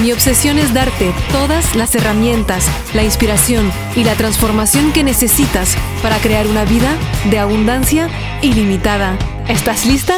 Mi 0.00 0.12
obsesión 0.12 0.58
es 0.58 0.72
darte 0.72 1.12
todas 1.30 1.76
las 1.76 1.94
herramientas, 1.94 2.66
la 2.94 3.04
inspiración 3.04 3.70
y 3.94 4.02
la 4.02 4.14
transformación 4.14 4.94
que 4.94 5.04
necesitas 5.04 5.76
para 6.02 6.16
crear 6.20 6.46
una 6.46 6.64
vida 6.64 6.96
de 7.30 7.38
abundancia 7.38 8.08
ilimitada. 8.40 9.18
¿Estás 9.46 9.84
lista? 9.84 10.14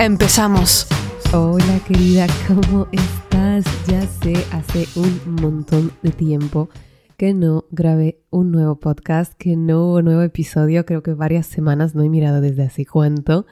Empezamos. 0.00 0.88
Hola 1.32 1.78
querida, 1.86 2.26
¿cómo 2.48 2.88
estás? 2.90 3.64
Ya 3.86 4.02
sé, 4.02 4.32
hace 4.50 4.88
un 4.98 5.36
montón 5.40 5.92
de 6.02 6.10
tiempo 6.10 6.68
que 7.16 7.32
no 7.32 7.66
grabé 7.70 8.18
un 8.30 8.50
nuevo 8.50 8.80
podcast, 8.80 9.34
que 9.34 9.54
no 9.54 9.84
hubo 9.84 10.02
nuevo 10.02 10.22
episodio, 10.22 10.84
creo 10.84 11.04
que 11.04 11.14
varias 11.14 11.46
semanas 11.46 11.94
no 11.94 12.02
he 12.02 12.08
mirado 12.08 12.40
desde 12.40 12.64
hace 12.64 12.84
cuánto. 12.84 13.46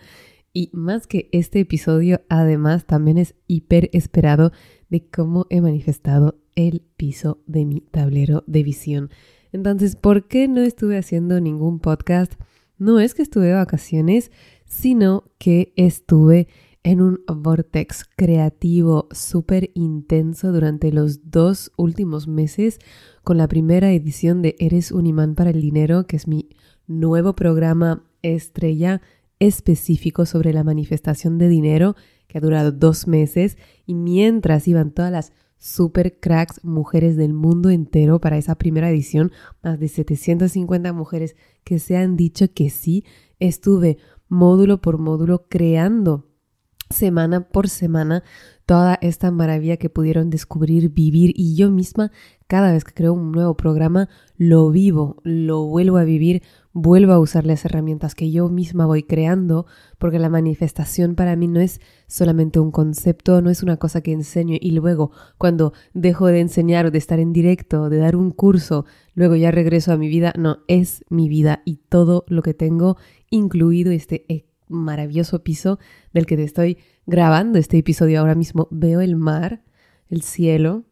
Y 0.53 0.71
más 0.73 1.07
que 1.07 1.29
este 1.31 1.61
episodio, 1.61 2.23
además 2.29 2.85
también 2.85 3.17
es 3.17 3.37
hiper 3.47 3.91
esperado 3.93 4.51
de 4.89 5.07
cómo 5.07 5.47
he 5.51 5.61
manifestado 5.61 6.39
el 6.55 6.83
piso 6.97 7.39
de 7.47 7.65
mi 7.65 7.81
tablero 7.81 8.45
de 8.47 8.63
visión. 8.63 9.11
Entonces, 9.53 9.97
¿por 9.97 10.29
qué 10.29 10.49
no 10.49 10.61
estuve 10.61 10.99
haciendo 10.99 11.41
ningún 11.41 11.79
podcast? 11.79 12.35
No 12.79 13.01
es 13.01 13.15
que 13.15 13.23
estuve 13.23 13.47
de 13.47 13.55
vacaciones, 13.55 14.31
sino 14.65 15.25
que 15.39 15.73
estuve 15.77 16.49
en 16.85 17.01
un 17.01 17.21
vortex 17.27 18.05
creativo 18.17 19.09
súper 19.11 19.71
intenso 19.75 20.53
durante 20.53 20.93
los 20.93 21.31
dos 21.31 21.73
últimos 21.77 22.29
meses 22.29 22.79
con 23.25 23.37
la 23.37 23.49
primera 23.49 23.93
edición 23.93 24.43
de 24.43 24.57
Eres 24.59 24.93
un 24.93 25.07
imán 25.07 25.35
para 25.35 25.51
el 25.51 25.61
dinero, 25.61 26.07
que 26.07 26.17
es 26.17 26.29
mi 26.29 26.49
nuevo 26.87 27.35
programa 27.35 28.05
estrella 28.23 29.03
específico 29.39 30.25
sobre 30.25 30.53
la 30.53 30.65
manifestación 30.65 31.39
de 31.39 31.49
dinero 31.49 31.97
que 32.29 32.39
ha 32.39 32.41
durado 32.41 32.71
dos 32.71 33.09
meses 33.09 33.59
y 33.87 33.95
mientras 33.95 34.69
iban 34.69 34.93
todas 34.93 35.11
las 35.11 35.33
super 35.57 36.21
cracks 36.21 36.63
mujeres 36.63 37.17
del 37.17 37.33
mundo 37.33 37.71
entero 37.71 38.21
para 38.21 38.39
esa 38.39 38.55
primera 38.55 38.91
edición, 38.91 39.33
más 39.63 39.81
de 39.81 39.89
750 39.89 40.93
mujeres 40.93 41.35
que 41.65 41.81
se 41.81 41.97
han 41.97 42.17
dicho 42.17 42.53
que 42.53 42.71
sí, 42.71 43.05
estuve 43.41 43.99
módulo 44.29 44.81
por 44.81 44.99
módulo 44.99 45.47
creando 45.49 46.29
semana 46.91 47.49
por 47.49 47.69
semana 47.69 48.23
toda 48.65 48.99
esta 49.01 49.31
maravilla 49.31 49.77
que 49.77 49.91
pudieron 49.91 50.31
descubrir, 50.31 50.91
vivir 50.91 51.33
y 51.35 51.57
yo 51.57 51.71
misma 51.71 52.13
cada 52.47 52.73
vez 52.73 52.85
que 52.85 52.95
creo 52.95 53.13
un 53.13 53.33
nuevo 53.33 53.57
programa 53.57 54.09
lo 54.37 54.71
vivo, 54.71 55.21
lo 55.23 55.65
vuelvo 55.65 55.99
a 55.99 56.05
vivir, 56.05 56.43
vuelvo 56.81 57.13
a 57.13 57.19
usar 57.19 57.45
las 57.45 57.65
herramientas 57.65 58.15
que 58.15 58.31
yo 58.31 58.49
misma 58.49 58.87
voy 58.87 59.03
creando, 59.03 59.67
porque 59.99 60.19
la 60.19 60.29
manifestación 60.29 61.17
para 61.17 61.35
mí 61.35 61.49
no 61.49 61.61
es 61.61 61.81
solamente 62.07 62.61
un 62.61 62.71
concepto, 62.71 63.43
no 63.43 63.51
es 63.51 63.63
una 63.63 63.79
cosa 63.79 64.01
que 64.01 64.13
enseño 64.13 64.57
y 64.61 64.71
luego 64.71 65.11
cuando 65.39 65.73
dejo 65.93 66.27
de 66.27 66.41
enseñar 66.41 66.87
o 66.87 66.91
de 66.91 66.99
estar 66.99 67.19
en 67.19 67.33
directo, 67.33 67.89
de 67.89 67.99
dar 67.99 68.15
un 68.15 68.31
curso, 68.31 68.85
luego 69.15 69.35
ya 69.35 69.51
regreso 69.51 69.93
a 69.93 69.97
mi 69.97 70.09
vida, 70.09 70.33
no, 70.39 70.59
es 70.69 71.05
mi 71.09 71.29
vida 71.29 71.63
y 71.65 71.77
todo 71.89 72.25
lo 72.29 72.43
que 72.43 72.55
tengo, 72.55 72.97
incluido 73.29 73.91
este 73.91 74.47
maravilloso 74.69 75.43
piso 75.43 75.79
del 76.13 76.27
que 76.27 76.37
te 76.37 76.45
estoy 76.45 76.79
grabando 77.07 77.59
este 77.59 77.79
episodio 77.79 78.21
ahora 78.21 78.37
mismo. 78.37 78.69
Veo 78.71 79.01
el 79.01 79.17
mar, 79.17 79.65
el 80.09 80.23
cielo, 80.23 80.85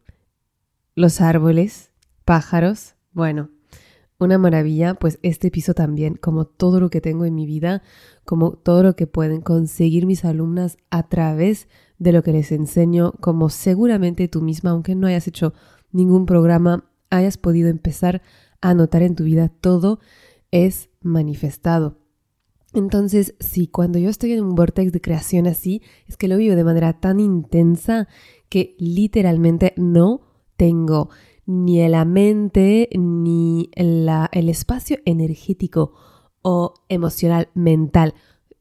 los 0.95 1.21
árboles, 1.21 1.91
pájaros, 2.25 2.95
bueno, 3.13 3.51
una 4.19 4.37
maravilla, 4.37 4.95
pues 4.95 5.19
este 5.21 5.51
piso 5.51 5.73
también, 5.73 6.15
como 6.15 6.45
todo 6.45 6.79
lo 6.79 6.89
que 6.89 7.01
tengo 7.01 7.25
en 7.25 7.35
mi 7.35 7.45
vida, 7.45 7.83
como 8.25 8.53
todo 8.53 8.83
lo 8.83 8.95
que 8.95 9.07
pueden 9.07 9.41
conseguir 9.41 10.05
mis 10.05 10.25
alumnas 10.25 10.77
a 10.89 11.07
través 11.07 11.67
de 11.99 12.11
lo 12.11 12.23
que 12.23 12.31
les 12.31 12.51
enseño, 12.51 13.13
como 13.19 13.49
seguramente 13.49 14.27
tú 14.27 14.41
misma, 14.41 14.71
aunque 14.71 14.95
no 14.95 15.07
hayas 15.07 15.27
hecho 15.27 15.53
ningún 15.91 16.25
programa, 16.25 16.89
hayas 17.09 17.37
podido 17.37 17.69
empezar 17.69 18.21
a 18.61 18.73
notar 18.73 19.03
en 19.03 19.15
tu 19.15 19.23
vida, 19.23 19.49
todo 19.49 19.99
es 20.51 20.89
manifestado. 21.01 21.99
Entonces, 22.73 23.35
sí, 23.39 23.67
cuando 23.67 23.97
yo 23.97 24.09
estoy 24.09 24.33
en 24.33 24.43
un 24.43 24.55
vortex 24.55 24.91
de 24.91 25.01
creación 25.01 25.47
así, 25.47 25.81
es 26.07 26.17
que 26.17 26.27
lo 26.27 26.37
vivo 26.37 26.55
de 26.55 26.63
manera 26.63 26.99
tan 26.99 27.19
intensa 27.19 28.07
que 28.49 28.75
literalmente 28.77 29.73
no 29.77 30.21
tengo 30.57 31.09
ni 31.47 31.87
la 31.87 32.05
mente 32.05 32.89
ni 32.93 33.71
el 33.73 34.49
espacio 34.49 34.97
energético 35.05 35.93
o 36.43 36.73
emocional, 36.89 37.49
mental. 37.55 38.13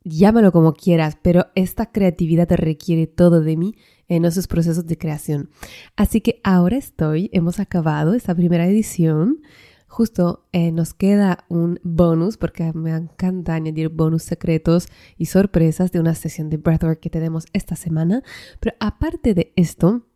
Llámalo 0.05 0.53
como 0.53 0.73
quieras, 0.73 1.19
pero 1.21 1.47
esta 1.57 1.91
creatividad 1.91 2.47
te 2.47 2.57
requiere 2.57 3.09
todo 3.09 3.41
de 3.41 3.57
mí 3.57 3.75
en 4.09 4.25
esos 4.25 4.47
procesos 4.47 4.87
de 4.87 4.97
creación. 4.97 5.51
Así 5.97 6.21
que 6.21 6.41
ahora 6.45 6.77
estoy, 6.77 7.29
hemos 7.33 7.59
acabado 7.59 8.15
esta 8.15 8.35
primera 8.35 8.67
edición. 8.67 9.43
Justo 9.89 10.47
eh, 10.53 10.71
nos 10.71 10.95
queda 10.95 11.45
un 11.49 11.81
bonus, 11.83 12.37
porque 12.37 12.73
me 12.73 12.91
encanta 12.91 13.55
añadir 13.55 13.89
bonus 13.89 14.23
secretos 14.23 14.89
y 15.17 15.27
sorpresas 15.27 15.91
de 15.91 15.99
una 15.99 16.15
sesión 16.15 16.51
de 16.51 16.59
breathwork 16.59 17.01
que 17.01 17.11
tenemos 17.11 17.47
esta 17.53 17.75
semana. 17.75 18.23
Pero 18.61 18.77
aparte 18.79 19.35
de 19.35 19.53
esto, 19.57 20.07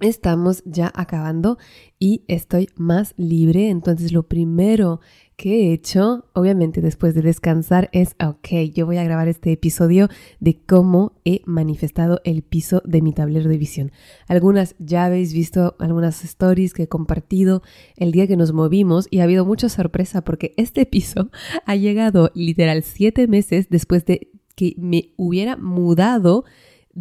estamos 0.00 0.62
ya 0.64 0.90
acabando 0.94 1.58
y 1.98 2.24
estoy 2.28 2.68
más 2.76 3.14
libre. 3.16 3.68
Entonces 3.68 4.12
lo 4.12 4.24
primero 4.24 5.00
que 5.36 5.70
he 5.70 5.72
hecho, 5.72 6.26
obviamente 6.34 6.82
después 6.82 7.14
de 7.14 7.22
descansar, 7.22 7.88
es, 7.92 8.14
ok, 8.22 8.48
yo 8.74 8.84
voy 8.84 8.98
a 8.98 9.04
grabar 9.04 9.26
este 9.26 9.52
episodio 9.52 10.08
de 10.38 10.60
cómo 10.66 11.12
he 11.24 11.40
manifestado 11.46 12.20
el 12.24 12.42
piso 12.42 12.82
de 12.84 13.00
mi 13.00 13.14
tablero 13.14 13.48
de 13.48 13.56
visión. 13.56 13.90
Algunas 14.28 14.74
ya 14.78 15.06
habéis 15.06 15.32
visto 15.32 15.76
algunas 15.78 16.24
stories 16.24 16.74
que 16.74 16.82
he 16.82 16.88
compartido 16.88 17.62
el 17.96 18.12
día 18.12 18.26
que 18.26 18.36
nos 18.36 18.52
movimos 18.52 19.06
y 19.10 19.20
ha 19.20 19.24
habido 19.24 19.46
mucha 19.46 19.70
sorpresa 19.70 20.22
porque 20.24 20.52
este 20.58 20.84
piso 20.84 21.30
ha 21.64 21.74
llegado 21.74 22.30
literal 22.34 22.82
siete 22.82 23.26
meses 23.26 23.68
después 23.70 24.04
de 24.04 24.30
que 24.54 24.74
me 24.76 25.14
hubiera 25.16 25.56
mudado 25.56 26.44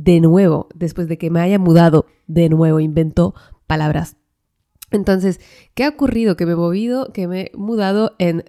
de 0.04 0.22
nuevo, 0.22 0.70
después 0.74 1.10
de 1.10 1.18
que 1.18 1.30
me 1.30 1.42
haya 1.42 1.60
mudado 1.60 2.06
de 2.28 2.48
nuevo, 2.48 2.80
inventó 2.80 3.36
palabras. 3.68 4.16
Entonces, 4.92 5.42
¿qué 5.74 5.84
ha 5.84 5.90
ocurrido? 5.90 6.38
Que 6.38 6.46
me 6.46 6.54
he 6.54 6.56
movido, 6.56 7.12
que 7.12 7.28
me 7.28 7.42
he 7.42 7.52
mudado 7.58 8.16
en 8.18 8.46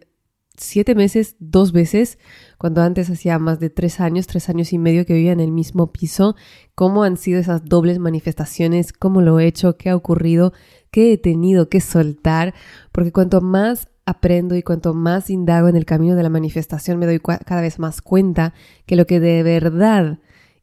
siete 0.56 0.94
meses, 0.94 1.34
dos 1.41 1.72
veces, 1.72 2.19
cuando 2.56 2.83
antes 2.83 3.10
hacía 3.10 3.39
más 3.39 3.59
de 3.59 3.69
tres 3.69 3.99
años, 3.99 4.28
tres 4.28 4.49
años 4.49 4.72
y 4.72 4.78
medio 4.78 5.05
que 5.05 5.15
vivía 5.15 5.33
en 5.33 5.41
el 5.41 5.50
mismo 5.50 5.91
piso, 5.91 6.37
cómo 6.75 7.03
han 7.03 7.16
sido 7.16 7.41
esas 7.41 7.65
dobles 7.65 7.99
manifestaciones, 7.99 8.93
cómo 8.93 9.21
lo 9.21 9.41
he 9.41 9.47
hecho, 9.47 9.77
qué 9.77 9.91
ha 9.91 9.97
ocurrido, 9.97 10.53
qué 10.93 11.12
he 11.12 11.19
tenido 11.19 11.69
que 11.69 11.81
soltar, 11.81 12.55
porque 12.93 13.10
cuanto 13.10 13.41
más 13.41 13.89
aprendo 14.06 14.55
y 14.55 14.62
cuanto 14.62 14.94
más 14.94 15.31
indago 15.31 15.69
en 15.69 15.77
el 15.77 15.84
camino 15.84 16.15
de 16.15 16.22
la 16.22 16.31
manifestación, 16.31 16.99
me 16.99 17.06
doy 17.06 17.19
cada 17.19 17.60
vez 17.60 17.78
más 17.78 18.03
cuenta 18.03 18.55
que 18.87 18.97
lo 18.97 19.06
que 19.06 19.19
de 19.19 19.43
verdad 19.43 20.19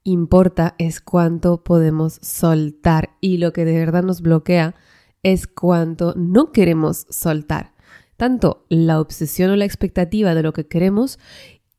importa 0.07 0.75
es 0.77 1.01
cuánto 1.01 1.63
podemos 1.63 2.19
soltar 2.21 3.09
y 3.19 3.37
lo 3.37 3.51
que 3.51 3.65
de 3.65 3.77
verdad 3.77 4.03
nos 4.03 4.21
bloquea 4.21 4.73
es 5.21 5.47
cuánto 5.47 6.13
no 6.15 6.53
queremos 6.53 7.05
soltar. 7.09 7.73
Tanto 8.15 8.65
la 8.69 9.01
obsesión 9.01 9.51
o 9.51 9.55
la 9.57 9.65
expectativa 9.65 10.33
de 10.33 10.43
lo 10.43 10.53
que 10.53 10.65
queremos 10.65 11.19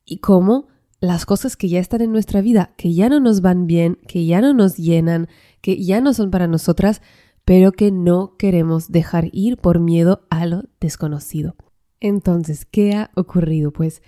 y 0.05 0.19
como 0.19 0.69
las 1.01 1.25
cosas 1.25 1.57
que 1.57 1.69
ya 1.69 1.81
están 1.81 2.03
en 2.03 2.13
nuestra 2.13 2.43
vida, 2.43 2.75
que 2.77 2.93
ya 2.93 3.09
no 3.09 3.19
nos 3.19 3.41
van 3.41 3.67
bien, 3.67 3.99
que 4.07 4.27
ya 4.27 4.43
no 4.43 4.53
nos 4.53 4.77
llenan, 4.77 5.29
que 5.63 5.83
ya 5.83 6.01
no 6.03 6.13
son 6.13 6.31
para 6.31 6.47
nosotras, 6.47 7.01
pero 7.47 7.73
que 7.73 7.91
no 7.91 8.37
queremos 8.37 8.93
dejar 8.93 9.31
ir 9.33 9.57
por 9.57 9.81
miedo 9.81 10.27
a 10.29 10.45
lo 10.45 10.65
desconocido. 10.81 11.57
Entonces, 12.01 12.67
¿qué 12.67 12.95
ha 12.95 13.11
ocurrido? 13.15 13.73
Pues 13.73 14.03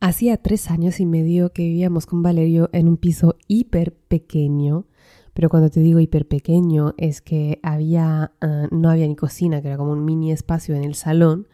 Hacía 0.00 0.36
tres 0.36 0.70
años 0.70 1.00
y 1.00 1.06
medio 1.06 1.52
que 1.52 1.62
vivíamos 1.62 2.04
con 2.04 2.22
Valerio 2.22 2.68
en 2.72 2.86
un 2.86 2.98
piso 2.98 3.36
hiper 3.48 3.94
pequeño, 3.94 4.86
pero 5.32 5.48
cuando 5.48 5.70
te 5.70 5.80
digo 5.80 6.00
hiper 6.00 6.28
pequeño 6.28 6.92
es 6.98 7.22
que 7.22 7.60
había, 7.62 8.32
ah, 8.42 8.68
no 8.70 8.90
había 8.90 9.06
ni 9.06 9.16
cocina, 9.16 9.62
que 9.62 9.68
era 9.68 9.78
como 9.78 9.92
un 9.92 10.04
mini 10.04 10.32
espacio 10.32 10.74
en 10.74 10.84
el 10.84 10.94
salón, 10.94 11.48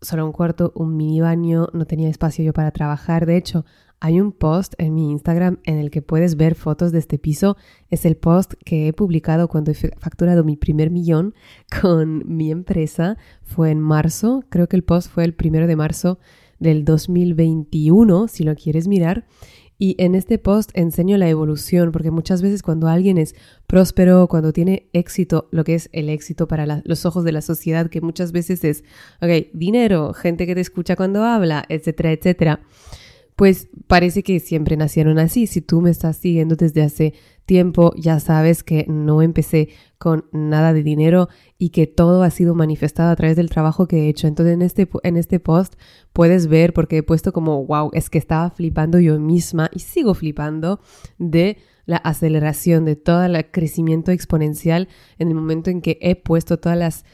solo 0.00 0.24
un 0.24 0.30
cuarto, 0.30 0.72
un 0.76 0.96
mini 0.96 1.20
baño, 1.20 1.68
no 1.72 1.84
tenía 1.84 2.08
espacio 2.08 2.44
yo 2.44 2.52
para 2.52 2.70
trabajar. 2.70 3.26
De 3.26 3.36
hecho, 3.36 3.64
hay 3.98 4.20
un 4.20 4.30
post 4.30 4.74
en 4.78 4.94
mi 4.94 5.10
Instagram 5.10 5.58
en 5.64 5.78
el 5.78 5.90
que 5.90 6.00
puedes 6.00 6.36
ver 6.36 6.54
fotos 6.54 6.92
de 6.92 7.00
este 7.00 7.18
piso. 7.18 7.56
Es 7.90 8.04
el 8.04 8.16
post 8.16 8.54
que 8.64 8.86
he 8.86 8.92
publicado 8.92 9.48
cuando 9.48 9.72
he 9.72 9.74
facturado 9.74 10.44
mi 10.44 10.56
primer 10.56 10.90
millón 10.90 11.34
con 11.82 12.22
mi 12.24 12.52
empresa. 12.52 13.16
Fue 13.42 13.72
en 13.72 13.80
marzo, 13.80 14.44
creo 14.48 14.68
que 14.68 14.76
el 14.76 14.84
post 14.84 15.10
fue 15.10 15.24
el 15.24 15.34
primero 15.34 15.66
de 15.66 15.74
marzo 15.74 16.20
del 16.58 16.84
2021, 16.84 18.28
si 18.28 18.44
lo 18.44 18.54
quieres 18.54 18.88
mirar. 18.88 19.26
Y 19.80 19.94
en 19.98 20.16
este 20.16 20.38
post 20.38 20.70
enseño 20.74 21.16
la 21.18 21.28
evolución, 21.28 21.92
porque 21.92 22.10
muchas 22.10 22.42
veces 22.42 22.62
cuando 22.62 22.88
alguien 22.88 23.16
es 23.16 23.36
próspero, 23.68 24.26
cuando 24.26 24.52
tiene 24.52 24.88
éxito, 24.92 25.48
lo 25.52 25.62
que 25.62 25.76
es 25.76 25.88
el 25.92 26.08
éxito 26.08 26.48
para 26.48 26.82
los 26.84 27.06
ojos 27.06 27.22
de 27.22 27.30
la 27.30 27.42
sociedad, 27.42 27.88
que 27.88 28.00
muchas 28.00 28.32
veces 28.32 28.64
es, 28.64 28.82
ok, 29.22 29.52
dinero, 29.54 30.14
gente 30.14 30.46
que 30.46 30.56
te 30.56 30.60
escucha 30.60 30.96
cuando 30.96 31.22
habla, 31.22 31.64
etcétera, 31.68 32.10
etcétera 32.10 32.60
pues 33.38 33.68
parece 33.86 34.24
que 34.24 34.40
siempre 34.40 34.76
nacieron 34.76 35.20
así. 35.20 35.46
Si 35.46 35.60
tú 35.60 35.80
me 35.80 35.90
estás 35.90 36.16
siguiendo 36.16 36.56
desde 36.56 36.82
hace 36.82 37.14
tiempo, 37.46 37.94
ya 37.96 38.18
sabes 38.18 38.64
que 38.64 38.84
no 38.88 39.22
empecé 39.22 39.68
con 39.98 40.26
nada 40.32 40.72
de 40.72 40.82
dinero 40.82 41.28
y 41.58 41.70
que 41.70 41.86
todo 41.86 42.22
ha 42.22 42.30
sido 42.30 42.54
manifestado 42.54 43.10
a 43.10 43.16
través 43.16 43.36
del 43.36 43.50
trabajo 43.50 43.86
que 43.86 44.04
he 44.04 44.08
hecho. 44.08 44.26
Entonces 44.26 44.54
en 44.54 44.62
este, 44.62 44.88
en 45.02 45.16
este 45.16 45.40
post 45.40 45.74
puedes 46.12 46.46
ver, 46.46 46.72
porque 46.72 46.98
he 46.98 47.02
puesto 47.02 47.32
como, 47.32 47.66
wow, 47.66 47.90
es 47.92 48.08
que 48.08 48.18
estaba 48.18 48.50
flipando 48.50 49.00
yo 49.00 49.18
misma 49.18 49.68
y 49.72 49.80
sigo 49.80 50.14
flipando 50.14 50.80
de 51.18 51.58
la 51.84 51.96
aceleración, 51.96 52.84
de 52.84 52.96
todo 52.96 53.24
el 53.24 53.50
crecimiento 53.50 54.12
exponencial 54.12 54.88
en 55.18 55.28
el 55.28 55.34
momento 55.34 55.70
en 55.70 55.80
que 55.80 55.98
he 56.00 56.16
puesto 56.16 56.58
todas 56.58 56.78
las 56.78 57.04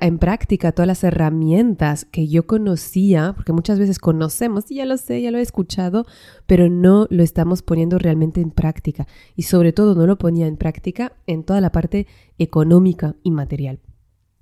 en 0.00 0.18
práctica 0.18 0.72
todas 0.72 0.86
las 0.86 1.04
herramientas 1.04 2.06
que 2.10 2.28
yo 2.28 2.46
conocía, 2.46 3.32
porque 3.34 3.52
muchas 3.52 3.78
veces 3.78 3.98
conocemos, 3.98 4.70
y 4.70 4.76
ya 4.76 4.86
lo 4.86 4.96
sé, 4.96 5.20
ya 5.20 5.30
lo 5.30 5.38
he 5.38 5.42
escuchado, 5.42 6.06
pero 6.46 6.68
no 6.70 7.06
lo 7.10 7.22
estamos 7.22 7.62
poniendo 7.62 7.98
realmente 7.98 8.40
en 8.40 8.50
práctica. 8.50 9.06
Y 9.36 9.42
sobre 9.42 9.72
todo 9.72 9.94
no 9.94 10.06
lo 10.06 10.16
ponía 10.16 10.46
en 10.46 10.56
práctica 10.56 11.12
en 11.26 11.44
toda 11.44 11.60
la 11.60 11.72
parte 11.72 12.06
económica 12.38 13.14
y 13.22 13.30
material. 13.30 13.80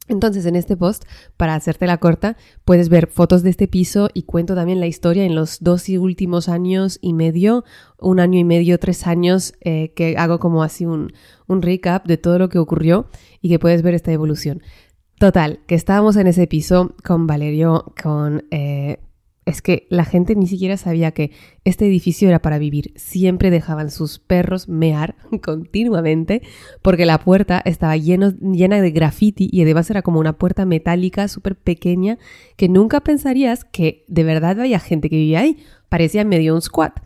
Entonces, 0.08 0.46
en 0.46 0.56
este 0.56 0.76
post, 0.76 1.04
para 1.36 1.54
hacerte 1.54 1.86
la 1.86 1.98
corta, 1.98 2.36
puedes 2.64 2.88
ver 2.88 3.06
fotos 3.06 3.42
de 3.42 3.50
este 3.50 3.68
piso 3.68 4.10
y 4.12 4.24
cuento 4.24 4.54
también 4.54 4.80
la 4.80 4.86
historia 4.86 5.24
en 5.24 5.34
los 5.34 5.60
dos 5.60 5.88
últimos 5.88 6.48
años 6.48 6.98
y 7.00 7.14
medio, 7.14 7.64
un 7.98 8.18
año 8.18 8.38
y 8.38 8.44
medio, 8.44 8.78
tres 8.78 9.06
años, 9.06 9.54
eh, 9.60 9.92
que 9.94 10.16
hago 10.18 10.40
como 10.40 10.64
así 10.64 10.86
un, 10.86 11.12
un 11.46 11.62
recap 11.62 12.06
de 12.06 12.16
todo 12.16 12.38
lo 12.38 12.48
que 12.48 12.58
ocurrió 12.58 13.06
y 13.40 13.48
que 13.48 13.60
puedes 13.60 13.82
ver 13.82 13.94
esta 13.94 14.12
evolución. 14.12 14.62
Total, 15.18 15.60
que 15.66 15.74
estábamos 15.74 16.16
en 16.16 16.26
ese 16.26 16.46
piso 16.46 16.94
con 17.04 17.26
Valerio, 17.26 17.92
con... 18.02 18.44
Eh, 18.50 18.98
es 19.44 19.60
que 19.60 19.86
la 19.90 20.04
gente 20.04 20.36
ni 20.36 20.46
siquiera 20.46 20.76
sabía 20.76 21.10
que 21.10 21.32
este 21.64 21.86
edificio 21.86 22.28
era 22.28 22.40
para 22.40 22.58
vivir. 22.58 22.92
Siempre 22.96 23.50
dejaban 23.50 23.90
sus 23.90 24.18
perros 24.18 24.68
mear 24.68 25.16
continuamente 25.42 26.42
porque 26.80 27.06
la 27.06 27.18
puerta 27.18 27.60
estaba 27.64 27.96
llena 27.96 28.30
de 28.30 28.90
graffiti 28.90 29.48
y 29.50 29.62
además 29.62 29.90
era 29.90 30.02
como 30.02 30.20
una 30.20 30.34
puerta 30.34 30.64
metálica 30.64 31.26
súper 31.26 31.56
pequeña 31.56 32.18
que 32.56 32.68
nunca 32.68 33.00
pensarías 33.00 33.64
que 33.64 34.04
de 34.06 34.24
verdad 34.24 34.60
había 34.60 34.78
gente 34.78 35.10
que 35.10 35.16
vivía 35.16 35.40
ahí. 35.40 35.58
Parecía 35.88 36.24
medio 36.24 36.54
un 36.54 36.62
squat 36.62 37.00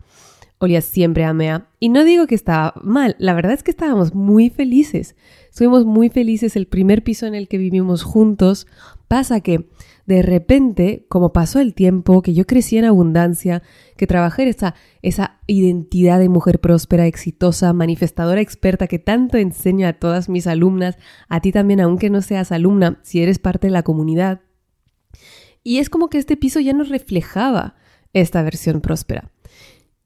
olía 0.59 0.81
siempre 0.81 1.23
a. 1.23 1.69
Y 1.79 1.89
no 1.89 2.03
digo 2.03 2.27
que 2.27 2.35
estaba 2.35 2.73
mal, 2.83 3.15
la 3.19 3.33
verdad 3.33 3.53
es 3.53 3.63
que 3.63 3.71
estábamos 3.71 4.15
muy 4.15 4.49
felices. 4.49 5.15
Estuvimos 5.49 5.85
muy 5.85 6.09
felices 6.09 6.55
el 6.55 6.67
primer 6.67 7.03
piso 7.03 7.25
en 7.25 7.35
el 7.35 7.47
que 7.47 7.57
vivimos 7.57 8.03
juntos. 8.03 8.67
Pasa 9.07 9.39
que 9.41 9.69
de 10.05 10.21
repente, 10.21 11.05
como 11.09 11.33
pasó 11.33 11.59
el 11.59 11.73
tiempo, 11.73 12.21
que 12.21 12.33
yo 12.33 12.45
crecí 12.45 12.77
en 12.77 12.85
abundancia, 12.85 13.61
que 13.97 14.07
trabajé 14.07 14.47
esa, 14.47 14.73
esa 15.01 15.39
identidad 15.47 16.19
de 16.19 16.29
mujer 16.29 16.59
próspera, 16.59 17.05
exitosa, 17.05 17.73
manifestadora 17.73 18.41
experta 18.41 18.87
que 18.87 18.99
tanto 18.99 19.37
enseño 19.37 19.87
a 19.87 19.93
todas 19.93 20.29
mis 20.29 20.47
alumnas, 20.47 20.97
a 21.27 21.41
ti 21.41 21.51
también, 21.51 21.81
aunque 21.81 22.09
no 22.09 22.21
seas 22.21 22.51
alumna, 22.51 22.99
si 23.03 23.21
eres 23.21 23.37
parte 23.37 23.67
de 23.67 23.71
la 23.71 23.83
comunidad. 23.83 24.41
Y 25.61 25.79
es 25.79 25.89
como 25.89 26.09
que 26.09 26.17
este 26.17 26.37
piso 26.37 26.61
ya 26.61 26.71
no 26.71 26.85
reflejaba 26.85 27.75
esta 28.13 28.41
versión 28.41 28.79
próspera. 28.79 29.29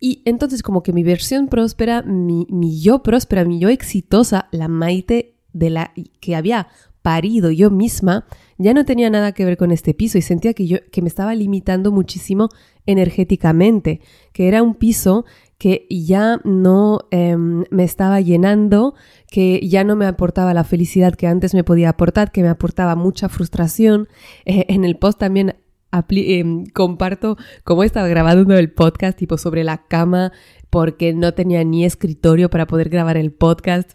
Y 0.03 0.24
entonces 0.25 0.63
como 0.63 0.81
que 0.81 0.94
mi 0.94 1.03
versión 1.03 1.48
próspera, 1.48 2.01
mi, 2.01 2.48
yo 2.81 3.03
próspera, 3.03 3.45
mi 3.45 3.59
yo 3.59 3.69
exitosa, 3.69 4.50
la 4.51 4.68
Maite 4.68 5.36
de 5.53 5.69
la 5.69 5.94
que 6.19 6.36
había 6.36 6.69
parido 7.03 7.51
yo 7.51 7.69
misma, 7.69 8.25
ya 8.57 8.74
no 8.74 8.83
tenía 8.83 9.12
nada 9.12 9.31
que 9.31 9.45
ver 9.45 9.57
con 9.57 9.71
este 9.71 9.94
piso 9.94 10.18
y 10.18 10.24
sentía 10.24 10.53
que 10.53 10.65
yo 10.65 10.77
que 10.92 11.03
me 11.03 11.07
estaba 11.07 11.36
limitando 11.36 11.92
muchísimo 11.92 12.50
energéticamente, 12.88 14.01
que 14.33 14.48
era 14.48 14.63
un 14.63 14.74
piso 14.74 15.25
que 15.59 15.86
ya 15.92 16.42
no 16.44 17.01
em, 17.12 17.65
me 17.69 17.83
estaba 17.83 18.21
llenando, 18.21 18.95
que 19.30 19.59
ya 19.68 19.83
no 19.83 19.95
me 19.95 20.07
aportaba 20.07 20.56
la 20.56 20.63
felicidad 20.63 21.13
que 21.13 21.27
antes 21.27 21.54
me 21.54 21.63
podía 21.63 21.89
aportar, 21.89 22.31
que 22.31 22.42
me 22.42 22.50
aportaba 22.50 22.95
mucha 22.95 23.30
frustración. 23.30 24.07
Eh, 24.45 24.65
en 24.69 24.83
el 24.83 24.97
post 24.97 25.19
también 25.19 25.57
Em, 25.92 26.66
comparto 26.68 27.38
cómo 27.64 27.84
estaba 27.84 28.08
grabando 28.08 28.58
el 28.58 28.72
podcast, 28.72 29.18
tipo 29.18 29.38
sobre 29.38 29.64
la 29.64 29.86
cama, 29.88 30.32
porque 30.70 31.14
no 31.14 31.34
tenía 31.34 31.64
ni 31.64 31.86
escritorio 31.86 32.50
para 32.50 32.68
poder 32.68 32.90
grabar 32.90 33.18
el 33.18 33.32
podcast. 33.32 33.94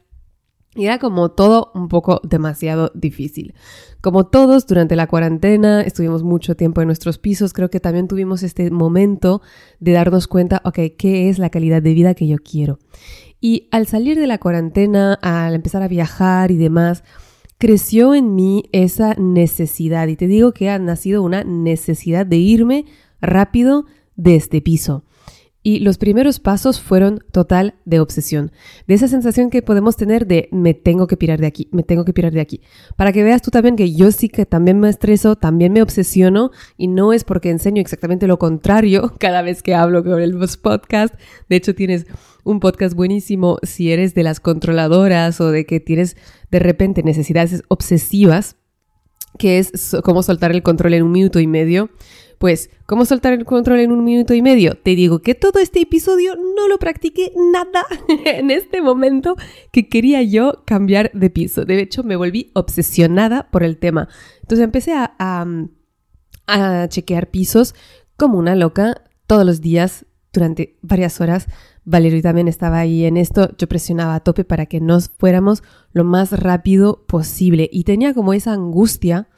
Y 0.75 0.85
era 0.85 0.99
como 0.99 1.31
todo 1.31 1.73
un 1.75 1.89
poco 1.89 2.21
demasiado 2.23 2.93
difícil. 2.95 3.55
Como 4.03 4.27
todos, 4.27 4.67
durante 4.67 4.95
la 4.95 5.07
cuarentena 5.07 5.81
estuvimos 5.81 6.23
mucho 6.23 6.55
tiempo 6.55 6.83
en 6.83 6.89
nuestros 6.89 7.17
pisos. 7.17 7.55
Creo 7.55 7.71
que 7.71 7.81
también 7.81 8.09
tuvimos 8.09 8.43
este 8.43 8.71
momento 8.71 9.41
de 9.81 9.93
darnos 9.93 10.29
cuenta, 10.29 10.61
ok, 10.65 10.79
¿qué 10.99 11.31
es 11.31 11.39
la 11.39 11.49
calidad 11.49 11.81
de 11.81 11.95
vida 11.95 12.13
que 12.13 12.27
yo 12.27 12.37
quiero? 12.37 12.79
Y 13.41 13.69
al 13.71 13.87
salir 13.87 14.19
de 14.19 14.27
la 14.27 14.37
cuarentena, 14.37 15.15
al 15.15 15.55
empezar 15.55 15.83
a 15.83 15.89
viajar 15.89 16.51
y 16.51 16.59
demás, 16.59 17.05
creció 17.59 18.15
en 18.15 18.35
mí 18.35 18.65
esa 18.73 19.15
necesidad, 19.15 20.09
y 20.09 20.17
te 20.17 20.27
digo 20.27 20.53
que 20.53 20.71
ha 20.71 20.79
nacido 20.79 21.23
una 21.23 21.45
necesidad 21.45 22.27
de 22.27 22.37
irme 22.37 22.85
rápido 23.21 23.87
de 24.17 24.37
este 24.37 24.61
piso. 24.61 25.05
Y 25.67 25.81
los 25.81 25.99
primeros 25.99 26.39
pasos 26.39 26.81
fueron 26.81 27.25
total 27.33 27.75
de 27.85 27.99
obsesión, 27.99 28.53
de 28.87 28.95
esa 28.95 29.09
sensación 29.09 29.51
que 29.51 29.63
podemos 29.63 29.97
tener 29.97 30.29
de 30.29 30.49
me 30.53 30.75
tengo 30.75 31.09
que 31.09 31.17
pirar 31.17 31.41
de 31.41 31.49
aquí, 31.49 31.69
me 31.73 31.83
tengo 31.83 32.05
que 32.05 32.13
pirar 32.13 32.33
de 32.33 32.41
aquí. 32.41 32.61
Para 32.95 33.11
que 33.11 33.25
veas 33.25 33.43
tú 33.43 33.51
también 33.51 33.75
que 33.75 33.93
yo 33.93 34.13
sí 34.13 34.29
que 34.29 34.47
también 34.47 34.79
me 34.79 34.89
estreso, 34.89 35.35
también 35.35 35.73
me 35.73 35.83
obsesiono 35.83 36.53
y 36.77 36.87
no 36.87 37.13
es 37.13 37.25
porque 37.25 37.51
enseño 37.51 37.81
exactamente 37.81 38.29
lo 38.29 38.39
contrario 38.39 39.17
cada 39.19 39.43
vez 39.43 39.65
que 39.65 39.75
hablo 39.75 40.05
con 40.05 40.21
el 40.21 40.39
podcast. 40.63 41.13
De 41.49 41.57
hecho, 41.57 41.75
tienes 41.75 42.07
un 42.45 42.61
podcast 42.61 42.95
buenísimo 42.95 43.59
si 43.65 43.91
eres 43.91 44.15
de 44.15 44.23
las 44.23 44.39
controladoras 44.39 45.41
o 45.41 45.51
de 45.51 45.67
que 45.67 45.81
tienes 45.81 46.17
de 46.53 46.61
repente 46.61 47.03
necesidades 47.03 47.65
obsesivas, 47.67 48.55
que 49.39 49.59
es 49.59 49.97
cómo 50.05 50.23
soltar 50.23 50.53
el 50.53 50.63
control 50.63 50.95
en 50.95 51.03
un 51.03 51.13
minuto 51.13 51.41
y 51.41 51.47
medio. 51.47 51.91
Pues, 52.39 52.69
¿cómo 52.85 53.07
soltar 53.07 53.33
el 53.33 53.47
control 53.47 53.81
en 53.81 53.93
un 53.93 54.05
minuto 54.05 54.35
y 54.35 54.43
medio? 54.43 54.75
Te 54.75 54.95
digo 54.95 55.21
que 55.21 55.35
todo 55.35 55.59
este 55.59 55.81
episodio 55.81 56.37
no 56.37 56.69
lo 56.69 56.79
practiqué 56.79 57.33
nada 57.35 57.87
en 58.27 58.51
este 58.51 58.83
momento 58.83 59.37
que 59.73 59.89
quería 59.89 60.23
yo 60.23 60.63
cambiar 60.67 61.11
de 61.13 61.31
piso. 61.31 61.65
De 61.65 61.81
hecho, 61.81 62.03
me 62.03 62.17
volví 62.17 62.51
obsesionada 62.55 63.51
por 63.51 63.63
el 63.63 63.79
tema. 63.79 64.09
Entonces 64.43 64.65
empecé 64.65 64.93
a, 64.93 65.15
a, 66.47 66.89
chequear 66.89 67.31
pisos 67.31 67.75
como 68.17 68.39
una 68.39 68.55
loca 68.55 69.03
todos 69.27 69.47
los 69.47 69.61
días 69.63 70.05
durante 70.33 70.77
varias 70.83 71.21
horas 71.21 71.47
Valerio 71.87 72.21
también 72.21 72.49
estaba 72.49 72.81
ahí 72.81 73.05
en 73.05 73.17
esto, 73.17 73.57
yo 73.57 73.69
presionaba 73.69 74.17
a 74.17 74.21
tope 74.21 74.45
para 74.45 74.67
que 74.67 74.81
nos 74.81 75.09
fuéramos 75.09 75.63
lo 75.93 76.03
más 76.03 76.33
rápido 76.33 77.05
posible. 77.07 77.71
Y 77.73 77.85
tenía 77.85 78.13
como 78.13 78.33
esa 78.33 78.53
angustia, 78.53 79.29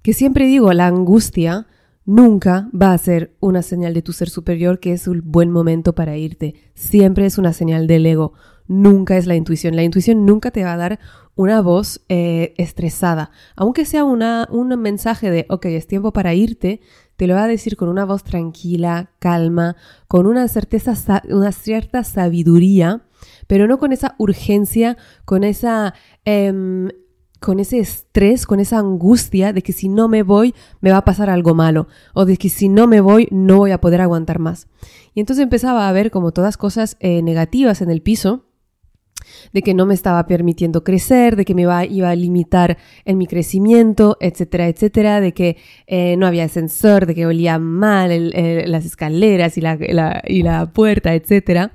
que 0.00 0.12
siempre 0.12 0.46
digo, 0.46 0.72
la 0.72 0.86
angustia 0.86 1.66
nunca 2.06 2.70
va 2.72 2.92
a 2.92 2.98
ser 2.98 3.34
una 3.40 3.62
señal 3.62 3.92
de 3.92 4.02
tu 4.02 4.12
ser 4.12 4.30
superior 4.30 4.78
que 4.78 4.92
es 4.92 5.08
un 5.08 5.22
buen 5.24 5.50
momento 5.50 5.94
para 5.94 6.16
irte, 6.16 6.54
siempre 6.74 7.26
es 7.26 7.38
una 7.38 7.52
señal 7.52 7.86
del 7.86 8.06
ego, 8.06 8.34
nunca 8.68 9.16
es 9.16 9.26
la 9.26 9.34
intuición, 9.34 9.74
la 9.74 9.82
intuición 9.82 10.24
nunca 10.24 10.50
te 10.50 10.64
va 10.64 10.74
a 10.74 10.78
dar 10.78 11.00
una 11.34 11.60
voz 11.60 12.04
eh, 12.08 12.54
estresada, 12.56 13.30
aunque 13.56 13.84
sea 13.84 14.04
una, 14.04 14.46
un 14.50 14.68
mensaje 14.80 15.30
de, 15.30 15.46
ok, 15.48 15.66
es 15.66 15.86
tiempo 15.86 16.12
para 16.12 16.34
irte, 16.34 16.80
lo 17.26 17.34
va 17.34 17.44
a 17.44 17.48
decir 17.48 17.76
con 17.76 17.88
una 17.88 18.04
voz 18.04 18.24
tranquila, 18.24 19.10
calma, 19.18 19.76
con 20.08 20.26
una 20.26 20.46
certeza, 20.48 21.22
una 21.28 21.52
cierta 21.52 22.04
sabiduría, 22.04 23.02
pero 23.46 23.66
no 23.66 23.78
con 23.78 23.92
esa 23.92 24.14
urgencia, 24.18 24.96
con 25.24 25.44
esa, 25.44 25.94
em, 26.24 26.88
con 27.40 27.60
ese 27.60 27.78
estrés, 27.78 28.46
con 28.46 28.60
esa 28.60 28.78
angustia 28.78 29.52
de 29.52 29.62
que 29.62 29.72
si 29.72 29.88
no 29.88 30.08
me 30.08 30.22
voy 30.22 30.54
me 30.80 30.90
va 30.90 30.98
a 30.98 31.04
pasar 31.04 31.30
algo 31.30 31.54
malo, 31.54 31.88
o 32.14 32.24
de 32.24 32.36
que 32.36 32.48
si 32.48 32.68
no 32.68 32.86
me 32.86 33.00
voy 33.00 33.28
no 33.30 33.58
voy 33.58 33.70
a 33.72 33.80
poder 33.80 34.00
aguantar 34.00 34.38
más. 34.38 34.68
Y 35.14 35.20
entonces 35.20 35.42
empezaba 35.42 35.88
a 35.88 35.92
ver 35.92 36.10
como 36.10 36.32
todas 36.32 36.56
cosas 36.56 36.96
eh, 37.00 37.22
negativas 37.22 37.82
en 37.82 37.90
el 37.90 38.02
piso 38.02 38.46
de 39.52 39.62
que 39.62 39.74
no 39.74 39.86
me 39.86 39.94
estaba 39.94 40.26
permitiendo 40.26 40.84
crecer, 40.84 41.36
de 41.36 41.44
que 41.44 41.54
me 41.54 41.62
iba, 41.62 41.78
a 41.78 42.14
limitar 42.14 42.78
en 43.04 43.18
mi 43.18 43.26
crecimiento, 43.26 44.16
etcétera, 44.20 44.68
etcétera, 44.68 45.20
de 45.20 45.32
que 45.32 45.56
eh, 45.86 46.16
no 46.16 46.26
había 46.26 46.44
ascensor, 46.44 47.06
de 47.06 47.14
que 47.14 47.26
olía 47.26 47.58
mal 47.58 48.30
las 48.66 48.84
escaleras 48.84 49.56
y 49.58 49.60
la, 49.60 50.22
y 50.26 50.42
la 50.42 50.72
puerta, 50.72 51.14
etcétera. 51.14 51.72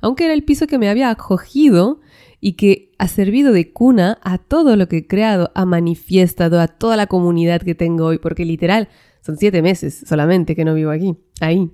Aunque 0.00 0.24
era 0.24 0.34
el 0.34 0.44
piso 0.44 0.66
que 0.66 0.78
me 0.78 0.88
había 0.88 1.10
acogido 1.10 2.00
y 2.40 2.54
que 2.54 2.90
ha 2.98 3.06
servido 3.06 3.52
de 3.52 3.72
cuna 3.72 4.18
a 4.22 4.36
todo 4.36 4.74
lo 4.74 4.88
que 4.88 4.98
he 4.98 5.06
creado, 5.06 5.52
ha 5.54 5.64
manifestado 5.64 6.60
a 6.60 6.66
toda 6.66 6.96
la 6.96 7.06
comunidad 7.06 7.62
que 7.62 7.76
tengo 7.76 8.06
hoy, 8.06 8.18
porque 8.18 8.44
literal 8.44 8.88
son 9.20 9.36
siete 9.36 9.62
meses 9.62 10.02
solamente 10.06 10.56
que 10.56 10.64
no 10.64 10.74
vivo 10.74 10.90
aquí, 10.90 11.16
ahí. 11.40 11.70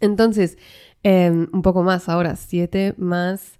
Entonces, 0.00 0.58
em, 1.02 1.48
un 1.52 1.62
poco 1.62 1.82
más 1.82 2.10
ahora, 2.10 2.36
siete 2.36 2.94
más 2.98 3.58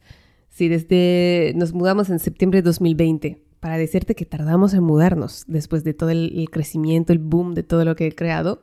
Sí, 0.60 0.68
desde 0.68 1.54
nos 1.56 1.72
mudamos 1.72 2.10
en 2.10 2.18
septiembre 2.18 2.58
de 2.58 2.64
2020 2.64 3.42
para 3.60 3.78
decirte 3.78 4.14
que 4.14 4.26
tardamos 4.26 4.74
en 4.74 4.82
mudarnos 4.82 5.44
después 5.46 5.84
de 5.84 5.94
todo 5.94 6.10
el, 6.10 6.50
crecimiento, 6.52 7.14
el 7.14 7.18
boom 7.18 7.54
de 7.54 7.62
todo 7.62 7.86
lo 7.86 7.96
que 7.96 8.06
he 8.06 8.14
creado. 8.14 8.60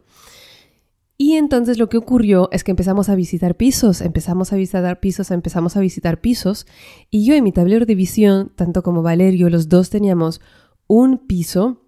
Y 1.17 1.37
entonces 1.37 1.79
lo 1.79 1.89
que 1.89 1.97
ocurrió 1.97 2.49
es 2.51 2.63
que 2.63 2.69
empezamos 2.69 3.09
a 3.09 3.15
visitar 3.15 3.57
pisos, 3.57 4.01
empezamos 4.01 4.53
a 4.53 4.57
visitar 4.57 4.99
pisos, 4.99 5.31
empezamos 5.31 5.75
a 5.75 5.79
visitar 5.79 6.21
pisos. 6.21 6.67
Y 7.09 7.25
yo 7.25 7.33
en 7.33 7.43
mi 7.43 7.51
tablero 7.51 7.87
de 7.87 7.95
visión, 7.95 8.51
tanto 8.55 8.83
como 8.83 9.01
Valerio, 9.01 9.49
los 9.49 9.67
dos 9.67 9.89
teníamos 9.89 10.39
un 10.85 11.25
piso 11.25 11.81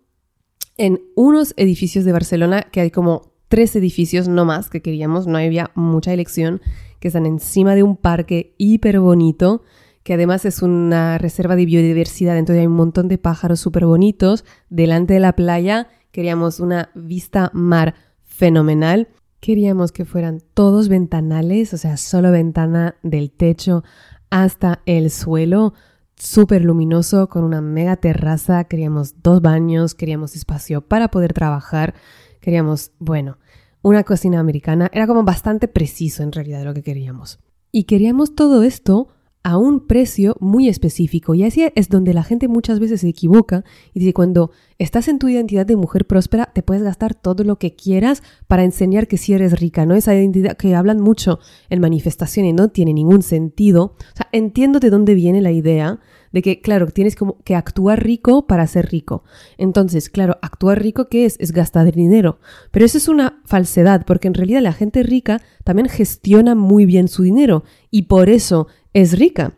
en 0.77 1.03
unos 1.15 1.53
edificios 1.55 2.03
de 2.03 2.13
Barcelona, 2.13 2.63
que 2.71 2.81
hay 2.81 2.89
como 2.89 3.33
tres 3.47 3.75
edificios, 3.75 4.27
no 4.27 4.43
más, 4.43 4.71
que 4.71 4.81
queríamos, 4.81 5.27
no 5.27 5.37
había 5.37 5.69
mucha 5.75 6.11
elección, 6.11 6.61
que 6.99 7.09
están 7.09 7.27
encima 7.27 7.75
de 7.75 7.83
un 7.83 7.95
parque 7.95 8.55
hiper 8.57 9.01
bonito 9.01 9.61
que 10.03 10.13
además 10.13 10.45
es 10.45 10.61
una 10.61 11.17
reserva 11.17 11.55
de 11.55 11.65
biodiversidad, 11.65 12.37
entonces 12.37 12.61
hay 12.61 12.67
un 12.67 12.75
montón 12.75 13.07
de 13.07 13.17
pájaros 13.17 13.59
súper 13.59 13.85
bonitos 13.85 14.45
delante 14.69 15.13
de 15.13 15.19
la 15.19 15.33
playa. 15.33 15.87
Queríamos 16.11 16.59
una 16.59 16.89
vista 16.95 17.51
mar 17.53 17.95
fenomenal. 18.23 19.09
Queríamos 19.39 19.91
que 19.91 20.05
fueran 20.05 20.41
todos 20.53 20.89
ventanales, 20.89 21.73
o 21.73 21.77
sea, 21.77 21.97
solo 21.97 22.31
ventana 22.31 22.95
del 23.03 23.31
techo 23.31 23.83
hasta 24.29 24.81
el 24.85 25.11
suelo, 25.11 25.73
súper 26.15 26.63
luminoso, 26.63 27.29
con 27.29 27.43
una 27.43 27.61
mega 27.61 27.95
terraza. 27.97 28.63
Queríamos 28.65 29.21
dos 29.21 29.41
baños, 29.41 29.95
queríamos 29.95 30.35
espacio 30.35 30.81
para 30.81 31.09
poder 31.09 31.33
trabajar. 31.33 31.93
Queríamos, 32.41 32.91
bueno, 32.99 33.37
una 33.81 34.03
cocina 34.03 34.39
americana. 34.39 34.89
Era 34.93 35.07
como 35.07 35.23
bastante 35.23 35.67
preciso 35.67 36.23
en 36.23 36.31
realidad 36.31 36.63
lo 36.63 36.73
que 36.73 36.83
queríamos. 36.83 37.39
Y 37.71 37.83
queríamos 37.83 38.35
todo 38.35 38.63
esto 38.63 39.09
a 39.43 39.57
un 39.57 39.87
precio 39.87 40.35
muy 40.39 40.67
específico. 40.67 41.33
Y 41.33 41.43
así 41.43 41.65
es 41.75 41.89
donde 41.89 42.13
la 42.13 42.23
gente 42.23 42.47
muchas 42.47 42.79
veces 42.79 43.01
se 43.01 43.09
equivoca 43.09 43.63
y 43.93 43.99
dice, 43.99 44.13
cuando 44.13 44.51
estás 44.77 45.07
en 45.07 45.19
tu 45.19 45.27
identidad 45.27 45.65
de 45.65 45.75
mujer 45.75 46.05
próspera, 46.05 46.51
te 46.53 46.61
puedes 46.61 46.83
gastar 46.83 47.15
todo 47.15 47.43
lo 47.43 47.57
que 47.57 47.75
quieras 47.75 48.21
para 48.47 48.63
enseñar 48.63 49.07
que 49.07 49.17
sí 49.17 49.33
eres 49.33 49.59
rica, 49.59 49.85
¿no? 49.85 49.95
Esa 49.95 50.15
identidad 50.15 50.57
que 50.57 50.75
hablan 50.75 50.99
mucho 50.99 51.39
en 51.69 51.79
manifestaciones 51.79 52.53
no 52.53 52.69
tiene 52.69 52.93
ningún 52.93 53.21
sentido. 53.21 53.95
O 54.13 54.17
sea, 54.17 54.27
entiendo 54.31 54.79
de 54.79 54.89
dónde 54.89 55.15
viene 55.15 55.41
la 55.41 55.51
idea 55.51 55.99
de 56.31 56.41
que, 56.41 56.61
claro, 56.61 56.87
tienes 56.87 57.15
como 57.15 57.39
que 57.43 57.55
actuar 57.55 58.03
rico 58.03 58.47
para 58.47 58.67
ser 58.67 58.89
rico. 58.89 59.23
Entonces, 59.57 60.09
claro, 60.09 60.37
actuar 60.41 60.81
rico, 60.81 61.07
¿qué 61.09 61.25
es? 61.25 61.37
Es 61.39 61.51
gastar 61.51 61.93
dinero. 61.93 62.39
Pero 62.71 62.85
eso 62.85 62.97
es 62.97 63.07
una 63.07 63.41
falsedad, 63.45 64.05
porque 64.05 64.27
en 64.27 64.33
realidad 64.33 64.61
la 64.61 64.73
gente 64.73 65.03
rica 65.03 65.41
también 65.63 65.89
gestiona 65.89 66.55
muy 66.55 66.85
bien 66.85 67.07
su 67.07 67.23
dinero 67.23 67.63
y 67.91 68.03
por 68.03 68.29
eso 68.29 68.67
es 68.93 69.17
rica. 69.17 69.53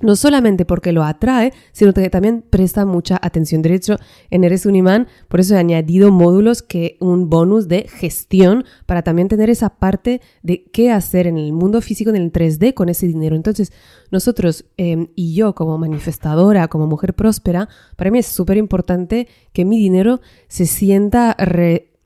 No 0.00 0.16
solamente 0.16 0.64
porque 0.64 0.92
lo 0.92 1.04
atrae, 1.04 1.52
sino 1.72 1.92
que 1.92 2.08
también 2.08 2.42
presta 2.48 2.86
mucha 2.86 3.18
atención. 3.20 3.62
De 3.62 3.74
hecho, 3.74 3.96
en 4.30 4.44
Eres 4.44 4.64
un 4.64 4.74
imán, 4.76 5.08
por 5.28 5.40
eso 5.40 5.54
he 5.54 5.58
añadido 5.58 6.10
módulos 6.10 6.62
que 6.62 6.96
un 7.00 7.28
bonus 7.28 7.68
de 7.68 7.86
gestión 7.88 8.64
para 8.86 9.02
también 9.02 9.28
tener 9.28 9.50
esa 9.50 9.68
parte 9.68 10.20
de 10.42 10.64
qué 10.72 10.90
hacer 10.90 11.26
en 11.26 11.36
el 11.36 11.52
mundo 11.52 11.80
físico, 11.80 12.10
en 12.10 12.16
el 12.16 12.32
3D 12.32 12.72
con 12.72 12.88
ese 12.88 13.06
dinero. 13.06 13.36
Entonces, 13.36 13.72
nosotros 14.10 14.64
em, 14.76 15.08
y 15.14 15.34
yo 15.34 15.54
como 15.54 15.76
manifestadora, 15.76 16.68
como 16.68 16.86
mujer 16.86 17.14
próspera, 17.14 17.68
para 17.96 18.10
mí 18.10 18.18
es 18.18 18.26
súper 18.26 18.56
importante 18.56 19.28
que 19.52 19.64
mi 19.64 19.78
dinero 19.78 20.20
se 20.48 20.66
sienta... 20.66 21.36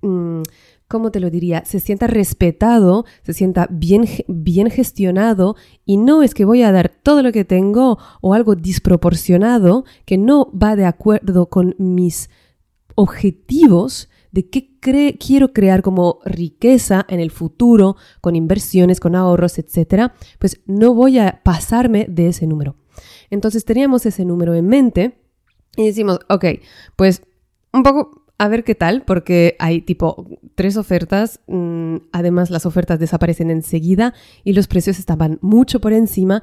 Mm, 0.02 0.42
¿cómo 0.88 1.10
te 1.10 1.20
lo 1.20 1.30
diría? 1.30 1.64
Se 1.64 1.80
sienta 1.80 2.06
respetado, 2.06 3.04
se 3.22 3.32
sienta 3.32 3.66
bien, 3.70 4.04
bien 4.28 4.70
gestionado 4.70 5.56
y 5.84 5.96
no 5.96 6.22
es 6.22 6.34
que 6.34 6.44
voy 6.44 6.62
a 6.62 6.72
dar 6.72 6.88
todo 7.02 7.22
lo 7.22 7.32
que 7.32 7.44
tengo 7.44 7.98
o 8.20 8.34
algo 8.34 8.54
desproporcionado 8.54 9.84
que 10.04 10.18
no 10.18 10.50
va 10.52 10.76
de 10.76 10.86
acuerdo 10.86 11.48
con 11.48 11.74
mis 11.78 12.30
objetivos 12.94 14.08
de 14.30 14.48
qué 14.48 14.78
quiero 15.18 15.52
crear 15.52 15.80
como 15.82 16.18
riqueza 16.24 17.06
en 17.08 17.20
el 17.20 17.30
futuro, 17.30 17.96
con 18.20 18.34
inversiones, 18.34 18.98
con 18.98 19.14
ahorros, 19.14 19.58
etc., 19.58 20.10
pues 20.40 20.60
no 20.66 20.92
voy 20.92 21.18
a 21.18 21.40
pasarme 21.44 22.06
de 22.08 22.28
ese 22.28 22.46
número. 22.48 22.74
Entonces 23.30 23.64
teníamos 23.64 24.06
ese 24.06 24.24
número 24.24 24.54
en 24.54 24.66
mente 24.66 25.20
y 25.76 25.86
decimos, 25.86 26.18
ok, 26.28 26.46
pues 26.96 27.22
un 27.72 27.84
poco 27.84 28.23
a 28.38 28.48
ver 28.48 28.64
qué 28.64 28.74
tal, 28.74 29.02
porque 29.02 29.56
hay 29.58 29.80
tipo 29.80 30.26
tres 30.54 30.76
ofertas, 30.76 31.40
mm, 31.46 31.96
además 32.12 32.50
las 32.50 32.66
ofertas 32.66 32.98
desaparecen 32.98 33.50
enseguida 33.50 34.14
y 34.42 34.52
los 34.52 34.66
precios 34.66 34.98
estaban 34.98 35.38
mucho 35.40 35.80
por 35.80 35.92
encima 35.92 36.42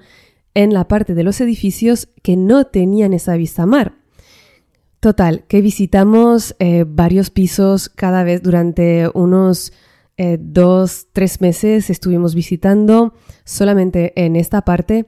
en 0.53 0.73
la 0.73 0.87
parte 0.87 1.13
de 1.13 1.23
los 1.23 1.41
edificios 1.41 2.09
que 2.23 2.37
no 2.37 2.65
tenían 2.65 3.13
esa 3.13 3.35
vista 3.35 3.65
mar. 3.65 3.93
Total, 4.99 5.45
que 5.47 5.61
visitamos 5.61 6.55
eh, 6.59 6.85
varios 6.87 7.29
pisos 7.29 7.89
cada 7.89 8.23
vez 8.23 8.43
durante 8.43 9.09
unos 9.13 9.73
eh, 10.17 10.37
dos, 10.39 11.07
tres 11.13 11.41
meses 11.41 11.89
estuvimos 11.89 12.35
visitando 12.35 13.13
solamente 13.43 14.13
en 14.15 14.35
esta 14.35 14.61
parte 14.61 15.07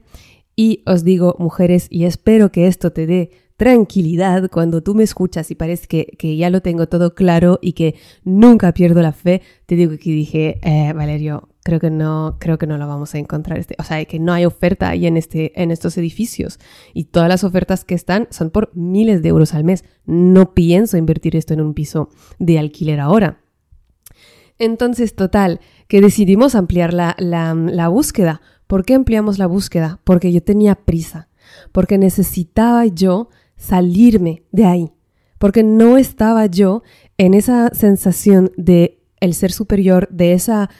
y 0.56 0.82
os 0.86 1.04
digo, 1.04 1.36
mujeres, 1.38 1.86
y 1.90 2.04
espero 2.04 2.50
que 2.50 2.66
esto 2.66 2.92
te 2.92 3.06
dé 3.06 3.30
tranquilidad 3.56 4.50
cuando 4.50 4.82
tú 4.82 4.94
me 4.94 5.04
escuchas 5.04 5.50
y 5.50 5.54
parece 5.54 5.86
que, 5.86 6.36
ya 6.36 6.50
lo 6.50 6.60
tengo 6.60 6.88
todo 6.88 7.14
claro 7.14 7.58
y 7.62 7.72
que 7.72 7.94
nunca 8.24 8.72
pierdo 8.72 9.00
la 9.02 9.12
fe, 9.12 9.42
te 9.66 9.76
digo 9.76 9.92
que 9.92 10.10
dije, 10.10 10.58
eh, 10.62 10.92
Valerio, 10.92 11.48
creo 11.62 11.80
que 11.80 11.90
no, 11.90 12.36
creo 12.40 12.58
que 12.58 12.66
no 12.66 12.78
lo 12.78 12.86
vamos 12.86 13.14
a 13.14 13.18
encontrar. 13.18 13.58
Este, 13.58 13.76
o 13.78 13.84
sea, 13.84 14.04
que 14.04 14.18
no 14.18 14.32
hay 14.32 14.44
oferta 14.44 14.88
ahí 14.88 15.06
en, 15.06 15.16
este, 15.16 15.60
en 15.60 15.70
estos 15.70 15.96
edificios. 15.96 16.58
Y 16.92 17.04
todas 17.04 17.28
las 17.28 17.44
ofertas 17.44 17.84
que 17.84 17.94
están 17.94 18.28
son 18.30 18.50
por 18.50 18.70
miles 18.74 19.22
de 19.22 19.28
euros 19.30 19.54
al 19.54 19.64
mes. 19.64 19.84
No 20.04 20.54
pienso 20.54 20.96
invertir 20.96 21.36
esto 21.36 21.54
en 21.54 21.60
un 21.60 21.74
piso 21.74 22.10
de 22.38 22.58
alquiler 22.58 23.00
ahora. 23.00 23.40
Entonces, 24.58 25.14
total, 25.16 25.60
que 25.88 26.00
decidimos 26.00 26.54
ampliar 26.54 26.92
la, 26.92 27.16
la, 27.18 27.54
la 27.54 27.88
búsqueda. 27.88 28.40
¿Por 28.66 28.84
qué 28.84 28.94
ampliamos 28.94 29.38
la 29.38 29.46
búsqueda? 29.46 30.00
Porque 30.04 30.32
yo 30.32 30.42
tenía 30.42 30.74
prisa, 30.74 31.28
porque 31.72 31.98
necesitaba 31.98 32.86
yo 32.86 33.30
salirme 33.64 34.42
de 34.52 34.66
ahí, 34.66 34.92
porque 35.38 35.62
no 35.62 35.96
estaba 35.96 36.46
yo 36.46 36.82
en 37.16 37.34
esa 37.34 37.70
sensación 37.72 38.52
de 38.56 39.02
el 39.20 39.34
ser 39.34 39.52
superior, 39.52 40.08
de 40.10 40.34
esa, 40.34 40.70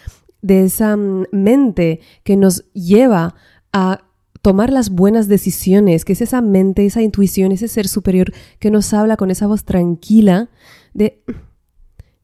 de 0.43 0.65
esa 0.65 0.97
mm, 0.97 1.25
mente 1.33 2.01
que 2.23 2.37
nos 2.37 2.71
lleva 2.73 3.35
a 3.73 4.05
tomar 4.43 4.71
las 4.71 4.91
buenas 4.91 5.29
decisiones, 5.29 6.05
que 6.05 6.13
es 6.13 6.21
esa 6.21 6.43
mente, 6.43 6.85
esa 6.85 7.01
intuición, 7.01 7.53
ese 7.53 7.69
ser 7.69 7.89
superior 7.89 8.33
que 8.59 8.71
nos 8.71 8.93
habla 8.93 9.17
con 9.17 9.31
esa 9.31 9.47
voz 9.47 9.65
tranquila 9.65 10.51
de, 10.93 11.25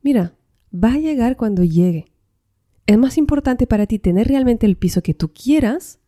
mira, 0.03 0.35
va 0.73 0.93
a 0.93 0.99
llegar 0.99 1.39
cuando 1.39 1.65
llegue. 1.65 2.13
¿Es 2.87 2.99
más 2.99 3.17
importante 3.17 3.67
para 3.67 3.87
ti 3.87 3.99
tener 3.99 4.29
realmente 4.29 4.67
el 4.67 4.77
piso 4.77 5.03
que 5.03 5.15
tú 5.15 5.33
quieras? 5.33 6.01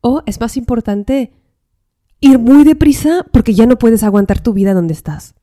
¿O 0.00 0.22
es 0.24 0.40
más 0.40 0.56
importante 0.56 1.32
ir 2.20 2.38
muy 2.38 2.64
deprisa 2.64 3.26
porque 3.32 3.54
ya 3.54 3.66
no 3.66 3.78
puedes 3.78 4.02
aguantar 4.02 4.40
tu 4.40 4.52
vida 4.52 4.74
donde 4.74 4.94
estás. 4.94 5.34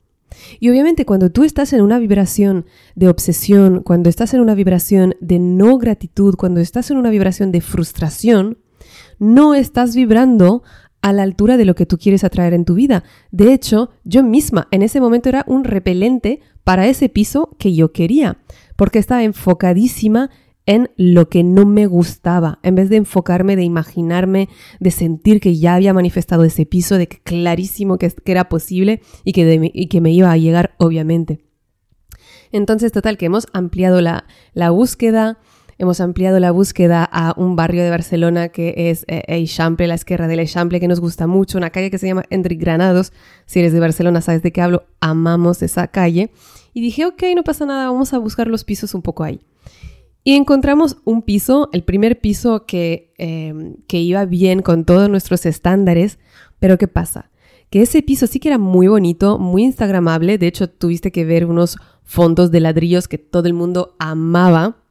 Y 0.60 0.70
obviamente 0.70 1.06
cuando 1.06 1.30
tú 1.30 1.44
estás 1.44 1.74
en 1.74 1.82
una 1.82 2.00
vibración 2.00 2.65
de 2.96 3.08
obsesión, 3.08 3.82
cuando 3.82 4.10
estás 4.10 4.34
en 4.34 4.42
una 4.42 4.56
vibración 4.56 5.15
de 5.20 5.39
no 5.39 5.77
gratitud, 5.77 6.36
cuando 6.36 6.60
estás 6.60 6.92
en 6.92 6.98
una 6.98 7.10
vibración 7.10 7.51
de 7.51 7.62
frustración, 7.62 8.58
no 9.20 9.53
estás 9.53 9.96
vibrando 9.96 10.63
a 11.01 11.12
la 11.12 11.24
altura 11.24 11.58
de 11.58 11.65
lo 11.65 11.75
que 11.75 11.86
tú 11.86 11.98
quieres 11.98 12.24
atraer 12.24 12.53
en 12.53 12.65
tu 12.65 12.75
vida. 12.75 13.03
De 13.32 13.53
hecho, 13.53 13.92
yo 14.06 14.24
misma 14.24 14.68
en 14.72 14.82
ese 14.82 15.01
momento 15.01 15.30
era 15.30 15.44
un 15.48 15.65
repelente 15.65 16.39
para 16.63 16.88
ese 16.88 17.10
piso 17.10 17.56
que 17.60 17.74
yo 17.74 17.92
quería, 17.92 18.38
porque 18.77 19.00
estaba 19.00 19.24
enfocadísima 19.24 20.30
en 20.65 20.89
lo 20.96 21.29
que 21.29 21.43
no 21.43 21.65
me 21.65 21.88
gustaba, 21.88 22.60
en 22.63 22.75
vez 22.75 22.89
de 22.89 22.98
enfocarme, 22.98 23.55
de 23.55 23.63
imaginarme, 23.63 24.50
de 24.79 24.91
sentir 24.91 25.39
que 25.39 25.58
ya 25.58 25.75
había 25.75 25.93
manifestado 25.93 26.43
ese 26.43 26.65
piso, 26.65 26.98
de 26.98 27.08
que 27.08 27.20
clarísimo 27.20 27.98
que, 27.98 28.13
era 28.25 28.50
posible 28.50 29.01
y 29.24 29.34
que, 29.34 29.72
y 29.74 29.88
que 29.88 30.01
me 30.01 30.12
iba 30.12 30.32
a 30.32 30.38
llegar, 30.38 30.75
obviamente. 30.77 31.43
Entonces, 32.51 32.91
total, 32.91 33.17
que 33.17 33.25
hemos 33.25 33.48
ampliado 33.51 34.00
la, 34.00 34.25
la 34.53 34.70
búsqueda, 34.70 35.39
hemos 35.77 36.00
ampliado 36.00 36.39
la 36.39 36.51
búsqueda 36.51 37.03
a 37.03 37.34
un 37.36 37.55
barrio 37.55 37.84
de 37.84 37.89
Barcelona 37.89 38.50
que 38.50 38.89
es 38.89 39.05
eh, 39.08 39.24
Eixample, 39.27 39.88
la 39.88 39.96
izquierda 39.96 40.27
del 40.27 40.39
Eixample, 40.39 40.79
que 40.79 40.88
nos 40.88 41.00
gusta 41.00 41.27
mucho, 41.27 41.58
una 41.58 41.72
calle 41.72 41.91
que 41.91 41.98
se 41.98 42.08
llama 42.08 42.24
Enric 42.29 42.62
Granados. 42.62 43.12
Si 43.46 43.60
eres 43.60 43.74
de 43.74 43.79
Barcelona, 43.79 44.22
sabes 44.22 44.43
de 44.43 44.51
qué 44.51 44.62
hablo, 44.62 44.86
amamos 45.01 45.62
esa 45.62 45.88
calle. 45.88 46.32
Y 46.74 46.82
dije, 46.82 47.05
ok, 47.05 47.24
no 47.36 47.43
pasa 47.43 47.65
nada, 47.65 47.88
vamos 47.88 48.13
a 48.13 48.17
buscar 48.20 48.48
los 48.48 48.63
pisos 48.63 48.93
un 48.93 49.01
poco 49.01 49.24
ahí. 49.24 49.41
Y 50.24 50.36
encontramos 50.36 50.98
un 51.03 51.22
piso, 51.22 51.70
el 51.74 51.84
primer 51.84 52.20
piso 52.22 52.65
que, 52.65 53.13
em, 53.18 53.75
que 53.88 54.00
iba 54.00 54.25
bien 54.25 54.62
con 54.62 54.86
todos 54.86 55.10
nuestros 55.10 55.46
estándares, 55.46 56.18
pero 56.60 56.77
¿qué 56.77 56.88
pasa? 56.88 57.30
Que 57.70 57.82
ese 57.82 58.01
piso 58.03 58.27
sí 58.27 58.39
que 58.39 58.50
era 58.50 58.58
muy 58.58 58.88
bonito, 58.88 59.38
muy 59.38 59.63
instagramable, 59.63 60.38
de 60.38 60.48
hecho 60.48 60.70
tuviste 60.70 61.12
que 61.12 61.25
ver 61.25 61.46
unos 61.46 61.77
fondos 62.03 62.51
de 62.51 62.60
ladrillos 62.60 63.08
que 63.08 63.18
todo 63.18 63.48
el 63.48 63.53
mundo 63.53 63.96
amaba 64.00 64.83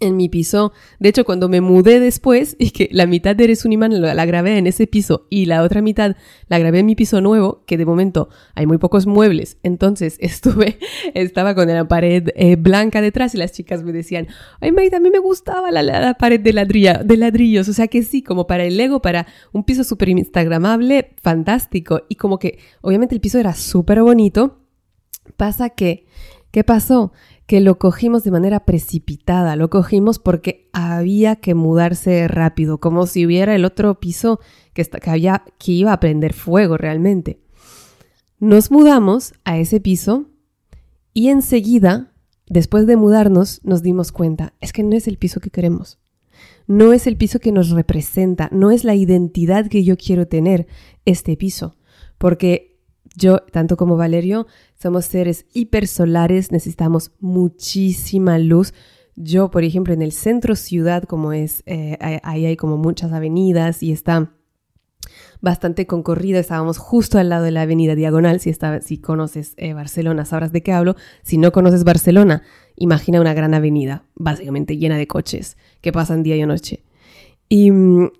en 0.00 0.16
mi 0.16 0.28
piso. 0.28 0.72
De 0.98 1.08
hecho, 1.08 1.24
cuando 1.24 1.48
me 1.48 1.60
mudé 1.60 2.00
después 2.00 2.56
y 2.58 2.70
que 2.70 2.88
la 2.92 3.06
mitad 3.06 3.34
de 3.34 3.44
Eres 3.44 3.64
un 3.64 3.72
imán 3.72 4.00
la, 4.00 4.26
grabé 4.26 4.58
en 4.58 4.66
ese 4.66 4.86
piso 4.86 5.26
y 5.30 5.46
la 5.46 5.62
otra 5.62 5.80
mitad 5.80 6.16
la 6.48 6.58
grabé 6.58 6.80
en 6.80 6.86
mi 6.86 6.94
piso 6.94 7.20
nuevo, 7.20 7.64
que 7.66 7.76
de 7.76 7.86
momento 7.86 8.28
hay 8.54 8.66
muy 8.66 8.78
pocos 8.78 9.06
muebles, 9.06 9.56
entonces 9.62 10.16
estuve, 10.20 10.78
estaba 11.14 11.54
con 11.54 11.68
la 11.68 11.88
pared 11.88 12.28
eh, 12.34 12.56
blanca 12.56 13.00
detrás 13.00 13.34
y 13.34 13.38
las 13.38 13.52
chicas 13.52 13.82
me 13.82 13.92
decían, 13.92 14.28
ay 14.60 14.72
Maida, 14.72 14.98
a 14.98 15.00
mí 15.00 15.10
me 15.10 15.18
gustaba 15.18 15.70
la, 15.70 16.14
pared 16.14 16.40
de, 16.40 16.52
ladrilla, 16.52 17.02
de 17.04 17.16
ladrillos, 17.16 17.68
o 17.68 17.72
sea 17.72 17.88
que 17.88 18.02
sí, 18.02 18.22
como 18.22 18.46
para 18.46 18.64
el 18.64 18.76
Lego, 18.76 19.00
para 19.00 19.26
un 19.52 19.64
piso 19.64 19.84
súper 19.84 20.08
instagramable, 20.08 21.14
fantástico. 21.22 22.02
Y 22.08 22.16
como 22.16 22.38
que 22.38 22.58
obviamente 22.80 23.14
el 23.14 23.20
piso 23.20 23.38
era 23.38 23.54
súper 23.54 24.02
bonito, 24.02 24.60
pasa 25.36 25.70
que, 25.70 26.06
¿qué 26.50 26.64
pasó? 26.64 27.12
Que 27.48 27.62
lo 27.62 27.78
cogimos 27.78 28.24
de 28.24 28.30
manera 28.30 28.66
precipitada, 28.66 29.56
lo 29.56 29.70
cogimos 29.70 30.18
porque 30.18 30.68
había 30.74 31.36
que 31.36 31.54
mudarse 31.54 32.28
rápido, 32.28 32.78
como 32.78 33.06
si 33.06 33.24
hubiera 33.24 33.54
el 33.54 33.64
otro 33.64 33.98
piso 33.98 34.38
que, 34.74 34.84
que, 34.84 35.10
había, 35.10 35.44
que 35.58 35.72
iba 35.72 35.94
a 35.94 35.98
prender 35.98 36.34
fuego 36.34 36.76
realmente. 36.76 37.40
Nos 38.38 38.70
mudamos 38.70 39.32
a 39.46 39.56
ese 39.56 39.80
piso 39.80 40.26
y 41.14 41.28
enseguida, 41.28 42.12
después 42.48 42.86
de 42.86 42.96
mudarnos, 42.96 43.62
nos 43.64 43.82
dimos 43.82 44.12
cuenta, 44.12 44.52
es 44.60 44.74
que 44.74 44.82
no 44.82 44.94
es 44.94 45.08
el 45.08 45.16
piso 45.16 45.40
que 45.40 45.48
queremos. 45.48 45.98
No 46.66 46.92
es 46.92 47.06
el 47.06 47.16
piso 47.16 47.38
que 47.40 47.50
nos 47.50 47.70
representa, 47.70 48.50
no 48.52 48.70
es 48.70 48.84
la 48.84 48.94
identidad 48.94 49.68
que 49.68 49.84
yo 49.84 49.96
quiero 49.96 50.28
tener 50.28 50.66
este 51.06 51.34
piso, 51.34 51.78
porque 52.18 52.67
yo, 53.18 53.40
tanto 53.50 53.76
como 53.76 53.96
Valerio, 53.96 54.46
somos 54.80 55.04
seres 55.04 55.46
hipersolares, 55.52 56.52
necesitamos 56.52 57.10
muchísima 57.18 58.38
luz. 58.38 58.72
Yo, 59.16 59.50
por 59.50 59.64
ejemplo, 59.64 59.92
en 59.92 60.02
el 60.02 60.12
centro 60.12 60.54
ciudad, 60.54 61.02
como 61.02 61.32
es, 61.32 61.64
eh, 61.66 61.98
ahí 62.22 62.46
hay 62.46 62.56
como 62.56 62.76
muchas 62.76 63.12
avenidas 63.12 63.82
y 63.82 63.90
está 63.90 64.32
bastante 65.40 65.86
concorrida. 65.86 66.38
Estábamos 66.38 66.78
justo 66.78 67.18
al 67.18 67.28
lado 67.28 67.44
de 67.44 67.50
la 67.50 67.62
avenida 67.62 67.96
Diagonal. 67.96 68.38
Si, 68.38 68.54
si 68.82 68.98
conoces 68.98 69.54
eh, 69.56 69.72
Barcelona, 69.74 70.24
sabrás 70.24 70.52
de 70.52 70.62
qué 70.62 70.72
hablo. 70.72 70.94
Si 71.22 71.38
no 71.38 71.50
conoces 71.50 71.82
Barcelona, 71.82 72.42
imagina 72.76 73.20
una 73.20 73.34
gran 73.34 73.52
avenida, 73.52 74.04
básicamente 74.14 74.76
llena 74.76 74.96
de 74.96 75.08
coches 75.08 75.56
que 75.80 75.90
pasan 75.90 76.22
día 76.22 76.36
y 76.36 76.46
noche. 76.46 76.84
Y, 77.48 77.72
mm, 77.72 78.10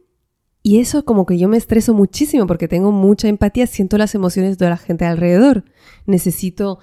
y 0.68 0.80
eso 0.80 1.06
como 1.06 1.24
que 1.24 1.38
yo 1.38 1.48
me 1.48 1.56
estreso 1.56 1.94
muchísimo 1.94 2.46
porque 2.46 2.68
tengo 2.68 2.92
mucha 2.92 3.26
empatía, 3.26 3.66
siento 3.66 3.96
las 3.96 4.14
emociones 4.14 4.58
de 4.58 4.68
la 4.68 4.76
gente 4.76 5.06
alrededor. 5.06 5.64
Necesito, 6.04 6.78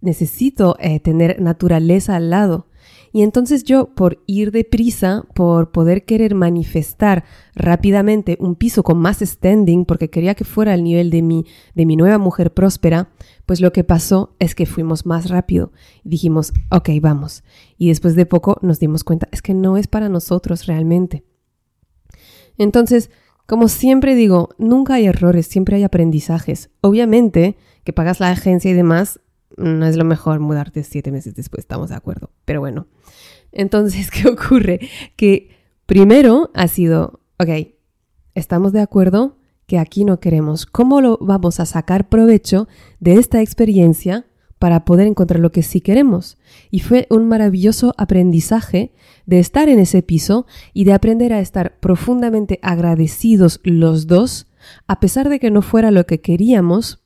necesito 0.00 0.74
eh, 0.80 0.98
tener 0.98 1.40
naturaleza 1.40 2.16
al 2.16 2.30
lado. 2.30 2.66
Y 3.12 3.22
entonces 3.22 3.62
yo, 3.62 3.94
por 3.94 4.24
ir 4.26 4.50
deprisa, 4.50 5.24
por 5.36 5.70
poder 5.70 6.04
querer 6.04 6.34
manifestar 6.34 7.22
rápidamente 7.54 8.36
un 8.40 8.56
piso 8.56 8.82
con 8.82 8.98
más 8.98 9.20
standing, 9.20 9.84
porque 9.84 10.10
quería 10.10 10.34
que 10.34 10.42
fuera 10.42 10.72
al 10.72 10.82
nivel 10.82 11.10
de 11.10 11.22
mi, 11.22 11.46
de 11.76 11.86
mi 11.86 11.94
nueva 11.94 12.18
mujer 12.18 12.52
próspera, 12.52 13.12
pues 13.46 13.60
lo 13.60 13.72
que 13.72 13.84
pasó 13.84 14.34
es 14.40 14.56
que 14.56 14.66
fuimos 14.66 15.06
más 15.06 15.30
rápido. 15.30 15.70
Dijimos, 16.02 16.52
ok, 16.72 16.90
vamos. 17.00 17.44
Y 17.78 17.86
después 17.86 18.16
de 18.16 18.26
poco 18.26 18.58
nos 18.62 18.80
dimos 18.80 19.04
cuenta, 19.04 19.28
es 19.30 19.42
que 19.42 19.54
no 19.54 19.76
es 19.76 19.86
para 19.86 20.08
nosotros 20.08 20.66
realmente. 20.66 21.22
Entonces, 22.58 23.10
como 23.46 23.68
siempre 23.68 24.14
digo, 24.14 24.50
nunca 24.58 24.94
hay 24.94 25.06
errores, 25.06 25.46
siempre 25.46 25.76
hay 25.76 25.84
aprendizajes. 25.84 26.70
Obviamente 26.80 27.56
que 27.84 27.92
pagas 27.92 28.20
la 28.20 28.30
agencia 28.30 28.70
y 28.70 28.74
demás, 28.74 29.20
no 29.56 29.84
es 29.86 29.96
lo 29.96 30.04
mejor 30.04 30.40
mudarte 30.40 30.82
siete 30.84 31.10
meses 31.12 31.34
después, 31.34 31.60
estamos 31.60 31.90
de 31.90 31.96
acuerdo. 31.96 32.30
Pero 32.44 32.60
bueno, 32.60 32.86
entonces, 33.50 34.10
¿qué 34.12 34.28
ocurre? 34.28 34.80
Que 35.16 35.50
primero 35.86 36.50
ha 36.54 36.68
sido, 36.68 37.20
ok, 37.38 37.68
estamos 38.34 38.72
de 38.72 38.80
acuerdo 38.80 39.36
que 39.66 39.78
aquí 39.78 40.04
no 40.04 40.20
queremos. 40.20 40.66
¿Cómo 40.66 41.00
lo 41.00 41.18
vamos 41.20 41.60
a 41.60 41.66
sacar 41.66 42.08
provecho 42.08 42.68
de 43.00 43.14
esta 43.14 43.40
experiencia 43.40 44.26
para 44.62 44.84
poder 44.84 45.08
encontrar 45.08 45.40
lo 45.40 45.50
que 45.50 45.64
sí 45.64 45.80
queremos. 45.80 46.38
Y 46.70 46.78
fue 46.78 47.08
un 47.10 47.26
maravilloso 47.26 47.94
aprendizaje 47.98 48.92
de 49.26 49.40
estar 49.40 49.68
en 49.68 49.80
ese 49.80 50.04
piso 50.04 50.46
y 50.72 50.84
de 50.84 50.92
aprender 50.92 51.32
a 51.32 51.40
estar 51.40 51.80
profundamente 51.80 52.60
agradecidos 52.62 53.58
los 53.64 54.06
dos, 54.06 54.46
a 54.86 55.00
pesar 55.00 55.28
de 55.30 55.40
que 55.40 55.50
no 55.50 55.62
fuera 55.62 55.90
lo 55.90 56.06
que 56.06 56.20
queríamos, 56.20 57.02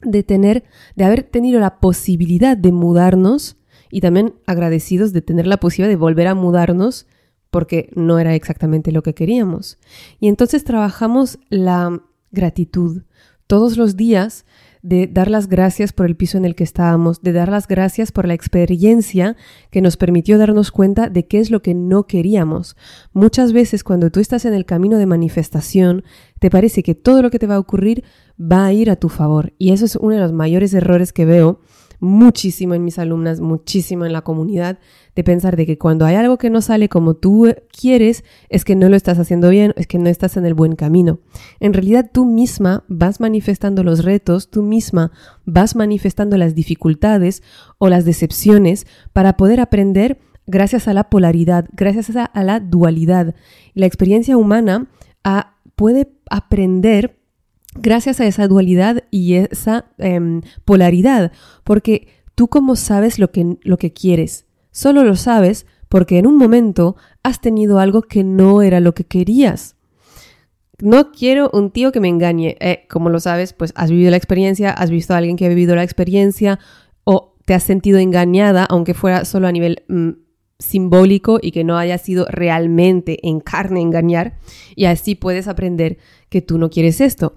de 0.00 0.22
tener, 0.22 0.62
de 0.94 1.02
haber 1.02 1.24
tenido 1.24 1.58
la 1.58 1.80
posibilidad 1.80 2.56
de 2.56 2.70
mudarnos 2.70 3.56
y 3.90 4.00
también 4.00 4.36
agradecidos 4.46 5.12
de 5.12 5.22
tener 5.22 5.48
la 5.48 5.56
posibilidad 5.56 5.90
de 5.90 5.96
volver 5.96 6.28
a 6.28 6.36
mudarnos 6.36 7.08
porque 7.50 7.90
no 7.96 8.20
era 8.20 8.36
exactamente 8.36 8.92
lo 8.92 9.02
que 9.02 9.12
queríamos. 9.12 9.80
Y 10.20 10.28
entonces 10.28 10.62
trabajamos 10.62 11.40
la 11.48 12.00
gratitud. 12.30 13.02
Todos 13.48 13.76
los 13.76 13.96
días 13.96 14.44
de 14.86 15.08
dar 15.08 15.28
las 15.28 15.48
gracias 15.48 15.92
por 15.92 16.06
el 16.06 16.14
piso 16.14 16.38
en 16.38 16.44
el 16.44 16.54
que 16.54 16.62
estábamos, 16.62 17.20
de 17.20 17.32
dar 17.32 17.48
las 17.48 17.66
gracias 17.66 18.12
por 18.12 18.28
la 18.28 18.34
experiencia 18.34 19.36
que 19.72 19.80
nos 19.80 19.96
permitió 19.96 20.38
darnos 20.38 20.70
cuenta 20.70 21.08
de 21.08 21.26
qué 21.26 21.40
es 21.40 21.50
lo 21.50 21.60
que 21.60 21.74
no 21.74 22.06
queríamos. 22.06 22.76
Muchas 23.12 23.52
veces 23.52 23.82
cuando 23.82 24.12
tú 24.12 24.20
estás 24.20 24.44
en 24.44 24.54
el 24.54 24.64
camino 24.64 24.96
de 24.98 25.06
manifestación, 25.06 26.04
te 26.38 26.50
parece 26.50 26.84
que 26.84 26.94
todo 26.94 27.20
lo 27.20 27.30
que 27.30 27.40
te 27.40 27.48
va 27.48 27.56
a 27.56 27.58
ocurrir 27.58 28.04
va 28.40 28.64
a 28.64 28.72
ir 28.72 28.88
a 28.88 28.94
tu 28.94 29.08
favor. 29.08 29.54
Y 29.58 29.72
eso 29.72 29.84
es 29.84 29.96
uno 29.96 30.14
de 30.14 30.20
los 30.20 30.32
mayores 30.32 30.72
errores 30.72 31.12
que 31.12 31.24
veo 31.24 31.58
muchísimo 32.00 32.74
en 32.74 32.84
mis 32.84 32.98
alumnas, 32.98 33.40
muchísimo 33.40 34.04
en 34.04 34.12
la 34.12 34.22
comunidad, 34.22 34.78
de 35.14 35.24
pensar 35.24 35.56
de 35.56 35.66
que 35.66 35.78
cuando 35.78 36.04
hay 36.04 36.16
algo 36.16 36.36
que 36.38 36.50
no 36.50 36.60
sale 36.60 36.88
como 36.88 37.14
tú 37.14 37.54
quieres, 37.70 38.24
es 38.48 38.64
que 38.64 38.76
no 38.76 38.88
lo 38.88 38.96
estás 38.96 39.18
haciendo 39.18 39.48
bien, 39.48 39.72
es 39.76 39.86
que 39.86 39.98
no 39.98 40.08
estás 40.08 40.36
en 40.36 40.44
el 40.44 40.54
buen 40.54 40.76
camino. 40.76 41.20
En 41.58 41.72
realidad 41.72 42.10
tú 42.12 42.26
misma 42.26 42.84
vas 42.88 43.20
manifestando 43.20 43.82
los 43.82 44.04
retos, 44.04 44.50
tú 44.50 44.62
misma 44.62 45.12
vas 45.44 45.74
manifestando 45.74 46.36
las 46.36 46.54
dificultades 46.54 47.42
o 47.78 47.88
las 47.88 48.04
decepciones 48.04 48.86
para 49.12 49.36
poder 49.36 49.60
aprender 49.60 50.18
gracias 50.46 50.88
a 50.88 50.94
la 50.94 51.10
polaridad, 51.10 51.66
gracias 51.72 52.16
a, 52.16 52.42
la 52.42 52.60
dualidad. 52.60 53.34
La 53.74 53.86
experiencia 53.86 54.36
humana 54.36 54.88
ah, 55.24 55.56
puede 55.74 56.12
aprender 56.30 57.15
gracias 57.78 58.20
a 58.20 58.26
esa 58.26 58.48
dualidad 58.48 59.04
y 59.10 59.34
esa 59.34 59.86
em, 59.98 60.42
polaridad, 60.64 61.32
porque 61.64 62.08
tú 62.34 62.48
como 62.48 62.76
sabes 62.76 63.18
lo 63.18 63.30
que, 63.30 63.56
lo 63.62 63.76
que 63.76 63.92
quieres, 63.92 64.46
solo 64.70 65.04
lo 65.04 65.16
sabes 65.16 65.66
porque 65.88 66.18
en 66.18 66.26
un 66.26 66.36
momento 66.36 66.96
has 67.22 67.40
tenido 67.40 67.78
algo 67.78 68.02
que 68.02 68.24
no 68.24 68.62
era 68.62 68.80
lo 68.80 68.94
que 68.94 69.04
querías. 69.04 69.76
No 70.78 71.10
quiero 71.12 71.50
un 71.54 71.70
tío 71.70 71.90
que 71.90 72.00
me 72.00 72.08
engañe. 72.08 72.56
Eh, 72.60 72.86
como 72.90 73.08
lo 73.08 73.18
sabes, 73.18 73.52
pues 73.52 73.72
has 73.76 73.90
vivido 73.90 74.10
la 74.10 74.18
experiencia, 74.18 74.70
has 74.70 74.90
visto 74.90 75.14
a 75.14 75.16
alguien 75.16 75.36
que 75.36 75.46
ha 75.46 75.48
vivido 75.48 75.74
la 75.74 75.82
experiencia 75.82 76.58
o 77.04 77.34
te 77.46 77.54
has 77.54 77.62
sentido 77.62 77.98
engañada, 77.98 78.64
aunque 78.64 78.92
fuera 78.92 79.24
solo 79.24 79.46
a 79.46 79.52
nivel 79.52 79.84
mm, 79.88 80.10
simbólico 80.58 81.38
y 81.40 81.52
que 81.52 81.64
no 81.64 81.78
haya 81.78 81.96
sido 81.98 82.26
realmente 82.28 83.26
en 83.26 83.40
carne 83.40 83.80
engañar. 83.80 84.38
Y 84.74 84.84
así 84.86 85.14
puedes 85.14 85.48
aprender 85.48 85.98
que 86.28 86.42
tú 86.42 86.58
no 86.58 86.70
quieres 86.70 87.00
esto 87.00 87.34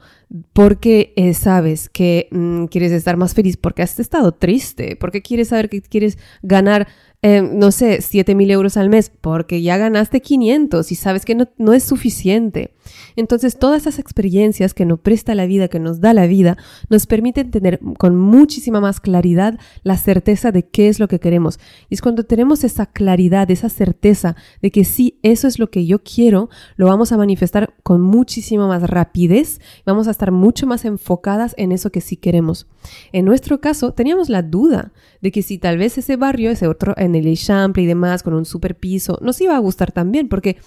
porque 0.54 1.14
eh, 1.16 1.34
sabes 1.34 1.90
que 1.90 2.28
mm, 2.32 2.66
quieres 2.66 2.92
estar 2.92 3.18
más 3.18 3.34
feliz, 3.34 3.58
porque 3.58 3.82
has 3.82 4.00
estado 4.00 4.32
triste, 4.34 4.96
porque 4.96 5.22
quieres 5.22 5.50
saber 5.50 5.70
que 5.70 5.82
quieres 5.82 6.18
ganar 6.44 6.88
eh, 7.22 7.42
no 7.42 7.72
sé, 7.72 8.02
7 8.02 8.34
mil 8.34 8.50
euros 8.50 8.78
al 8.78 8.90
mes, 8.90 9.10
porque 9.10 9.62
ya 9.62 9.78
ganaste 9.78 10.22
500 10.22 10.90
y 10.90 10.96
sabes 10.96 11.26
que 11.26 11.36
no, 11.36 11.50
no, 11.58 11.74
es 11.74 11.84
suficiente. 11.84 12.74
Entonces, 13.18 13.58
todas 13.58 13.82
esas 13.82 14.00
experiencias 14.00 14.74
que 14.74 14.86
nos 14.86 15.02
presta 15.02 15.36
la 15.36 15.46
vida, 15.46 15.68
que 15.68 15.80
nos 15.80 16.00
da 16.00 16.14
la 16.14 16.28
vida, 16.28 16.58
nos 16.90 17.08
permiten 17.08 17.52
tener 17.52 17.82
con 17.98 18.16
muchísima 18.16 18.80
más 18.80 19.02
claridad 19.02 19.60
la 19.84 19.98
certeza 19.98 20.54
de 20.54 20.64
qué 20.64 20.88
es 20.88 21.00
lo 21.00 21.10
que 21.10 21.20
queremos. 21.20 21.60
Y 21.90 21.96
es 21.96 22.02
cuando 22.02 22.24
tenemos 22.24 22.64
esa 22.64 22.86
claridad, 22.86 23.52
esa 23.52 23.68
certeza 23.68 24.38
de 24.62 24.72
que 24.72 24.86
sí, 24.86 25.20
eso 25.22 25.48
es 25.48 25.60
lo 25.60 25.70
que 25.70 25.86
yo 25.86 26.02
quiero, 26.02 26.50
lo 26.78 26.86
vamos 26.86 27.12
a 27.12 27.18
manifestar 27.18 27.74
con 27.84 28.02
muchísima 28.02 28.66
más 28.66 28.90
rapidez, 28.90 29.60
vamos 29.86 30.08
a 30.08 30.12
estar 30.12 30.32
mucho 30.32 30.66
más 30.66 30.86
enfocadas 30.86 31.54
en 31.58 31.74
eso 31.74 31.92
que 31.92 32.00
sí 32.00 32.16
queremos. 32.16 32.66
En 33.12 33.26
nuestro 33.26 33.60
caso, 33.60 33.94
teníamos 33.94 34.30
la 34.30 34.42
duda 34.42 34.94
de 35.22 35.32
que 35.32 35.42
si 35.42 35.58
tal 35.58 35.78
vez 35.78 35.98
ese 35.98 36.16
barrio, 36.16 36.52
ese 36.52 36.68
otro 36.68 36.94
el 37.16 37.28
Eixample 37.28 37.84
y 37.84 37.86
demás, 37.86 38.24
con 38.24 38.34
un 38.34 38.46
super 38.46 38.78
piso, 38.78 39.18
nos 39.22 39.40
iba 39.42 39.56
a 39.56 39.60
gustar 39.60 39.92
también, 39.92 40.30
porque 40.30 40.58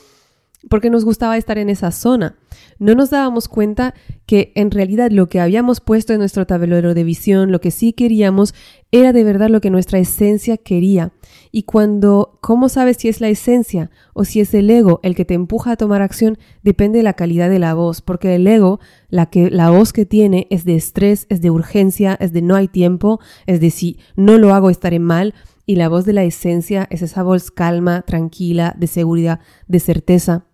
porque 0.69 0.91
nos 0.91 1.05
gustaba 1.05 1.37
estar 1.37 1.59
en 1.59 1.69
esa 1.69 1.91
zona. 1.91 2.37
No 2.79 2.95
nos 2.95 3.11
dábamos 3.11 3.49
cuenta 3.49 3.95
que 4.27 4.53
en 4.55 4.71
realidad 4.71 5.11
lo 5.11 5.29
que 5.29 5.41
habíamos 5.41 5.81
puesto 5.81 6.13
en 6.13 6.21
nuestro 6.21 6.47
tablero 6.47 6.95
de 6.95 7.05
visión, 7.05 7.51
lo 7.51 7.61
que 7.61 7.71
sí 7.71 7.93
queríamos, 7.93 8.55
era 8.91 9.13
de 9.13 9.25
verdad 9.25 9.49
lo 9.49 9.61
que 9.61 9.71
nuestra 9.71 9.99
esencia 9.99 10.57
quería. 10.57 11.13
Y 11.51 11.65
cuando, 11.65 12.39
¿cómo 12.41 12.69
sabes 12.69 12.99
si 12.99 13.09
es 13.09 13.21
la 13.21 13.29
esencia 13.29 13.91
o 14.15 14.25
si 14.25 14.41
es 14.41 14.55
el 14.55 14.71
ego 14.71 15.01
el 15.03 15.15
que 15.15 15.25
te 15.25 15.35
empuja 15.35 15.73
a 15.73 15.77
tomar 15.77 16.03
acción? 16.03 16.39
Depende 16.63 16.99
de 16.99 17.05
la 17.05 17.15
calidad 17.15 17.51
de 17.51 17.59
la 17.59 17.75
voz, 17.75 18.01
porque 18.01 18.35
el 18.35 18.47
ego, 18.47 18.81
la, 19.09 19.27
que, 19.27 19.51
la 19.51 19.71
voz 19.71 19.93
que 19.93 20.07
tiene 20.07 20.47
es 20.51 20.65
de 20.65 20.77
estrés, 20.77 21.27
es 21.29 21.41
de 21.41 21.51
urgencia, 21.51 22.17
es 22.21 22.33
de 22.33 22.43
no 22.43 22.55
hay 22.55 22.69
tiempo, 22.69 23.21
es 23.47 23.61
de 23.61 23.71
si 23.71 23.99
no 24.17 24.39
lo 24.39 24.55
hago 24.55 24.71
estaré 24.71 24.99
mal. 24.99 25.35
Y 25.67 25.77
la 25.77 25.89
voz 25.89 26.05
de 26.05 26.13
la 26.13 26.25
esencia 26.25 26.87
es 26.91 27.03
esa 27.03 27.23
voz 27.23 27.51
calma, 27.51 28.03
tranquila, 28.03 28.75
de 28.79 28.87
seguridad, 28.87 29.41
de 29.69 29.81
certeza. 29.81 30.47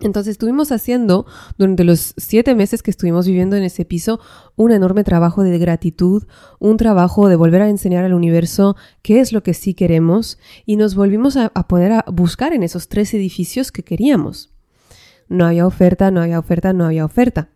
Entonces 0.00 0.32
estuvimos 0.32 0.72
haciendo 0.72 1.24
durante 1.56 1.84
los 1.84 2.14
siete 2.16 2.54
meses 2.54 2.82
que 2.82 2.90
estuvimos 2.90 3.26
viviendo 3.26 3.56
en 3.56 3.62
ese 3.62 3.84
piso 3.84 4.20
un 4.56 4.72
enorme 4.72 5.04
trabajo 5.04 5.44
de 5.44 5.56
gratitud, 5.56 6.24
un 6.58 6.76
trabajo 6.76 7.28
de 7.28 7.36
volver 7.36 7.62
a 7.62 7.68
enseñar 7.68 8.04
al 8.04 8.12
universo 8.12 8.76
qué 9.02 9.20
es 9.20 9.32
lo 9.32 9.42
que 9.42 9.54
sí 9.54 9.72
queremos 9.72 10.38
y 10.66 10.76
nos 10.76 10.96
volvimos 10.96 11.36
a, 11.36 11.48
poder 11.68 12.04
buscar 12.12 12.52
en 12.52 12.64
esos 12.64 12.88
tres 12.88 13.14
edificios 13.14 13.70
que 13.70 13.84
queríamos. 13.84 14.52
No 15.28 15.46
había 15.46 15.66
oferta, 15.66 16.10
no 16.10 16.20
había 16.20 16.38
oferta, 16.40 16.72
no 16.72 16.84
había 16.84 17.04
oferta. 17.04 17.50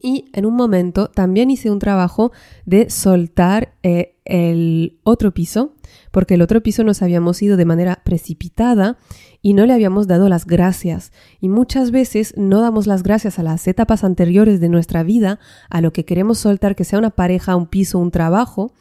Y 0.00 0.26
en 0.34 0.44
un 0.44 0.54
momento 0.54 1.08
también 1.08 1.50
hice 1.50 1.70
un 1.70 1.78
trabajo 1.78 2.32
de 2.66 2.90
soltar 2.90 3.74
eh, 3.82 4.13
el 4.24 4.98
otro 5.02 5.34
piso, 5.34 5.74
porque 6.10 6.34
el 6.34 6.42
otro 6.42 6.62
piso 6.62 6.82
nos 6.84 7.02
habíamos 7.02 7.42
ido 7.42 7.56
de 7.56 7.64
manera 7.64 8.00
precipitada 8.04 8.98
y 9.42 9.52
no 9.52 9.66
le 9.66 9.74
habíamos 9.74 10.06
dado 10.06 10.28
las 10.28 10.46
gracias. 10.46 11.12
Y 11.40 11.48
muchas 11.48 11.90
veces 11.90 12.34
no 12.36 12.62
damos 12.62 12.86
las 12.86 13.02
gracias 13.02 13.38
a 13.38 13.42
las 13.42 13.66
etapas 13.68 14.02
anteriores 14.02 14.60
de 14.60 14.70
nuestra 14.70 15.02
vida, 15.02 15.38
a 15.68 15.80
lo 15.82 15.92
que 15.92 16.06
queremos 16.06 16.38
soltar, 16.38 16.74
que 16.74 16.84
sea 16.84 16.98
una 16.98 17.10
pareja, 17.10 17.54
un 17.54 17.66
piso, 17.66 17.98
un 17.98 18.10
trabajo, 18.10 18.72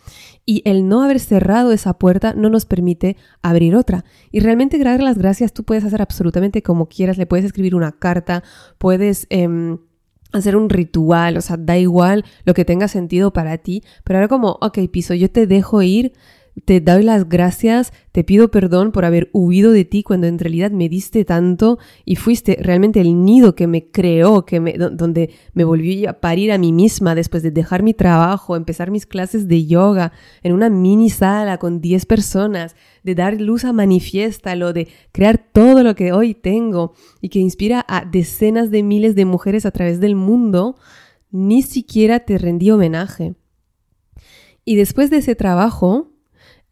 y 0.45 0.62
el 0.65 0.88
no 0.88 1.03
haber 1.03 1.19
cerrado 1.19 1.71
esa 1.71 1.97
puerta 1.97 2.34
no 2.34 2.49
nos 2.49 2.65
permite 2.65 3.17
abrir 3.41 3.75
otra. 3.75 4.06
Y 4.32 4.39
realmente 4.39 4.77
dar 4.77 5.01
las 5.01 5.17
gracias 5.17 5.53
tú 5.53 5.63
puedes 5.63 5.84
hacer 5.84 6.01
absolutamente 6.01 6.62
como 6.62 6.88
quieras, 6.88 7.17
le 7.17 7.25
puedes 7.25 7.45
escribir 7.45 7.75
una 7.75 7.91
carta, 7.91 8.43
puedes... 8.77 9.27
Em, 9.29 9.79
hacer 10.33 10.55
un 10.55 10.69
ritual, 10.69 11.37
o 11.37 11.41
sea, 11.41 11.57
da 11.57 11.77
igual 11.77 12.25
lo 12.43 12.53
que 12.53 12.65
tenga 12.65 12.87
sentido 12.87 13.31
para 13.31 13.57
ti, 13.59 13.83
pero 14.03 14.19
ahora 14.19 14.27
como, 14.27 14.57
ok, 14.61 14.79
piso, 14.91 15.13
yo 15.13 15.31
te 15.31 15.47
dejo 15.47 15.81
ir, 15.81 16.13
te 16.65 16.81
doy 16.81 17.01
las 17.01 17.27
gracias, 17.27 17.93
te 18.11 18.23
pido 18.23 18.51
perdón 18.51 18.91
por 18.91 19.05
haber 19.05 19.29
huido 19.33 19.71
de 19.71 19.85
ti 19.85 20.03
cuando 20.03 20.27
en 20.27 20.37
realidad 20.37 20.69
me 20.69 20.87
diste 20.87 21.25
tanto 21.25 21.79
y 22.05 22.15
fuiste 22.15 22.57
realmente 22.61 23.01
el 23.01 23.25
nido 23.25 23.55
que 23.55 23.65
me 23.65 23.87
creó, 23.87 24.45
que 24.45 24.59
donde 24.59 25.31
me 25.53 25.63
volvió 25.63 26.09
a 26.09 26.13
parir 26.13 26.51
a 26.51 26.59
mí 26.59 26.71
misma 26.71 27.15
después 27.15 27.41
de 27.41 27.49
dejar 27.49 27.81
mi 27.81 27.95
trabajo, 27.95 28.55
empezar 28.55 28.91
mis 28.91 29.07
clases 29.07 29.47
de 29.47 29.65
yoga 29.65 30.11
en 30.43 30.53
una 30.53 30.69
mini 30.69 31.09
sala 31.09 31.57
con 31.57 31.81
10 31.81 32.05
personas, 32.05 32.75
de 33.01 33.15
dar 33.15 33.41
luz 33.41 33.65
a 33.65 33.73
lo 33.73 34.73
de 34.73 34.87
crear 35.11 35.43
todo 35.51 35.83
lo 35.83 35.95
que 35.95 36.11
hoy 36.13 36.35
tengo 36.35 36.93
y 37.19 37.29
que 37.29 37.39
inspira 37.39 37.83
a 37.87 38.05
decenas 38.05 38.69
de 38.69 38.83
miles 38.83 39.15
de 39.15 39.25
mujeres 39.25 39.65
a 39.65 39.71
través 39.71 39.99
del 39.99 40.15
mundo, 40.15 40.75
ni 41.31 41.63
siquiera 41.63 42.19
te 42.19 42.37
rendí 42.37 42.69
homenaje. 42.69 43.33
Y 44.65 44.75
después 44.75 45.09
de 45.09 45.17
ese 45.17 45.35
trabajo, 45.35 46.12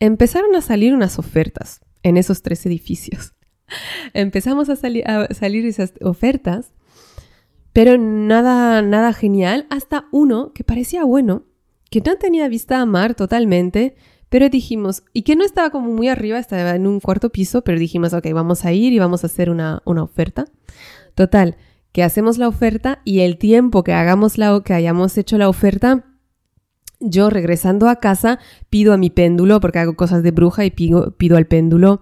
empezaron 0.01 0.55
a 0.55 0.61
salir 0.61 0.93
unas 0.93 1.19
ofertas 1.19 1.79
en 2.03 2.17
esos 2.17 2.41
tres 2.41 2.65
edificios. 2.65 3.33
Empezamos 4.13 4.67
a, 4.69 4.75
salir 4.75 5.65
esas 5.65 5.93
ofertas, 6.01 6.73
pero 7.71 7.97
nada, 7.97 8.81
nada 8.81 9.13
genial, 9.13 9.67
hasta 9.69 10.07
uno 10.11 10.51
que 10.53 10.65
parecía 10.65 11.05
bueno, 11.05 11.45
que 11.89 12.01
no 12.01 12.17
tenía 12.17 12.49
vista 12.49 12.81
a 12.81 12.85
mar 12.85 13.13
totalmente, 13.15 13.95
pero 14.27 14.49
dijimos, 14.49 15.03
y 15.13 15.21
que 15.21 15.35
no 15.35 15.45
estaba 15.45 15.69
como 15.69 15.91
muy 15.91 16.09
arriba, 16.09 16.39
estaba 16.39 16.75
en 16.75 16.87
un 16.87 16.99
cuarto 16.99 17.29
piso, 17.29 17.63
pero 17.63 17.77
dijimos, 17.77 18.13
ok, 18.13 18.27
vamos 18.33 18.65
a 18.65 18.73
ir 18.73 18.93
y 18.93 18.99
vamos 18.99 19.23
a 19.23 19.27
hacer 19.27 19.49
una, 19.49 19.83
una 19.85 20.03
oferta. 20.03 20.45
Total, 21.13 21.57
que 21.91 22.03
hacemos 22.03 22.37
la 22.39 22.47
oferta 22.47 23.01
y 23.03 23.19
el 23.19 23.37
tiempo 23.37 23.83
que 23.83 23.93
hagamos 23.93 24.37
la, 24.37 24.61
que 24.65 24.73
hayamos 24.73 25.17
hecho 25.17 25.37
la 25.37 25.47
oferta, 25.49 26.10
yo 27.01 27.29
regresando 27.29 27.89
a 27.89 27.97
casa 27.97 28.39
pido 28.69 28.93
a 28.93 28.97
mi 28.97 29.09
péndulo, 29.09 29.59
porque 29.59 29.79
hago 29.79 29.95
cosas 29.95 30.23
de 30.23 30.31
bruja 30.31 30.65
y 30.65 30.71
pido, 30.71 31.15
pido 31.17 31.37
al 31.37 31.47
péndulo, 31.47 32.01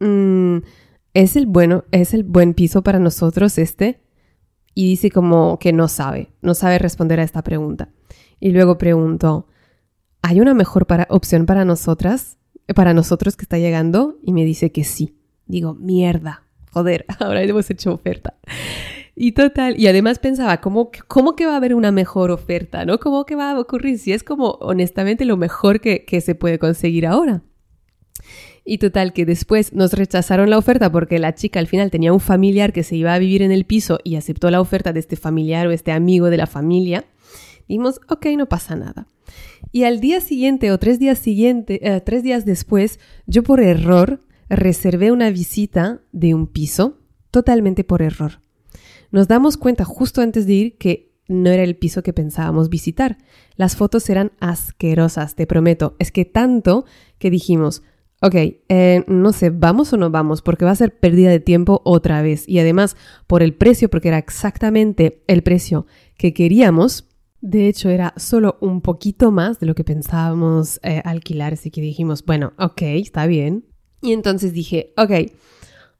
mm, 0.00 0.58
¿es 1.14 1.36
el 1.36 1.46
bueno, 1.46 1.84
es 1.90 2.14
el 2.14 2.24
buen 2.24 2.54
piso 2.54 2.82
para 2.82 2.98
nosotros 2.98 3.58
este? 3.58 4.00
Y 4.74 4.88
dice 4.88 5.10
como 5.10 5.58
que 5.58 5.72
no 5.72 5.88
sabe, 5.88 6.32
no 6.42 6.54
sabe 6.54 6.78
responder 6.78 7.20
a 7.20 7.22
esta 7.22 7.42
pregunta. 7.42 7.90
Y 8.40 8.50
luego 8.50 8.76
pregunto, 8.76 9.46
¿hay 10.22 10.40
una 10.40 10.54
mejor 10.54 10.86
para, 10.86 11.06
opción 11.10 11.46
para 11.46 11.64
nosotras, 11.64 12.38
para 12.74 12.92
nosotros 12.92 13.36
que 13.36 13.44
está 13.44 13.58
llegando? 13.58 14.18
Y 14.22 14.32
me 14.32 14.44
dice 14.44 14.72
que 14.72 14.84
sí. 14.84 15.16
Digo, 15.46 15.74
mierda, 15.74 16.44
joder, 16.72 17.06
ahora 17.20 17.42
hemos 17.42 17.70
hecho 17.70 17.92
oferta. 17.92 18.36
Y 19.16 19.32
total, 19.32 19.78
y 19.78 19.86
además 19.86 20.18
pensaba, 20.18 20.60
¿cómo, 20.60 20.90
¿cómo 21.06 21.36
que 21.36 21.46
va 21.46 21.52
a 21.52 21.56
haber 21.56 21.74
una 21.74 21.92
mejor 21.92 22.32
oferta? 22.32 22.84
¿No? 22.84 22.98
¿Cómo 22.98 23.24
que 23.24 23.36
va 23.36 23.52
a 23.52 23.60
ocurrir 23.60 23.98
si 23.98 24.12
es 24.12 24.24
como 24.24 24.50
honestamente 24.60 25.24
lo 25.24 25.36
mejor 25.36 25.80
que, 25.80 26.04
que 26.04 26.20
se 26.20 26.34
puede 26.34 26.58
conseguir 26.58 27.06
ahora? 27.06 27.42
Y 28.64 28.78
total, 28.78 29.12
que 29.12 29.24
después 29.24 29.72
nos 29.72 29.92
rechazaron 29.92 30.50
la 30.50 30.58
oferta 30.58 30.90
porque 30.90 31.18
la 31.18 31.34
chica 31.34 31.60
al 31.60 31.68
final 31.68 31.90
tenía 31.90 32.12
un 32.12 32.18
familiar 32.18 32.72
que 32.72 32.82
se 32.82 32.96
iba 32.96 33.14
a 33.14 33.18
vivir 33.18 33.42
en 33.42 33.52
el 33.52 33.66
piso 33.66 34.00
y 34.02 34.16
aceptó 34.16 34.50
la 34.50 34.60
oferta 34.60 34.92
de 34.92 35.00
este 35.00 35.16
familiar 35.16 35.66
o 35.68 35.70
este 35.70 35.92
amigo 35.92 36.28
de 36.28 36.38
la 36.38 36.46
familia. 36.46 37.04
Dijimos, 37.68 38.00
ok, 38.08 38.26
no 38.36 38.46
pasa 38.46 38.74
nada. 38.74 39.06
Y 39.70 39.84
al 39.84 40.00
día 40.00 40.20
siguiente 40.20 40.72
o 40.72 40.78
tres 40.78 40.98
días, 40.98 41.18
siguiente, 41.18 41.86
eh, 41.88 42.00
tres 42.00 42.22
días 42.22 42.44
después, 42.44 42.98
yo 43.26 43.42
por 43.42 43.60
error 43.60 44.20
reservé 44.48 45.12
una 45.12 45.30
visita 45.30 46.00
de 46.12 46.34
un 46.34 46.46
piso, 46.46 46.98
totalmente 47.30 47.84
por 47.84 48.02
error 48.02 48.43
nos 49.14 49.28
damos 49.28 49.56
cuenta 49.56 49.84
justo 49.84 50.22
antes 50.22 50.44
de 50.44 50.52
ir 50.54 50.76
que 50.76 51.14
no 51.28 51.48
era 51.48 51.62
el 51.62 51.76
piso 51.76 52.02
que 52.02 52.12
pensábamos 52.12 52.68
visitar. 52.68 53.16
Las 53.54 53.76
fotos 53.76 54.10
eran 54.10 54.32
asquerosas, 54.40 55.36
te 55.36 55.46
prometo. 55.46 55.94
Es 56.00 56.10
que 56.10 56.24
tanto 56.24 56.84
que 57.18 57.30
dijimos, 57.30 57.84
ok, 58.20 58.34
eh, 58.34 59.04
no 59.06 59.32
sé, 59.32 59.50
¿vamos 59.50 59.92
o 59.92 59.98
no 59.98 60.10
vamos? 60.10 60.42
Porque 60.42 60.64
va 60.64 60.72
a 60.72 60.76
ser 60.76 60.98
pérdida 60.98 61.30
de 61.30 61.38
tiempo 61.38 61.80
otra 61.84 62.22
vez. 62.22 62.48
Y 62.48 62.58
además, 62.58 62.96
por 63.28 63.44
el 63.44 63.54
precio, 63.54 63.88
porque 63.88 64.08
era 64.08 64.18
exactamente 64.18 65.22
el 65.28 65.44
precio 65.44 65.86
que 66.16 66.34
queríamos, 66.34 67.08
de 67.40 67.68
hecho, 67.68 67.90
era 67.90 68.14
solo 68.16 68.58
un 68.60 68.80
poquito 68.80 69.30
más 69.30 69.60
de 69.60 69.66
lo 69.66 69.76
que 69.76 69.84
pensábamos 69.84 70.80
eh, 70.82 71.00
alquilar, 71.04 71.52
así 71.52 71.70
que 71.70 71.80
dijimos, 71.80 72.24
bueno, 72.24 72.52
ok, 72.58 72.82
está 72.82 73.28
bien. 73.28 73.64
Y 74.02 74.12
entonces 74.12 74.52
dije, 74.52 74.92
ok, 74.96 75.30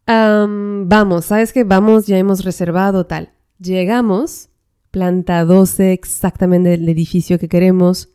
vamos, 0.07 1.25
¿sabes 1.27 1.53
qué? 1.53 1.65
Vamos, 1.65 2.07
ya 2.07 2.19
hemos 2.19 2.45
reservado 2.45 3.07
tal. 3.07 3.33
Llegamos, 3.59 4.51
planta 4.91 5.45
12, 5.45 5.93
exactamente 5.93 6.75
el 6.75 6.89
edificio 6.89 7.39
que 7.39 7.49
queremos. 7.49 8.11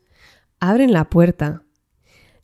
Abren 0.60 0.92
la 0.92 1.10
puerta 1.10 1.64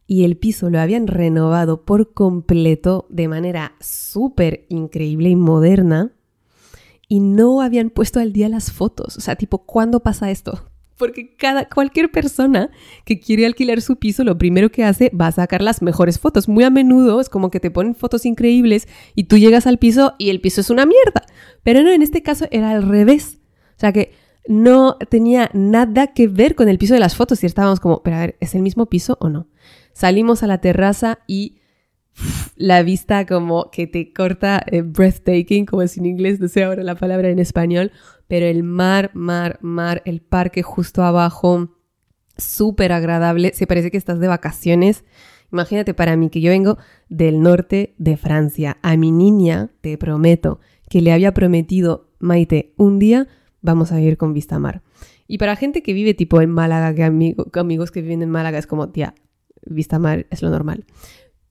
y 0.08 0.24
el 0.24 0.38
piso 0.38 0.70
lo 0.70 0.80
habían 0.80 1.08
renovado 1.08 1.84
por 1.84 2.14
completo 2.14 3.08
de 3.10 3.28
manera 3.28 3.74
súper 3.80 4.66
increíble 4.70 5.30
y 5.30 5.36
moderna 5.36 6.14
y 7.08 7.20
no 7.20 7.62
habían 7.62 7.90
puesto 7.90 8.20
al 8.20 8.34
día 8.34 8.50
las 8.50 8.72
fotos. 8.72 9.18
O 9.18 9.22
sea, 9.22 9.36
tipo, 9.36 9.60
¿cuándo 9.60 10.02
pasa 10.02 10.32
esto? 10.32 10.70
Porque 10.98 11.36
cada, 11.36 11.68
cualquier 11.68 12.12
persona 12.12 12.70
que 13.04 13.20
quiere 13.20 13.46
alquilar 13.46 13.82
su 13.82 13.98
piso, 13.98 14.24
lo 14.24 14.38
primero 14.38 14.72
que 14.72 14.84
hace 14.84 15.10
va 15.10 15.28
a 15.28 15.32
sacar 15.32 15.62
las 15.62 15.82
mejores 15.82 16.20
fotos. 16.20 16.48
Muy 16.48 16.64
a 16.64 16.70
menudo 16.70 17.20
es 17.20 17.30
como 17.30 17.52
que 17.52 17.60
te 17.60 17.72
ponen 17.72 17.96
fotos 17.96 18.26
increíbles 18.26 18.88
y 19.14 19.26
tú 19.26 19.38
llegas 19.38 19.68
al 19.68 19.78
piso 19.78 20.16
y 20.18 20.30
el 20.30 20.40
piso 20.42 20.62
es 20.62 20.70
una 20.70 20.86
mierda. 20.86 21.26
Pero 21.64 21.84
no, 21.84 21.92
en 21.92 22.02
este 22.02 22.24
caso 22.24 22.46
era 22.52 22.72
al 22.72 22.88
revés. 22.88 23.40
O 23.76 23.80
sea 23.80 23.92
que 23.92 24.14
no 24.48 24.98
tenía 25.10 25.50
nada 25.54 26.08
que 26.08 26.28
ver 26.28 26.56
con 26.56 26.70
el 26.70 26.78
piso 26.78 26.94
de 26.94 27.00
las 27.00 27.16
fotos 27.16 27.44
y 27.44 27.46
estábamos 27.46 27.80
como, 27.80 28.04
pero 28.04 28.18
a 28.18 28.20
ver, 28.20 28.38
¿es 28.40 28.56
el 28.56 28.62
mismo 28.62 28.86
piso 28.86 29.18
o 29.20 29.30
no? 29.30 29.48
Salimos 29.94 30.44
a 30.44 30.48
la 30.48 30.60
terraza 30.60 31.20
y 31.28 31.58
la 32.56 32.84
vista 32.84 33.26
como 33.26 33.70
que 33.72 33.88
te 33.88 34.14
corta 34.14 34.64
eh, 34.72 34.82
breathtaking, 34.82 35.66
como 35.66 35.82
es 35.82 35.98
en 35.98 36.06
inglés, 36.06 36.40
no 36.40 36.48
sé 36.48 36.64
ahora 36.64 36.84
la 36.84 36.96
palabra 36.96 37.30
en 37.30 37.40
español, 37.40 37.92
pero 38.28 38.46
el 38.46 38.64
mar, 38.64 39.12
mar, 39.14 39.60
mar, 39.62 40.02
el 40.06 40.22
parque 40.22 40.64
justo 40.64 41.04
abajo, 41.04 41.70
súper 42.38 42.92
agradable, 42.92 43.54
se 43.54 43.68
parece 43.68 43.92
que 43.92 43.98
estás 43.98 44.20
de 44.20 44.28
vacaciones. 44.28 45.04
Imagínate 45.52 45.94
para 45.94 46.16
mí 46.18 46.30
que 46.30 46.42
yo 46.42 46.50
vengo 46.50 46.78
del 47.08 47.42
norte 47.42 47.94
de 47.98 48.18
Francia. 48.18 48.78
A 48.82 48.98
mi 48.98 49.12
niña, 49.12 49.70
te 49.82 49.98
prometo, 49.98 50.60
que 50.90 51.02
le 51.02 51.12
había 51.12 51.34
prometido, 51.34 52.10
Maite, 52.20 52.74
un 52.78 53.00
día 53.00 53.28
vamos 53.62 53.92
a 53.92 54.02
ir 54.02 54.18
con 54.18 54.34
vista 54.34 54.60
mar. 54.60 54.82
Y 55.28 55.38
para 55.38 55.56
gente 55.56 55.82
que 55.82 55.94
vive 55.94 56.14
tipo 56.14 56.42
en 56.42 56.52
Málaga, 56.52 56.94
que 56.94 57.04
amigos 57.60 57.92
que 57.92 58.02
viven 58.02 58.22
en 58.22 58.30
Málaga 58.30 58.58
es 58.58 58.68
como, 58.68 58.90
tía, 58.90 59.16
vista 59.66 60.00
mar 60.00 60.28
es 60.30 60.42
lo 60.42 60.50
normal. 60.50 60.86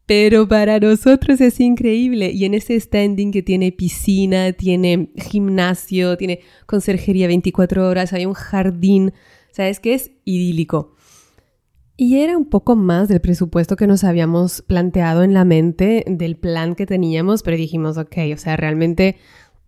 Pero 0.07 0.47
para 0.47 0.79
nosotros 0.79 1.40
es 1.40 1.61
increíble. 1.61 2.31
Y 2.31 2.45
en 2.45 2.55
ese 2.55 2.79
standing 2.79 3.31
que 3.31 3.43
tiene 3.43 3.73
piscina, 3.73 4.53
tiene 4.53 5.11
gimnasio, 5.17 6.17
tiene 6.17 6.40
conserjería 6.67 7.27
24 7.27 7.88
horas, 7.88 8.12
hay 8.12 8.27
un 8.27 8.35
jardín. 8.35 9.12
¿Sabes 9.51 9.81
que 9.81 9.95
es 9.95 10.11
idílico? 10.25 10.95
Y 11.97 12.19
era 12.19 12.37
un 12.37 12.47
poco 12.47 12.75
más 12.75 13.09
del 13.09 13.21
presupuesto 13.21 13.77
que 13.77 13.87
nos 13.87 14.03
habíamos 14.03 14.62
planteado 14.62 15.23
en 15.23 15.33
la 15.33 15.45
mente, 15.45 16.05
del 16.09 16.37
plan 16.37 16.75
que 16.75 16.87
teníamos, 16.87 17.45
pero 17.45 17.57
dijimos, 17.57 17.99
ok, 17.99 18.17
o 18.35 18.37
sea, 18.37 18.57
realmente 18.57 19.17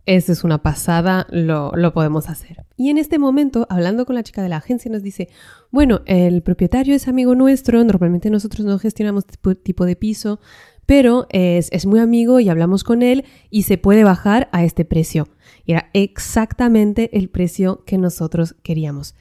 esa 0.06 0.32
es 0.32 0.44
una 0.44 0.62
pasada, 0.62 1.26
lo, 1.30 1.72
lo, 1.74 1.92
podemos 1.92 2.28
hacer. 2.28 2.64
Y 2.76 2.90
en 2.90 2.98
este 2.98 3.18
momento, 3.18 3.66
hablando 3.68 4.06
con 4.06 4.14
la 4.14 4.22
chica 4.22 4.42
de 4.42 4.48
la 4.48 4.58
agencia, 4.58 4.90
nos 4.90 5.02
dice, 5.02 5.28
bueno, 5.70 6.02
el 6.06 6.42
propietario 6.42 6.94
es 6.94 7.08
amigo 7.08 7.34
nuestro, 7.34 7.82
normalmente 7.82 8.30
nosotros 8.30 8.64
no 8.64 8.78
gestionamos 8.78 9.24
tipo, 9.26 9.84
de 9.84 9.96
piso, 9.96 10.38
pero 10.86 11.26
es, 11.30 11.68
es, 11.72 11.86
muy 11.86 11.98
amigo 11.98 12.38
y 12.38 12.48
hablamos 12.48 12.84
con 12.84 13.02
él 13.02 13.24
y 13.50 13.64
se 13.64 13.78
puede 13.78 14.04
bajar 14.04 14.48
a 14.52 14.64
este 14.64 14.84
precio. 14.84 15.28
Era 15.66 15.90
exactamente 15.92 17.10
el 17.18 17.28
precio 17.28 17.82
que 17.84 17.98
nosotros 17.98 18.54
queríamos. 18.62 19.16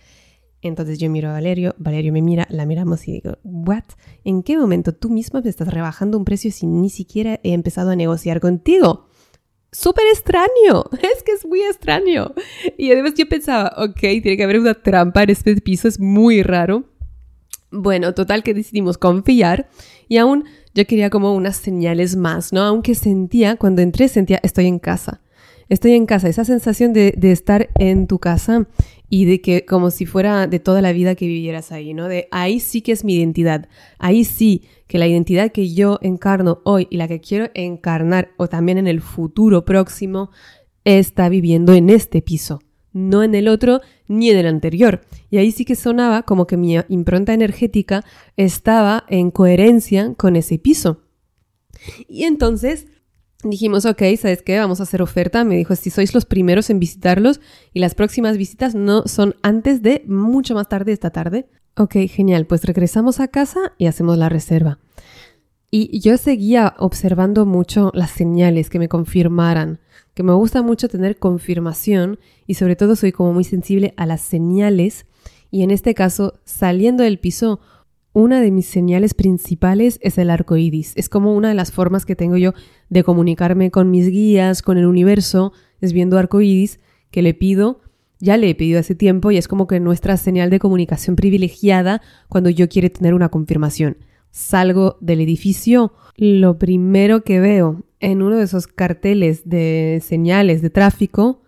Entonces 0.62 1.00
yo 1.00 1.10
miro 1.10 1.30
a 1.30 1.34
Valerio, 1.34 1.76
Valerio 1.80 2.14
me 2.14 2.22
mira, 2.22 2.48
la 2.50 2.66
miramos 2.66 3.08
y 3.08 3.14
digo, 3.14 3.38
¿what? 3.44 3.84
¿En 4.24 4.44
qué 4.44 4.58
momento 4.58 4.94
tú 4.94 5.10
misma 5.10 5.42
me 5.42 5.50
estás 5.50 5.68
rebajando 5.68 6.18
un 6.18 6.26
precio 6.26 6.52
si 6.52 6.68
ni 6.68 6.90
siquiera 6.90 7.40
he 7.44 7.54
empezado 7.54 7.92
a 7.92 7.96
negociar 7.96 8.40
contigo? 8.40 9.05
Súper 9.76 10.06
extraño. 10.12 10.86
Es 11.16 11.24
que 11.24 11.34
es 11.34 11.46
muy 11.46 11.62
extraño. 11.62 12.34
Y 12.78 12.92
además 12.92 13.14
yo 13.16 13.28
pensaba, 13.28 13.74
ok, 13.78 14.00
tiene 14.00 14.38
que 14.38 14.44
haber 14.44 14.60
una 14.60 14.74
trampa 14.74 15.24
en 15.24 15.30
este 15.30 15.56
piso, 15.58 15.88
es 15.88 16.00
muy 16.00 16.44
raro. 16.44 16.86
Bueno, 17.72 18.14
total 18.14 18.44
que 18.44 18.54
decidimos 18.54 18.98
confiar 18.98 19.68
y 20.08 20.18
aún 20.18 20.46
yo 20.74 20.86
quería 20.86 21.10
como 21.10 21.34
unas 21.34 21.58
señales 21.58 22.16
más, 22.16 22.54
¿no? 22.54 22.62
Aunque 22.62 22.96
sentía, 22.96 23.58
cuando 23.58 23.82
entré 23.82 24.08
sentía, 24.08 24.40
estoy 24.44 24.68
en 24.68 24.80
casa. 24.80 25.22
Estoy 25.68 25.94
en 25.94 26.06
casa, 26.06 26.30
esa 26.30 26.46
sensación 26.46 26.94
de, 26.94 27.14
de 27.18 27.32
estar 27.32 27.70
en 27.80 28.06
tu 28.06 28.20
casa 28.20 28.68
y 29.10 29.26
de 29.26 29.42
que 29.42 29.66
como 29.66 29.90
si 29.90 30.06
fuera 30.06 30.46
de 30.46 30.60
toda 30.60 30.82
la 30.82 30.94
vida 30.94 31.16
que 31.16 31.26
vivieras 31.26 31.72
ahí, 31.72 31.94
¿no? 31.94 32.08
De 32.08 32.28
ahí 32.32 32.60
sí 32.60 32.82
que 32.82 32.92
es 32.92 33.04
mi 33.04 33.16
identidad, 33.16 33.68
ahí 33.98 34.26
sí 34.26 34.64
que 34.88 34.98
la 34.98 35.08
identidad 35.08 35.52
que 35.52 35.74
yo 35.74 36.00
encarno 36.02 36.62
hoy 36.64 36.88
y 36.90 36.98
la 36.98 37.08
que 37.08 37.22
quiero 37.22 37.50
encarnar 37.54 38.30
o 38.38 38.48
también 38.48 38.78
en 38.78 38.88
el 38.88 39.02
futuro 39.02 39.66
próximo 39.66 40.32
está 40.84 41.30
viviendo 41.30 41.74
en 41.74 41.90
este 41.90 42.22
piso, 42.22 42.62
no 42.94 43.24
en 43.24 43.36
el 43.36 43.48
otro 43.48 43.82
ni 44.08 44.30
en 44.30 44.38
el 44.38 44.48
anterior. 44.48 45.02
Y 45.30 45.38
ahí 45.38 45.52
sí 45.52 45.66
que 45.66 45.76
sonaba 45.76 46.24
como 46.24 46.48
que 46.48 46.58
mi 46.58 46.78
impronta 46.88 47.34
energética 47.34 48.04
estaba 48.38 49.06
en 49.10 49.32
coherencia 49.32 50.14
con 50.16 50.36
ese 50.36 50.60
piso. 50.60 51.02
Y 52.08 52.24
entonces 52.24 52.88
dijimos, 53.44 53.86
ok, 53.86 54.02
¿sabes 54.18 54.42
qué? 54.42 54.60
Vamos 54.60 54.80
a 54.80 54.84
hacer 54.84 55.02
oferta. 55.02 55.44
Me 55.44 55.58
dijo, 55.58 55.76
si 55.76 55.90
sois 55.90 56.14
los 56.14 56.26
primeros 56.26 56.70
en 56.70 56.80
visitarlos 56.80 57.42
y 57.74 57.80
las 57.80 57.96
próximas 57.96 58.38
visitas 58.38 58.76
no 58.76 59.08
son 59.08 59.36
antes 59.42 59.82
de 59.82 60.04
mucho 60.08 60.54
más 60.54 60.70
tarde 60.70 60.92
esta 60.92 61.10
tarde. 61.10 61.48
Ok, 61.78 61.96
genial. 62.08 62.46
Pues 62.46 62.64
regresamos 62.64 63.20
a 63.20 63.28
casa 63.28 63.74
y 63.78 63.88
hacemos 63.88 64.18
la 64.18 64.30
reserva. 64.30 64.80
Y 65.72 66.00
yo 66.00 66.16
seguía 66.16 66.74
observando 66.78 67.46
mucho 67.46 67.92
las 67.94 68.12
señales 68.12 68.70
que 68.70 68.80
me 68.80 68.88
confirmaran, 68.88 69.80
que 70.14 70.24
me 70.24 70.32
gusta 70.32 70.62
mucho 70.62 70.88
tener 70.88 71.18
confirmación 71.18 72.18
y 72.48 72.54
sobre 72.54 72.78
todo 72.78 72.96
soy 72.96 73.12
como 73.12 73.34
muy 73.34 73.44
sensible 73.44 73.94
a 73.98 74.06
las 74.06 74.22
señales 74.22 75.06
y 75.52 75.64
en 75.64 75.72
este 75.72 75.94
caso 75.94 76.40
saliendo 76.46 77.04
del 77.04 77.20
piso 77.20 77.60
una 78.14 78.40
de 78.40 78.52
mis 78.52 78.68
señales 78.68 79.14
principales 79.14 80.00
es 80.02 80.18
el 80.18 80.30
arco 80.30 80.56
iris. 80.56 80.94
Es 80.96 81.10
como 81.10 81.36
una 81.36 81.50
de 81.50 81.56
las 81.56 81.74
formas 81.74 82.06
que 82.06 82.16
tengo 82.16 82.38
yo 82.38 82.54
de 82.88 83.04
comunicarme 83.04 83.70
con 83.70 83.92
mis 83.92 84.08
guías, 84.08 84.62
con 84.62 84.78
el 84.78 84.86
universo, 84.86 85.52
es 85.82 85.92
viendo 85.92 86.18
arco 86.18 86.40
iris 86.40 86.80
que 87.12 87.22
le 87.22 87.34
pido 87.34 87.82
ya 88.20 88.38
le 88.38 88.50
he 88.50 88.56
pedido 88.56 88.80
hace 88.80 88.96
tiempo 88.96 89.32
y 89.32 89.38
es 89.38 89.48
como 89.48 89.68
que 89.68 89.80
nuestra 89.80 90.18
señal 90.18 90.50
de 90.50 90.60
comunicación 90.60 91.16
privilegiada 91.16 92.02
cuando 92.30 92.50
yo 92.50 92.70
quiero 92.70 92.90
tener 92.90 93.14
una 93.14 93.30
confirmación. 93.30 93.98
Salgo 94.32 94.98
del 95.02 95.22
edificio, 95.22 95.94
lo 96.18 96.58
primero 96.58 97.24
que 97.24 97.40
veo 97.40 97.84
en 98.00 98.22
uno 98.22 98.38
de 98.38 98.44
esos 98.44 98.68
carteles 98.68 99.48
de 99.48 100.02
señales 100.04 100.62
de 100.62 100.70
tráfico, 100.70 101.44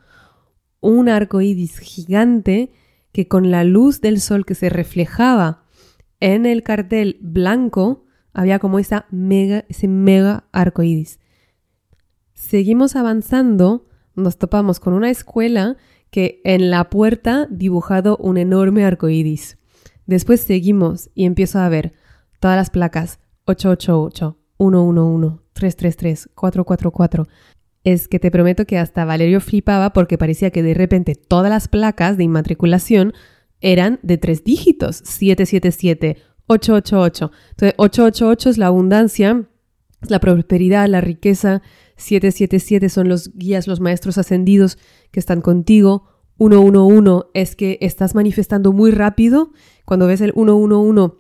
un 0.80 1.10
arco 1.10 1.42
iris 1.42 1.80
gigante 1.80 2.72
que 3.12 3.28
con 3.28 3.52
la 3.52 3.64
luz 3.64 4.02
del 4.02 4.20
sol 4.22 4.46
que 4.46 4.56
se 4.56 4.70
reflejaba 4.70 5.64
en 6.20 6.46
el 6.46 6.64
cartel 6.64 7.18
blanco 7.22 8.06
había 8.34 8.60
como 8.60 8.80
esa 8.80 9.06
mega, 9.10 9.66
ese 9.68 9.88
mega 9.88 10.46
arco 10.52 10.84
iris. 10.84 11.20
Seguimos 12.34 12.96
avanzando, 12.96 13.88
nos 14.16 14.38
topamos 14.38 14.80
con 14.80 14.94
una 14.94 15.10
escuela 15.10 15.78
que 16.18 16.42
en 16.44 16.72
la 16.72 16.90
puerta 16.90 17.46
dibujado 17.48 18.18
un 18.18 18.40
enorme 18.40 18.84
arco 18.84 19.08
iris. 19.08 19.60
Después 20.08 20.42
seguimos 20.42 21.12
y 21.14 21.26
empiezo 21.26 21.60
a 21.60 21.70
ver 21.70 21.94
todas 22.40 22.58
las 22.58 22.72
placas 22.72 23.20
888, 23.46 24.36
111, 24.58 25.38
333, 25.54 26.30
444. 26.34 27.28
Es 27.84 28.08
que 28.08 28.18
te 28.18 28.32
prometo 28.32 28.66
que 28.66 28.80
hasta 28.80 29.06
Valerio 29.06 29.40
flipaba 29.42 29.94
porque 29.94 30.18
parecía 30.18 30.50
que 30.50 30.64
de 30.64 30.74
repente 30.74 31.14
todas 31.14 31.52
las 31.52 31.68
placas 31.68 32.18
de 32.18 32.24
inmatriculación 32.24 33.14
eran 33.62 34.00
de 34.02 34.18
tres 34.18 34.44
dígitos, 34.44 34.96
777, 34.96 36.18
888. 36.48 37.32
Entonces, 37.52 37.76
888 37.78 38.50
es 38.50 38.58
la 38.58 38.66
abundancia, 38.66 39.44
la 40.02 40.20
prosperidad, 40.20 40.88
la 40.88 41.00
riqueza, 41.00 41.62
777 41.98 42.90
son 42.90 43.10
los 43.10 43.34
guías, 43.34 43.68
los 43.68 43.80
maestros 43.80 44.18
ascendidos 44.18 44.78
que 45.12 45.20
están 45.20 45.42
contigo. 45.42 46.08
111 46.38 47.28
es 47.34 47.56
que 47.56 47.78
estás 47.82 48.16
manifestando 48.16 48.72
muy 48.72 48.92
rápido. 48.92 49.52
Cuando 49.86 50.08
ves 50.08 50.22
el 50.22 50.34
111 50.34 51.16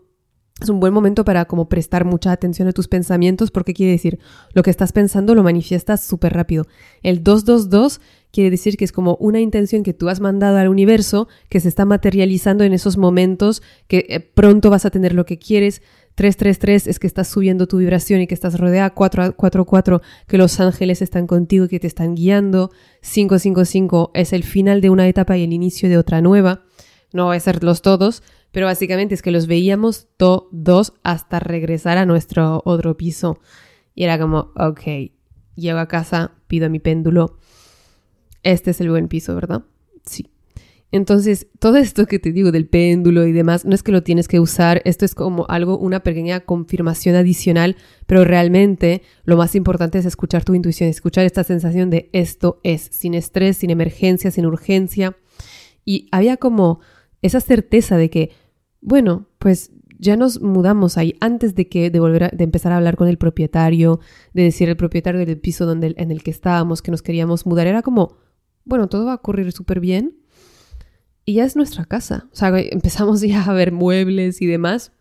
es 0.61 0.69
un 0.69 0.79
buen 0.79 0.93
momento 0.93 1.23
para 1.23 1.45
como 1.45 1.69
prestar 1.69 2.03
mucha 2.03 2.31
atención 2.31 2.67
a 2.67 2.73
tus 2.73 2.87
pensamientos 2.87 3.51
porque 3.51 3.73
quiere 3.73 3.91
decir 3.91 4.19
lo 4.53 4.63
que 4.63 4.71
estás 4.71 4.91
pensando 4.91 5.35
lo 5.35 5.43
manifiestas 5.43 6.03
súper 6.03 6.33
rápido. 6.33 6.65
El 7.03 7.23
222 7.23 8.01
quiere 8.31 8.49
decir 8.49 8.77
que 8.77 8.85
es 8.85 8.91
como 8.91 9.15
una 9.19 9.39
intención 9.39 9.83
que 9.83 9.93
tú 9.93 10.09
has 10.09 10.19
mandado 10.19 10.57
al 10.57 10.67
universo 10.67 11.27
que 11.49 11.59
se 11.59 11.69
está 11.69 11.85
materializando 11.85 12.63
en 12.63 12.73
esos 12.73 12.97
momentos 12.97 13.61
que 13.87 14.05
eh, 14.09 14.19
pronto 14.19 14.69
vas 14.69 14.85
a 14.85 14.89
tener 14.89 15.13
lo 15.13 15.25
que 15.25 15.39
quieres. 15.39 15.81
333 16.15 16.87
es 16.87 16.99
que 16.99 17.05
estás 17.05 17.27
subiendo 17.27 17.67
tu 17.67 17.77
vibración 17.77 18.21
y 18.21 18.27
que 18.27 18.33
estás 18.33 18.59
rodeada. 18.59 18.89
444 18.89 20.01
que 20.27 20.37
los 20.37 20.59
ángeles 20.59 21.01
están 21.01 21.27
contigo 21.27 21.65
y 21.65 21.67
que 21.67 21.79
te 21.79 21.87
están 21.87 22.15
guiando. 22.15 22.71
555 23.01 24.11
es 24.13 24.33
el 24.33 24.43
final 24.43 24.81
de 24.81 24.89
una 24.89 25.07
etapa 25.07 25.37
y 25.37 25.43
el 25.43 25.53
inicio 25.53 25.89
de 25.89 25.97
otra 25.97 26.21
nueva. 26.21 26.63
No 27.13 27.27
va 27.27 27.35
a 27.35 27.39
ser 27.39 27.63
los 27.63 27.81
todos, 27.81 28.23
pero 28.51 28.65
básicamente 28.65 29.13
es 29.13 29.21
que 29.21 29.31
los 29.31 29.47
veíamos 29.47 30.07
todos 30.17 30.93
hasta 31.03 31.39
regresar 31.39 31.97
a 31.97 32.05
nuestro 32.05 32.61
otro 32.65 32.97
piso. 32.97 33.39
Y 33.93 34.03
era 34.03 34.19
como, 34.19 34.51
ok, 34.55 35.11
llego 35.55 35.79
a 35.79 35.87
casa, 35.87 36.31
pido 36.47 36.69
mi 36.69 36.79
péndulo. 36.79 37.37
Este 38.47 38.71
es 38.71 38.79
el 38.79 38.89
buen 38.89 39.09
piso, 39.09 39.35
¿verdad? 39.35 39.65
Sí. 40.05 40.29
Entonces, 40.93 41.47
todo 41.59 41.75
esto 41.75 42.05
que 42.05 42.17
te 42.17 42.31
digo 42.31 42.53
del 42.53 42.65
péndulo 42.65 43.27
y 43.27 43.33
demás, 43.33 43.65
no 43.65 43.75
es 43.75 43.83
que 43.83 43.91
lo 43.91 44.03
tienes 44.03 44.29
que 44.29 44.39
usar, 44.39 44.81
esto 44.85 45.03
es 45.03 45.15
como 45.15 45.45
algo, 45.49 45.77
una 45.77 45.99
pequeña 45.99 46.39
confirmación 46.39 47.15
adicional, 47.15 47.75
pero 48.05 48.23
realmente 48.23 49.01
lo 49.25 49.35
más 49.35 49.53
importante 49.53 49.97
es 49.97 50.05
escuchar 50.05 50.45
tu 50.45 50.53
intuición, 50.55 50.87
escuchar 50.87 51.25
esta 51.25 51.43
sensación 51.43 51.89
de 51.89 52.09
esto 52.13 52.61
es, 52.63 52.87
sin 52.89 53.15
estrés, 53.15 53.57
sin 53.57 53.69
emergencia, 53.69 54.31
sin 54.31 54.45
urgencia. 54.45 55.17
Y 55.83 56.07
había 56.13 56.37
como 56.37 56.79
esa 57.21 57.41
certeza 57.41 57.97
de 57.97 58.09
que, 58.09 58.31
bueno, 58.79 59.27
pues 59.39 59.71
ya 59.99 60.15
nos 60.15 60.41
mudamos 60.41 60.97
ahí 60.97 61.15
antes 61.19 61.53
de 61.53 61.67
que 61.67 61.89
de 61.89 61.99
volver 61.99 62.31
de 62.31 62.43
empezar 62.45 62.71
a 62.71 62.77
hablar 62.77 62.95
con 62.95 63.09
el 63.09 63.17
propietario, 63.17 63.99
de 64.33 64.43
decir 64.43 64.69
el 64.69 64.77
propietario 64.77 65.25
del 65.25 65.37
piso 65.37 65.65
donde, 65.65 65.95
en 65.97 66.11
el 66.11 66.23
que 66.23 66.31
estábamos 66.31 66.81
que 66.81 66.91
nos 66.91 67.01
queríamos 67.01 67.45
mudar, 67.45 67.67
era 67.67 67.81
como, 67.81 68.15
bueno, 68.67 68.87
todo 68.87 69.05
va 69.05 69.13
a 69.13 69.15
ocurrir 69.15 69.51
súper 69.51 69.79
bien 69.79 70.15
y 71.25 71.35
ya 71.35 71.45
es 71.45 71.55
nuestra 71.55 71.85
casa. 71.85 72.27
O 72.31 72.35
sea, 72.35 72.51
empezamos 72.71 73.21
ya 73.21 73.43
a 73.43 73.53
ver 73.53 73.71
muebles 73.71 74.41
y 74.41 74.45
demás. 74.45 74.91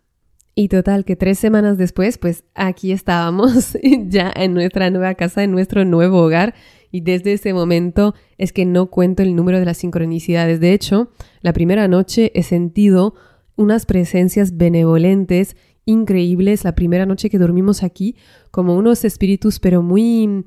Y 0.59 0.69
total, 0.69 1.05
que 1.05 1.17
tres 1.17 1.39
semanas 1.39 1.77
después, 1.77 2.17
pues 2.17 2.45
aquí 2.55 2.91
estábamos 2.91 3.77
ya 4.09 4.33
en 4.35 4.55
nuestra 4.55 4.91
nueva 4.91 5.15
casa, 5.15 5.45
en 5.45 5.53
nuestro 5.53 5.85
nuevo 5.85 6.23
hogar. 6.23 6.55
Y 6.91 7.03
desde 7.03 7.35
ese 7.35 7.53
momento 7.53 8.15
es 8.39 8.53
que 8.53 8.65
no 8.65 8.87
cuento 8.87 9.23
el 9.23 9.37
número 9.37 9.59
de 9.59 9.67
las 9.67 9.77
sincronicidades. 9.79 10.61
De 10.61 10.73
hecho, 10.73 11.11
la 11.43 11.53
primera 11.53 11.89
noche 11.89 12.33
he 12.35 12.43
sentido 12.43 13.15
unas 13.57 13.85
presencias 13.85 14.57
benevolentes 14.57 15.57
increíbles. 15.85 16.65
La 16.65 16.75
primera 16.75 17.05
noche 17.05 17.29
que 17.29 17.39
dormimos 17.39 17.83
aquí, 17.83 18.17
como 18.51 18.77
unos 18.77 19.05
espíritus, 19.05 19.61
pero 19.61 19.83
muy 19.83 20.45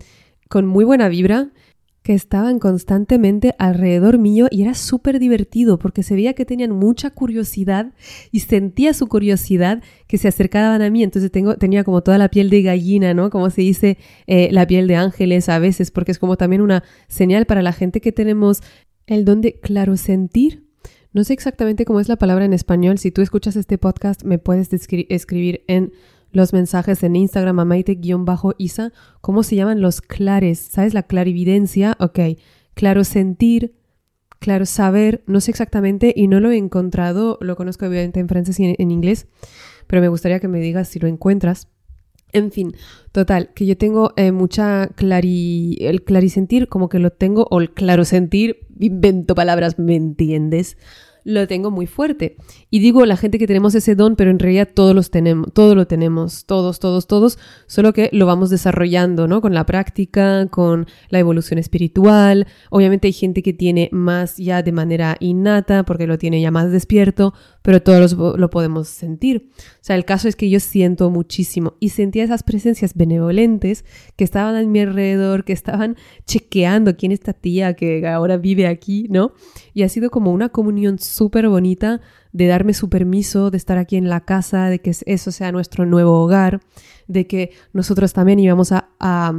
con 0.49 0.65
muy 0.65 0.83
buena 0.83 1.07
vibra 1.09 1.51
que 2.09 2.15
estaban 2.15 2.57
constantemente 2.57 3.53
alrededor 3.59 4.17
mío 4.17 4.47
y 4.49 4.63
era 4.63 4.73
súper 4.73 5.19
divertido 5.19 5.77
porque 5.77 6.01
se 6.01 6.15
veía 6.15 6.33
que 6.33 6.43
tenían 6.43 6.71
mucha 6.71 7.11
curiosidad 7.11 7.93
y 8.31 8.39
sentía 8.39 8.95
su 8.95 9.05
curiosidad 9.05 9.83
que 10.07 10.17
se 10.17 10.27
acercaban 10.27 10.81
a 10.81 10.89
mí. 10.89 11.03
Entonces 11.03 11.29
tengo, 11.29 11.57
tenía 11.57 11.83
como 11.83 12.01
toda 12.01 12.17
la 12.17 12.29
piel 12.29 12.49
de 12.49 12.63
gallina, 12.63 13.13
¿no? 13.13 13.29
Como 13.29 13.51
se 13.51 13.61
dice 13.61 13.99
eh, 14.25 14.49
la 14.51 14.65
piel 14.65 14.87
de 14.87 14.95
ángeles 14.95 15.49
a 15.49 15.59
veces, 15.59 15.91
porque 15.91 16.11
es 16.11 16.17
como 16.17 16.35
también 16.35 16.63
una 16.63 16.83
señal 17.07 17.45
para 17.45 17.61
la 17.61 17.73
gente 17.73 18.01
que 18.01 18.11
tenemos 18.11 18.63
el 19.05 19.23
don 19.23 19.41
de 19.41 19.59
claro 19.59 19.95
sentir. 19.95 20.65
No 21.13 21.23
sé 21.23 21.33
exactamente 21.33 21.85
cómo 21.85 21.99
es 21.99 22.09
la 22.09 22.15
palabra 22.15 22.43
en 22.43 22.53
español. 22.53 22.97
Si 22.97 23.11
tú 23.11 23.21
escuchas 23.21 23.55
este 23.55 23.77
podcast, 23.77 24.23
me 24.23 24.39
puedes 24.39 24.73
escribir 24.73 25.63
en 25.67 25.93
los 26.31 26.53
mensajes 26.53 27.03
en 27.03 27.15
Instagram 27.15 27.59
a 27.59 27.65
maite-isa, 27.65 28.93
¿cómo 29.21 29.43
se 29.43 29.55
llaman 29.55 29.81
los 29.81 30.01
clares? 30.01 30.59
¿Sabes? 30.59 30.93
La 30.93 31.03
clarividencia, 31.03 31.97
ok. 31.99 32.19
Claro 32.73 33.03
sentir, 33.03 33.75
claro 34.39 34.65
saber, 34.65 35.23
no 35.27 35.41
sé 35.41 35.51
exactamente 35.51 36.13
y 36.15 36.27
no 36.27 36.39
lo 36.39 36.51
he 36.51 36.57
encontrado, 36.57 37.37
lo 37.41 37.55
conozco 37.55 37.85
obviamente 37.85 38.19
en 38.19 38.27
francés 38.27 38.59
y 38.59 38.75
en, 38.77 38.91
inglés, 38.91 39.27
pero 39.87 40.01
me 40.01 40.07
gustaría 40.07 40.39
que 40.39 40.47
me 40.47 40.59
digas 40.59 40.87
si 40.87 40.99
lo 40.99 41.07
encuentras. 41.07 41.67
En 42.31 42.51
fin, 42.51 42.75
total, 43.11 43.51
que 43.55 43.65
yo 43.65 43.75
tengo 43.75 44.13
eh, 44.15 44.31
mucha 44.31 44.89
clari... 44.95 45.77
el 45.81 46.03
clarisentir, 46.03 46.67
como 46.67 46.87
que 46.87 46.99
lo 46.99 47.09
tengo, 47.09 47.47
o 47.49 47.59
el 47.59 47.73
claro 47.73 48.05
sentir, 48.05 48.67
invento 48.79 49.33
palabras, 49.33 49.79
¿me 49.79 49.95
entiendes? 49.95 50.77
Lo 51.29 51.47
tengo 51.47 51.71
muy 51.71 51.85
fuerte. 51.85 52.37
Y 52.69 52.79
digo 52.79 53.05
la 53.05 53.15
gente 53.15 53.37
que 53.37 53.47
tenemos 53.47 53.75
ese 53.75 53.95
don, 53.95 54.15
pero 54.15 54.31
en 54.31 54.39
realidad 54.39 54.67
todos 54.73 54.95
los 54.95 55.11
tenemos, 55.11 55.53
todo 55.53 55.75
lo 55.75 55.87
tenemos, 55.87 56.45
todos, 56.45 56.79
todos, 56.79 57.07
todos, 57.07 57.37
solo 57.67 57.93
que 57.93 58.09
lo 58.11 58.25
vamos 58.25 58.49
desarrollando, 58.49 59.27
¿no? 59.27 59.41
Con 59.41 59.53
la 59.53 59.65
práctica, 59.65 60.47
con 60.47 60.87
la 61.09 61.19
evolución 61.19 61.59
espiritual. 61.59 62.47
Obviamente 62.71 63.07
hay 63.07 63.13
gente 63.13 63.43
que 63.43 63.53
tiene 63.53 63.89
más 63.91 64.37
ya 64.37 64.63
de 64.63 64.71
manera 64.71 65.17
innata, 65.19 65.83
porque 65.83 66.07
lo 66.07 66.17
tiene 66.17 66.41
ya 66.41 66.51
más 66.51 66.71
despierto, 66.71 67.33
pero 67.61 67.81
todos 67.81 68.13
lo 68.13 68.49
podemos 68.49 68.87
sentir. 68.87 69.49
O 69.57 69.81
sea, 69.81 69.95
el 69.95 70.05
caso 70.05 70.27
es 70.27 70.35
que 70.35 70.49
yo 70.49 70.59
siento 70.59 71.09
muchísimo 71.09 71.75
y 71.79 71.89
sentía 71.89 72.23
esas 72.23 72.43
presencias 72.43 72.95
benevolentes 72.95 73.85
que 74.15 74.23
estaban 74.23 74.55
a 74.55 74.63
mi 74.63 74.79
alrededor, 74.79 75.43
que 75.43 75.53
estaban 75.53 75.95
chequeando 76.25 76.97
quién 76.97 77.11
es 77.11 77.19
esta 77.19 77.33
tía 77.33 77.73
que 77.75 78.07
ahora 78.07 78.37
vive 78.37 78.65
aquí, 78.65 79.07
¿no? 79.09 79.33
Y 79.73 79.83
ha 79.83 79.89
sido 79.89 80.09
como 80.09 80.31
una 80.31 80.49
comunión 80.49 80.97
súper 81.19 81.49
bonita 81.49 81.99
de 82.31 82.47
darme 82.47 82.73
su 82.73 82.87
permiso 82.87 83.51
de 83.51 83.57
estar 83.57 83.77
aquí 83.77 83.97
en 83.97 84.07
la 84.07 84.21
casa, 84.21 84.69
de 84.69 84.79
que 84.79 84.95
eso 85.05 85.31
sea 85.31 85.51
nuestro 85.51 85.85
nuevo 85.85 86.21
hogar, 86.23 86.61
de 87.07 87.27
que 87.27 87.51
nosotros 87.73 88.13
también 88.13 88.39
íbamos 88.39 88.71
a, 88.71 88.87
a 89.01 89.33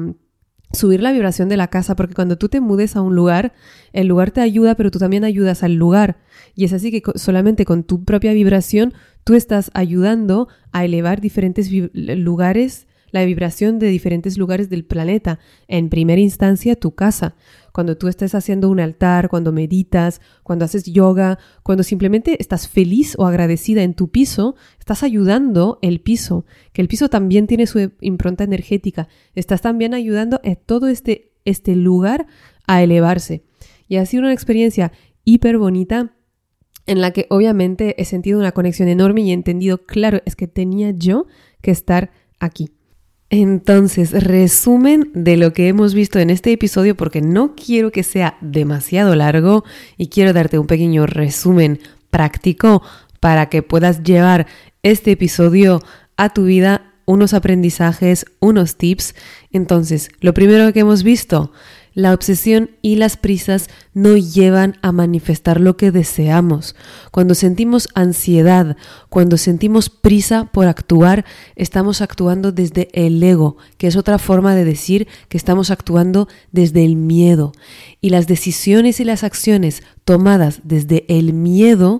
subir 0.74 1.00
la 1.00 1.12
vibración 1.12 1.48
de 1.48 1.56
la 1.56 1.68
casa, 1.68 1.96
porque 1.96 2.12
cuando 2.12 2.36
tú 2.36 2.50
te 2.50 2.60
mudes 2.60 2.96
a 2.96 3.00
un 3.00 3.16
lugar, 3.16 3.54
el 3.94 4.08
lugar 4.08 4.30
te 4.30 4.42
ayuda, 4.42 4.74
pero 4.74 4.90
tú 4.90 4.98
también 4.98 5.24
ayudas 5.24 5.62
al 5.62 5.76
lugar. 5.76 6.18
Y 6.54 6.64
es 6.64 6.74
así 6.74 6.90
que 6.90 7.02
solamente 7.14 7.64
con 7.64 7.82
tu 7.82 8.04
propia 8.04 8.34
vibración 8.34 8.92
tú 9.24 9.34
estás 9.34 9.70
ayudando 9.72 10.48
a 10.72 10.84
elevar 10.84 11.22
diferentes 11.22 11.70
lugares, 11.94 12.88
la 13.10 13.24
vibración 13.24 13.78
de 13.78 13.88
diferentes 13.88 14.38
lugares 14.38 14.68
del 14.70 14.84
planeta. 14.84 15.38
En 15.68 15.88
primera 15.88 16.20
instancia, 16.20 16.76
tu 16.76 16.94
casa. 16.94 17.34
Cuando 17.72 17.96
tú 17.96 18.08
estés 18.08 18.34
haciendo 18.34 18.68
un 18.68 18.80
altar, 18.80 19.28
cuando 19.28 19.52
meditas, 19.52 20.20
cuando 20.42 20.64
haces 20.64 20.84
yoga, 20.84 21.38
cuando 21.62 21.82
simplemente 21.82 22.36
estás 22.40 22.68
feliz 22.68 23.14
o 23.18 23.26
agradecida 23.26 23.82
en 23.82 23.94
tu 23.94 24.10
piso, 24.10 24.56
estás 24.78 25.02
ayudando 25.02 25.78
el 25.82 26.00
piso, 26.00 26.44
que 26.72 26.82
el 26.82 26.88
piso 26.88 27.08
también 27.08 27.46
tiene 27.46 27.66
su 27.66 27.92
impronta 28.00 28.44
energética. 28.44 29.08
Estás 29.34 29.60
también 29.60 29.94
ayudando 29.94 30.40
a 30.44 30.54
todo 30.54 30.88
este, 30.88 31.32
este 31.44 31.76
lugar 31.76 32.26
a 32.66 32.82
elevarse. 32.82 33.44
Y 33.88 33.96
ha 33.96 34.06
sido 34.06 34.22
una 34.22 34.32
experiencia 34.32 34.92
hiper 35.24 35.58
bonita 35.58 36.14
en 36.86 37.00
la 37.00 37.12
que 37.12 37.26
obviamente 37.30 38.00
he 38.00 38.04
sentido 38.04 38.38
una 38.38 38.52
conexión 38.52 38.88
enorme 38.88 39.22
y 39.22 39.30
he 39.30 39.34
entendido, 39.34 39.84
claro, 39.84 40.20
es 40.24 40.34
que 40.34 40.48
tenía 40.48 40.90
yo 40.90 41.26
que 41.62 41.70
estar 41.70 42.10
aquí. 42.40 42.70
Entonces, 43.32 44.10
resumen 44.10 45.08
de 45.14 45.36
lo 45.36 45.52
que 45.52 45.68
hemos 45.68 45.94
visto 45.94 46.18
en 46.18 46.30
este 46.30 46.50
episodio 46.50 46.96
porque 46.96 47.22
no 47.22 47.54
quiero 47.54 47.92
que 47.92 48.02
sea 48.02 48.36
demasiado 48.40 49.14
largo 49.14 49.64
y 49.96 50.08
quiero 50.08 50.32
darte 50.32 50.58
un 50.58 50.66
pequeño 50.66 51.06
resumen 51.06 51.78
práctico 52.10 52.82
para 53.20 53.48
que 53.48 53.62
puedas 53.62 54.02
llevar 54.02 54.48
este 54.82 55.12
episodio 55.12 55.80
a 56.16 56.30
tu 56.30 56.44
vida, 56.44 56.92
unos 57.06 57.32
aprendizajes, 57.32 58.26
unos 58.40 58.76
tips. 58.76 59.14
Entonces, 59.52 60.10
lo 60.20 60.34
primero 60.34 60.72
que 60.72 60.80
hemos 60.80 61.04
visto, 61.04 61.52
la 61.94 62.14
obsesión 62.14 62.70
y 62.82 62.96
las 62.96 63.16
prisas 63.16 63.68
no 63.94 64.16
llevan 64.16 64.78
a 64.82 64.92
manifestar 64.92 65.60
lo 65.60 65.76
que 65.76 65.90
deseamos. 65.90 66.76
Cuando 67.10 67.34
sentimos 67.34 67.88
ansiedad, 67.94 68.76
cuando 69.08 69.36
sentimos 69.36 69.90
prisa 69.90 70.46
por 70.52 70.66
actuar, 70.66 71.24
estamos 71.56 72.00
actuando 72.00 72.52
desde 72.52 72.88
el 72.92 73.22
ego, 73.22 73.56
que 73.76 73.86
es 73.86 73.96
otra 73.96 74.18
forma 74.18 74.54
de 74.54 74.64
decir 74.64 75.08
que 75.28 75.36
estamos 75.36 75.70
actuando 75.70 76.28
desde 76.52 76.84
el 76.84 76.96
miedo. 76.96 77.52
Y 78.00 78.10
las 78.10 78.26
decisiones 78.26 79.00
y 79.00 79.04
las 79.04 79.24
acciones 79.24 79.82
tomadas 80.04 80.60
desde 80.64 81.04
el 81.08 81.32
miedo 81.32 81.98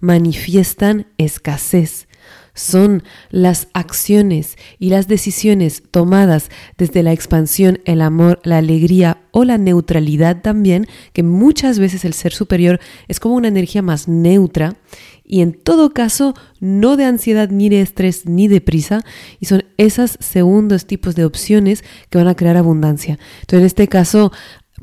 manifiestan 0.00 1.06
escasez 1.18 2.06
son 2.54 3.02
las 3.30 3.68
acciones 3.72 4.56
y 4.78 4.90
las 4.90 5.08
decisiones 5.08 5.82
tomadas 5.90 6.50
desde 6.76 7.02
la 7.02 7.12
expansión, 7.12 7.80
el 7.84 8.00
amor, 8.00 8.40
la 8.44 8.58
alegría 8.58 9.22
o 9.30 9.44
la 9.44 9.58
neutralidad 9.58 10.42
también, 10.42 10.86
que 11.12 11.22
muchas 11.22 11.78
veces 11.78 12.04
el 12.04 12.12
ser 12.12 12.32
superior 12.32 12.80
es 13.08 13.20
como 13.20 13.34
una 13.34 13.48
energía 13.48 13.82
más 13.82 14.08
neutra 14.08 14.76
y 15.24 15.40
en 15.40 15.54
todo 15.54 15.94
caso 15.94 16.34
no 16.60 16.96
de 16.96 17.04
ansiedad 17.04 17.48
ni 17.48 17.68
de 17.68 17.80
estrés 17.80 18.26
ni 18.26 18.48
de 18.48 18.60
prisa 18.60 19.04
y 19.40 19.46
son 19.46 19.64
esos 19.78 20.18
segundos 20.20 20.86
tipos 20.86 21.14
de 21.14 21.24
opciones 21.24 21.84
que 22.10 22.18
van 22.18 22.28
a 22.28 22.34
crear 22.34 22.56
abundancia. 22.56 23.18
Entonces 23.40 23.60
en 23.60 23.66
este 23.66 23.88
caso 23.88 24.32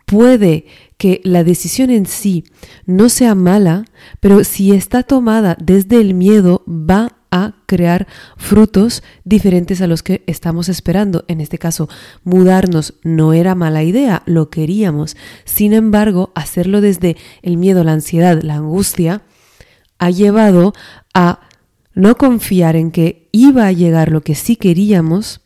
puede 0.05 0.65
que 0.97 1.21
la 1.23 1.43
decisión 1.43 1.91
en 1.91 2.07
sí 2.07 2.45
no 2.85 3.09
sea 3.09 3.35
mala, 3.35 3.85
pero 4.19 4.43
si 4.43 4.71
está 4.71 5.03
tomada 5.03 5.55
desde 5.61 6.01
el 6.01 6.15
miedo 6.15 6.63
va 6.67 7.18
a 7.31 7.53
crear 7.65 8.07
frutos 8.37 9.03
diferentes 9.23 9.81
a 9.81 9.87
los 9.87 10.03
que 10.03 10.23
estamos 10.27 10.69
esperando. 10.69 11.25
En 11.27 11.41
este 11.41 11.57
caso, 11.57 11.89
mudarnos 12.23 12.95
no 13.03 13.33
era 13.33 13.55
mala 13.55 13.83
idea, 13.83 14.23
lo 14.25 14.49
queríamos. 14.49 15.17
Sin 15.45 15.73
embargo, 15.73 16.31
hacerlo 16.35 16.81
desde 16.81 17.17
el 17.41 17.57
miedo, 17.57 17.83
la 17.83 17.93
ansiedad, 17.93 18.41
la 18.41 18.55
angustia, 18.55 19.21
ha 19.97 20.09
llevado 20.09 20.73
a 21.13 21.41
no 21.93 22.17
confiar 22.17 22.75
en 22.75 22.91
que 22.91 23.27
iba 23.31 23.67
a 23.67 23.71
llegar 23.71 24.11
lo 24.11 24.21
que 24.21 24.35
sí 24.35 24.55
queríamos 24.55 25.41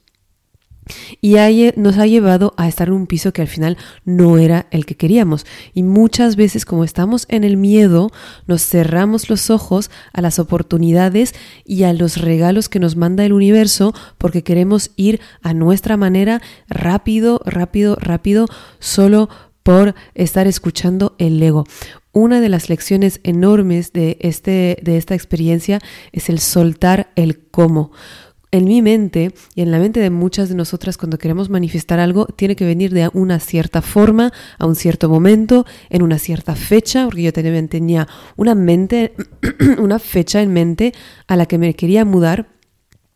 y 1.22 1.36
nos 1.76 1.98
ha 1.98 2.06
llevado 2.06 2.54
a 2.58 2.68
estar 2.68 2.88
en 2.88 2.94
un 2.94 3.08
piso 3.08 3.34
que 3.34 3.42
al 3.42 3.48
final 3.48 3.78
no 4.06 4.38
era 4.38 4.68
el 4.72 4.86
que 4.86 4.96
queríamos. 4.96 5.46
Y 5.74 5.84
muchas 5.84 6.36
veces 6.36 6.66
como 6.66 6.84
estamos 6.84 7.26
en 7.30 7.44
el 7.44 7.58
miedo, 7.58 8.12
nos 8.48 8.66
cerramos 8.66 9.30
los 9.30 9.50
ojos 9.50 9.90
a 10.14 10.22
las 10.22 10.40
oportunidades 10.40 11.34
y 11.66 11.84
a 11.84 11.94
los 11.94 12.18
regalos 12.18 12.70
que 12.70 12.80
nos 12.80 12.96
manda 12.96 13.26
el 13.26 13.34
universo 13.34 13.94
porque 14.18 14.44
queremos 14.44 14.92
ir 14.96 15.22
a 15.42 15.54
nuestra 15.54 15.98
manera 15.98 16.42
rápido, 16.68 17.42
rápido, 17.46 17.96
rápido, 17.96 18.48
solo 18.80 19.30
por 19.64 19.96
estar 20.14 20.48
escuchando 20.48 21.16
el 21.18 21.42
ego. 21.42 21.66
Una 22.12 22.42
de 22.42 22.50
las 22.50 22.70
lecciones 22.70 23.20
enormes 23.24 23.92
de, 23.92 24.18
este, 24.20 24.78
de 24.84 24.98
esta 24.98 25.16
experiencia 25.16 25.80
es 26.12 26.30
el 26.30 26.40
soltar 26.40 27.12
el 27.16 27.40
cómo 27.40 27.92
en 28.54 28.66
mi 28.66 28.84
mente 28.84 29.34
y 29.56 29.62
en 29.62 29.72
la 29.72 29.80
mente 29.80 30.00
de 30.00 30.12
muchas 30.12 30.48
de 30.48 30.54
nosotras 30.54 30.96
cuando 30.96 31.18
queremos 31.18 31.50
manifestar 31.50 32.00
algo, 32.00 32.28
tiene 32.28 32.56
que 32.56 32.66
venir 32.66 32.94
de 32.94 33.10
una 33.12 33.40
cierta 33.40 33.82
forma, 33.82 34.32
a 34.60 34.68
un 34.68 34.76
cierto 34.76 35.10
momento, 35.10 35.66
en 35.90 36.04
una 36.04 36.20
cierta 36.20 36.56
fecha, 36.56 37.06
porque 37.06 37.24
yo 37.24 37.34
tenía 37.34 38.08
una 38.38 38.54
mente, 38.54 39.16
una 39.80 39.98
fecha 39.98 40.40
en 40.44 40.54
mente 40.54 40.94
a 41.28 41.36
la 41.36 41.48
que 41.48 41.58
me 41.58 41.74
quería 41.74 42.06
mudar. 42.06 42.48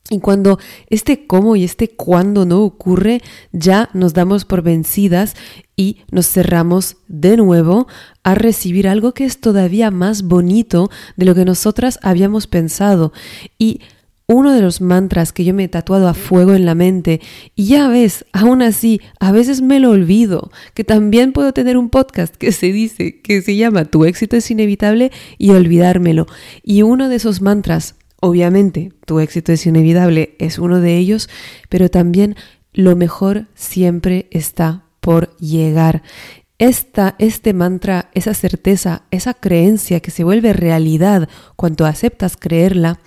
Y 0.09 0.19
cuando 0.21 0.57
este 0.89 1.27
cómo 1.27 1.55
y 1.55 1.65
este 1.65 1.89
cuándo 1.89 2.45
no 2.45 2.63
ocurre, 2.63 3.21
ya 3.51 3.89
nos 3.93 4.13
damos 4.13 4.43
por 4.43 4.63
vencidas 4.63 5.35
y 5.75 5.97
nos 6.09 6.27
cerramos 6.27 6.97
de 7.07 7.37
nuevo 7.37 7.87
a 8.23 8.33
recibir 8.33 8.87
algo 8.87 9.13
que 9.13 9.25
es 9.25 9.39
todavía 9.39 9.91
más 9.91 10.23
bonito 10.23 10.89
de 11.15 11.25
lo 11.25 11.35
que 11.35 11.45
nosotras 11.45 11.99
habíamos 12.01 12.47
pensado. 12.47 13.13
Y 13.59 13.81
uno 14.27 14.53
de 14.53 14.61
los 14.61 14.81
mantras 14.81 15.31
que 15.31 15.45
yo 15.45 15.53
me 15.53 15.63
he 15.63 15.67
tatuado 15.69 16.09
a 16.09 16.13
fuego 16.13 16.53
en 16.53 16.65
la 16.65 16.75
mente 16.75 17.21
y 17.55 17.67
ya 17.67 17.87
ves, 17.87 18.25
aún 18.33 18.61
así, 18.61 18.99
a 19.21 19.31
veces 19.31 19.61
me 19.61 19.79
lo 19.79 19.91
olvido, 19.91 20.51
que 20.73 20.83
también 20.83 21.31
puedo 21.31 21.53
tener 21.53 21.77
un 21.77 21.89
podcast 21.89 22.35
que 22.35 22.51
se 22.51 22.73
dice, 22.73 23.21
que 23.21 23.41
se 23.41 23.55
llama 23.55 23.85
Tu 23.85 24.03
éxito 24.03 24.35
es 24.35 24.51
inevitable 24.51 25.11
y 25.37 25.51
olvidármelo. 25.51 26.27
Y 26.61 26.81
uno 26.81 27.07
de 27.07 27.15
esos 27.15 27.41
mantras, 27.41 27.95
obviamente, 28.19 28.91
tu 29.05 29.21
éxito 29.21 29.53
es 29.53 29.65
inevitable, 29.65 30.35
es 30.39 30.59
uno 30.59 30.81
de 30.81 30.97
ellos, 30.97 31.29
pero 31.69 31.89
también 31.89 32.35
lo 32.73 32.97
mejor 32.97 33.47
siempre 33.55 34.27
está 34.31 34.83
por 34.99 35.37
llegar. 35.37 36.03
esta, 36.59 37.15
este 37.19 37.53
mantra, 37.53 38.09
esa 38.13 38.33
certeza, 38.33 39.03
esa 39.11 39.33
creencia 39.35 39.99
que 40.01 40.11
se 40.11 40.23
vuelve 40.23 40.51
realidad 40.51 41.29
cuando 41.55 41.85
aceptas 41.85 42.35
creerla, 42.35 42.99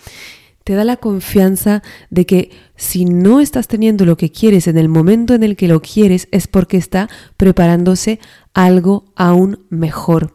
te 0.64 0.74
da 0.74 0.84
la 0.84 0.96
confianza 0.96 1.82
de 2.10 2.26
que 2.26 2.50
si 2.80 3.04
no 3.04 3.40
estás 3.40 3.68
teniendo 3.68 4.06
lo 4.06 4.16
que 4.16 4.32
quieres 4.32 4.66
en 4.66 4.78
el 4.78 4.88
momento 4.88 5.34
en 5.34 5.42
el 5.42 5.54
que 5.54 5.68
lo 5.68 5.82
quieres 5.82 6.28
es 6.30 6.46
porque 6.46 6.78
está 6.78 7.10
preparándose 7.36 8.20
algo 8.54 9.04
aún 9.16 9.66
mejor. 9.68 10.32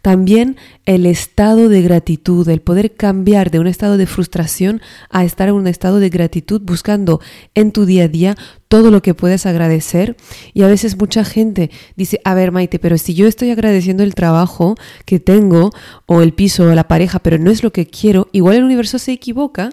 También 0.00 0.56
el 0.86 1.04
estado 1.04 1.68
de 1.68 1.82
gratitud, 1.82 2.48
el 2.48 2.62
poder 2.62 2.94
cambiar 2.94 3.50
de 3.50 3.58
un 3.58 3.66
estado 3.66 3.98
de 3.98 4.06
frustración 4.06 4.80
a 5.10 5.26
estar 5.26 5.50
en 5.50 5.54
un 5.54 5.66
estado 5.66 6.00
de 6.00 6.08
gratitud 6.08 6.62
buscando 6.64 7.20
en 7.54 7.72
tu 7.72 7.84
día 7.84 8.04
a 8.04 8.08
día 8.08 8.36
todo 8.68 8.90
lo 8.90 9.02
que 9.02 9.12
puedes 9.12 9.44
agradecer. 9.44 10.16
Y 10.54 10.62
a 10.62 10.68
veces 10.68 10.96
mucha 10.96 11.26
gente 11.26 11.70
dice, 11.94 12.22
a 12.24 12.32
ver 12.32 12.52
Maite, 12.52 12.78
pero 12.78 12.96
si 12.96 13.12
yo 13.12 13.28
estoy 13.28 13.50
agradeciendo 13.50 14.02
el 14.02 14.14
trabajo 14.14 14.76
que 15.04 15.20
tengo 15.20 15.72
o 16.06 16.22
el 16.22 16.32
piso 16.32 16.64
o 16.64 16.74
la 16.74 16.88
pareja, 16.88 17.18
pero 17.18 17.36
no 17.36 17.50
es 17.50 17.62
lo 17.62 17.70
que 17.70 17.86
quiero, 17.86 18.28
igual 18.32 18.56
el 18.56 18.64
universo 18.64 18.98
se 18.98 19.12
equivoca 19.12 19.68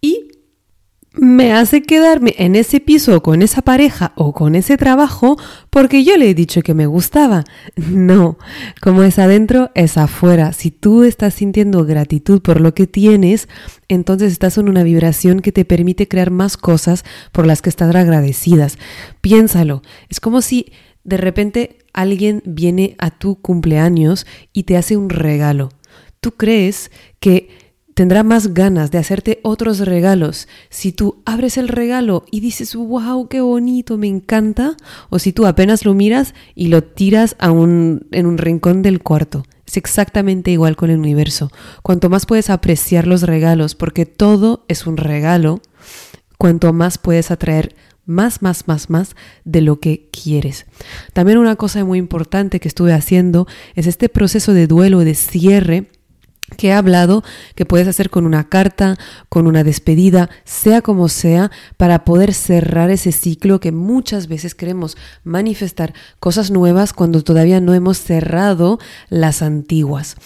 y 0.00 0.37
me 1.20 1.52
hace 1.52 1.82
quedarme 1.82 2.34
en 2.38 2.54
ese 2.54 2.80
piso 2.80 3.22
con 3.22 3.42
esa 3.42 3.62
pareja 3.62 4.12
o 4.14 4.32
con 4.32 4.54
ese 4.54 4.76
trabajo 4.76 5.36
porque 5.68 6.04
yo 6.04 6.16
le 6.16 6.30
he 6.30 6.34
dicho 6.34 6.62
que 6.62 6.74
me 6.74 6.86
gustaba. 6.86 7.44
No, 7.76 8.38
como 8.80 9.02
es 9.02 9.18
adentro, 9.18 9.70
es 9.74 9.98
afuera. 9.98 10.52
Si 10.52 10.70
tú 10.70 11.02
estás 11.02 11.34
sintiendo 11.34 11.84
gratitud 11.84 12.40
por 12.40 12.60
lo 12.60 12.72
que 12.74 12.86
tienes, 12.86 13.48
entonces 13.88 14.32
estás 14.32 14.58
en 14.58 14.68
una 14.68 14.84
vibración 14.84 15.40
que 15.40 15.52
te 15.52 15.64
permite 15.64 16.06
crear 16.06 16.30
más 16.30 16.56
cosas 16.56 17.04
por 17.32 17.46
las 17.46 17.62
que 17.62 17.70
estar 17.70 17.96
agradecidas. 17.96 18.78
Piénsalo, 19.20 19.82
es 20.08 20.20
como 20.20 20.40
si 20.40 20.72
de 21.02 21.16
repente 21.16 21.78
alguien 21.92 22.42
viene 22.44 22.94
a 22.98 23.10
tu 23.10 23.40
cumpleaños 23.40 24.26
y 24.52 24.64
te 24.64 24.76
hace 24.76 24.96
un 24.96 25.10
regalo. 25.10 25.70
Tú 26.20 26.32
crees 26.32 26.90
que 27.18 27.67
tendrá 27.98 28.22
más 28.22 28.54
ganas 28.54 28.92
de 28.92 28.98
hacerte 28.98 29.40
otros 29.42 29.80
regalos 29.80 30.46
si 30.70 30.92
tú 30.92 31.20
abres 31.24 31.58
el 31.58 31.66
regalo 31.66 32.24
y 32.30 32.38
dices, 32.38 32.76
wow, 32.76 33.26
qué 33.26 33.40
bonito, 33.40 33.98
me 33.98 34.06
encanta, 34.06 34.76
o 35.10 35.18
si 35.18 35.32
tú 35.32 35.46
apenas 35.46 35.84
lo 35.84 35.94
miras 35.94 36.32
y 36.54 36.68
lo 36.68 36.84
tiras 36.84 37.34
a 37.40 37.50
un, 37.50 38.06
en 38.12 38.26
un 38.26 38.38
rincón 38.38 38.82
del 38.82 39.02
cuarto. 39.02 39.42
Es 39.66 39.76
exactamente 39.76 40.52
igual 40.52 40.76
con 40.76 40.90
el 40.90 40.98
universo. 41.00 41.50
Cuanto 41.82 42.08
más 42.08 42.24
puedes 42.24 42.50
apreciar 42.50 43.08
los 43.08 43.22
regalos, 43.22 43.74
porque 43.74 44.06
todo 44.06 44.64
es 44.68 44.86
un 44.86 44.96
regalo, 44.96 45.60
cuanto 46.38 46.72
más 46.72 46.98
puedes 46.98 47.32
atraer 47.32 47.74
más, 48.06 48.42
más, 48.42 48.68
más, 48.68 48.90
más 48.90 49.16
de 49.44 49.60
lo 49.60 49.80
que 49.80 50.08
quieres. 50.12 50.66
También 51.14 51.38
una 51.38 51.56
cosa 51.56 51.84
muy 51.84 51.98
importante 51.98 52.60
que 52.60 52.68
estuve 52.68 52.92
haciendo 52.92 53.48
es 53.74 53.88
este 53.88 54.08
proceso 54.08 54.52
de 54.52 54.68
duelo, 54.68 55.00
de 55.00 55.16
cierre, 55.16 55.90
que 56.56 56.68
he 56.68 56.72
hablado 56.72 57.22
que 57.54 57.66
puedes 57.66 57.88
hacer 57.88 58.10
con 58.10 58.26
una 58.26 58.48
carta, 58.48 58.96
con 59.28 59.46
una 59.46 59.64
despedida, 59.64 60.30
sea 60.44 60.82
como 60.82 61.08
sea, 61.08 61.50
para 61.76 62.04
poder 62.04 62.34
cerrar 62.34 62.90
ese 62.90 63.12
ciclo 63.12 63.60
que 63.60 63.72
muchas 63.72 64.28
veces 64.28 64.54
queremos 64.54 64.96
manifestar 65.24 65.94
cosas 66.20 66.50
nuevas 66.50 66.92
cuando 66.92 67.22
todavía 67.22 67.60
no 67.60 67.74
hemos 67.74 67.98
cerrado 67.98 68.78
las 69.08 69.42
antiguas. 69.42 70.16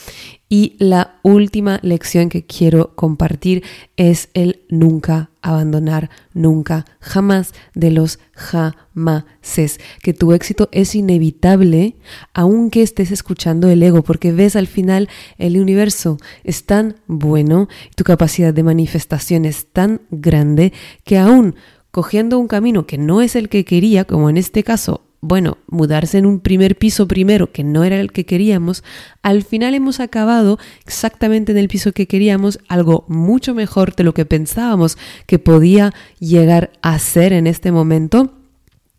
Y 0.49 0.77
la 0.79 1.19
última 1.23 1.81
lección 1.83 2.29
que 2.29 2.45
quiero 2.45 2.95
compartir 2.95 3.65
es 3.97 4.29
el 4.35 4.63
nunca 4.69 5.32
abandonar, 5.43 6.11
nunca, 6.33 6.85
jamás 7.01 7.53
de 7.75 7.91
los 7.91 8.19
jamases. 8.35 9.81
Que 10.03 10.15
tu 10.15 10.33
éxito 10.33 10.69
es 10.73 10.95
inevitable 10.95 11.97
aunque 12.33 12.83
estés 12.83 13.11
escuchando 13.11 13.69
el 13.69 13.83
ego, 13.83 14.03
porque 14.03 14.33
ves 14.33 14.57
al 14.57 14.67
final 14.67 15.09
el 15.39 15.61
universo 15.61 16.19
es 16.45 16.65
tan 16.65 16.97
bueno, 17.07 17.69
tu 17.97 18.05
capacidad 18.05 18.55
de 18.55 18.63
manifestación 18.63 19.45
es 19.45 19.67
tan 19.67 20.01
grande 20.11 20.73
que 21.05 21.19
aún 21.19 21.57
cogiendo 21.91 22.39
un 22.39 22.49
camino 22.49 22.87
que 22.87 22.99
no 22.99 23.21
es 23.21 23.37
el 23.37 23.49
que 23.49 23.65
quería, 23.65 24.05
como 24.05 24.31
en 24.31 24.39
este 24.39 24.63
caso 24.63 25.03
bueno, 25.25 25.59
mudarse 25.69 26.19
en 26.19 26.27
un 26.27 26.41
primer 26.41 26.77
piso 26.77 27.07
primero, 27.07 27.53
que 27.53 27.63
no 27.63 27.85
era 27.85 28.01
el 28.01 28.11
que 28.11 28.27
queríamos, 28.27 28.83
al 29.23 29.45
final 29.45 29.73
hemos 29.73 30.01
acabado 30.01 30.59
exactamente 30.85 31.53
en 31.53 31.59
el 31.59 31.69
piso 31.69 31.93
que 31.93 32.09
queríamos, 32.09 32.59
algo 32.67 33.05
mucho 33.07 33.55
mejor 33.55 33.95
de 33.95 34.03
lo 34.03 34.15
que 34.15 34.27
pensábamos 34.27 34.99
que 35.27 35.39
podía 35.39 35.95
llegar 36.19 36.73
a 36.83 36.99
ser 36.99 37.33
en 37.33 37.47
este 37.47 37.71
momento. 37.71 38.35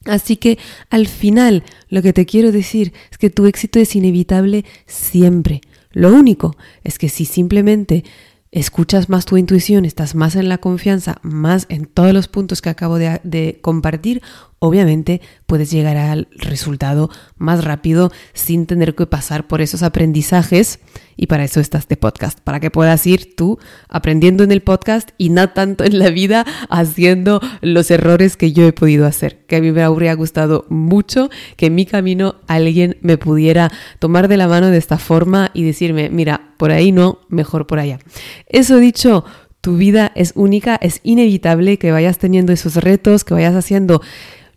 Así 0.05 0.37
que 0.37 0.57
al 0.89 1.07
final 1.07 1.63
lo 1.89 2.01
que 2.01 2.13
te 2.13 2.25
quiero 2.25 2.53
decir 2.53 2.93
es 3.11 3.17
que 3.17 3.29
tu 3.29 3.45
éxito 3.45 3.79
es 3.79 3.93
inevitable 3.93 4.63
siempre. 4.85 5.59
Lo 5.91 6.13
único 6.13 6.55
es 6.85 6.99
que 6.99 7.09
si 7.09 7.25
simplemente 7.25 8.05
escuchas 8.53 9.09
más 9.09 9.25
tu 9.25 9.35
intuición, 9.35 9.83
estás 9.83 10.13
más 10.13 10.35
en 10.35 10.47
la 10.47 10.59
confianza, 10.59 11.17
más 11.23 11.65
en 11.69 11.85
todos 11.87 12.13
los 12.13 12.27
puntos 12.27 12.61
que 12.61 12.69
acabo 12.69 12.99
de, 12.99 13.59
compartir, 13.61 14.21
obviamente 14.63 15.19
puedes 15.45 15.69
llegar 15.71 15.97
al 15.97 16.29
resultado 16.31 17.09
más 17.35 17.65
rápido 17.65 18.13
sin 18.31 18.65
tener 18.65 18.95
que 18.95 19.05
pasar 19.05 19.45
por 19.45 19.59
esos 19.59 19.83
aprendizajes. 19.83 20.79
Y 21.17 21.27
para 21.27 21.43
eso 21.43 21.59
está 21.59 21.79
este 21.79 21.97
podcast, 21.97 22.39
para 22.39 22.61
que 22.61 22.71
puedas 22.71 23.05
ir 23.05 23.35
tú 23.35 23.59
aprendiendo 23.89 24.41
en 24.41 24.53
el 24.53 24.61
podcast 24.61 25.09
y 25.17 25.29
no 25.29 25.49
tanto 25.49 25.83
en 25.83 25.99
la 25.99 26.09
vida 26.11 26.45
haciendo 26.69 27.41
los 27.61 27.91
errores 27.91 28.37
que 28.37 28.53
yo 28.53 28.65
he 28.65 28.71
podido 28.71 29.05
hacer. 29.05 29.45
Que 29.47 29.57
a 29.57 29.61
mí 29.61 29.73
me 29.73 29.83
habría 29.83 30.13
gustado 30.13 30.65
mucho 30.69 31.29
que 31.57 31.65
en 31.65 31.75
mi 31.75 31.85
camino 31.85 32.35
alguien 32.47 32.95
me 33.01 33.17
pudiera 33.17 33.69
tomar 33.99 34.29
de 34.29 34.37
la 34.37 34.47
mano 34.47 34.69
de 34.69 34.77
esta 34.77 34.97
forma 34.97 35.51
y 35.53 35.63
decirme, 35.63 36.09
mira, 36.09 36.53
por 36.57 36.71
ahí 36.71 36.93
no, 36.93 37.19
mejor 37.27 37.67
por 37.67 37.79
allá. 37.79 37.99
Eso 38.47 38.77
dicho, 38.77 39.25
tu 39.59 39.77
vida 39.77 40.11
es 40.15 40.31
única, 40.35 40.77
es 40.81 40.99
inevitable 41.03 41.77
que 41.77 41.91
vayas 41.91 42.17
teniendo 42.17 42.51
esos 42.51 42.75
retos, 42.75 43.23
que 43.23 43.33
vayas 43.33 43.55
haciendo 43.55 44.01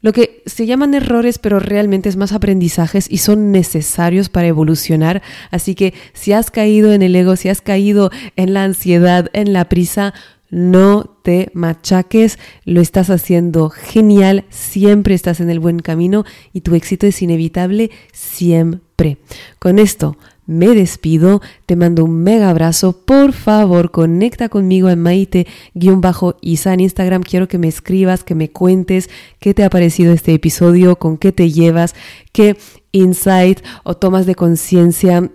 lo 0.07 0.13
que 0.13 0.45
se 0.47 0.67
llaman 0.67 0.95
errores, 0.95 1.41
pero 1.41 1.59
realmente 1.59 2.09
es 2.09 2.17
más 2.17 2.31
aprendizajes 2.31 3.09
y 3.11 3.19
son 3.19 3.51
necesarios 3.51 4.29
para 4.29 4.47
evolucionar. 4.47 5.21
Así 5.51 5.75
que 5.75 5.95
si 6.13 6.33
has 6.33 6.53
caído 6.53 6.93
en 6.93 7.03
el 7.03 7.17
ego, 7.17 7.35
si 7.35 7.49
has 7.49 7.61
caído 7.61 8.13
en 8.37 8.55
la 8.55 8.63
ansiedad, 8.63 9.29
en 9.33 9.53
la 9.53 9.69
prisa, 9.69 10.15
no 10.49 11.19
te 11.25 11.51
machaques, 11.55 12.39
lo 12.65 12.81
estás 12.81 13.11
haciendo 13.11 13.69
genial, 13.69 14.45
siempre 14.49 15.13
estás 15.13 15.41
en 15.41 15.51
el 15.51 15.59
buen 15.59 15.81
camino 15.81 16.25
y 16.53 16.61
tu 16.61 16.77
éxito 16.77 17.09
es 17.09 17.21
inevitable 17.21 17.91
siempre. 18.13 19.19
Con 19.59 19.81
esto 19.81 20.17
me 20.47 20.69
despido, 20.69 21.43
te 21.67 21.77
mando 21.77 22.05
un 22.05 22.23
mega 22.23 22.51
abrazo, 22.51 23.05
por 23.05 23.33
favor 23.33 23.91
conecta 23.91 24.49
conmigo 24.49 24.89
en 24.89 25.01
Maite-Isa 25.01 26.75
en 26.75 26.81
Instagram, 26.81 27.23
quiero 27.23 27.49
que 27.49 27.59
me 27.59 27.69
escribas, 27.69 28.25
que 28.25 28.35
me 28.35 28.51
cuentes 28.51 29.11
qué 29.41 29.55
te 29.55 29.65
ha 29.65 29.71
parecido 29.71 30.13
este 30.13 30.33
episodio, 30.35 30.97
con 30.97 31.19
qué 31.19 31.33
te 31.33 31.51
llevas, 31.51 31.95
qué 32.33 32.57
insight 32.93 33.61
o 33.85 33.97
tomas 33.97 34.27
de 34.27 34.35
conciencia 34.35 35.31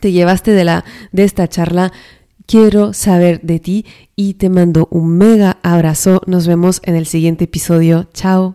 te 0.00 0.12
llevaste 0.12 0.52
de, 0.52 0.64
la, 0.64 0.84
de 1.12 1.24
esta 1.24 1.48
charla. 1.48 1.92
Quiero 2.46 2.94
saber 2.94 3.40
de 3.42 3.58
ti 3.58 3.86
y 4.16 4.34
te 4.34 4.48
mando 4.48 4.88
un 4.90 5.18
mega 5.18 5.58
abrazo. 5.62 6.22
Nos 6.26 6.46
vemos 6.46 6.80
en 6.84 6.96
el 6.96 7.06
siguiente 7.06 7.44
episodio. 7.44 8.08
Chao. 8.14 8.54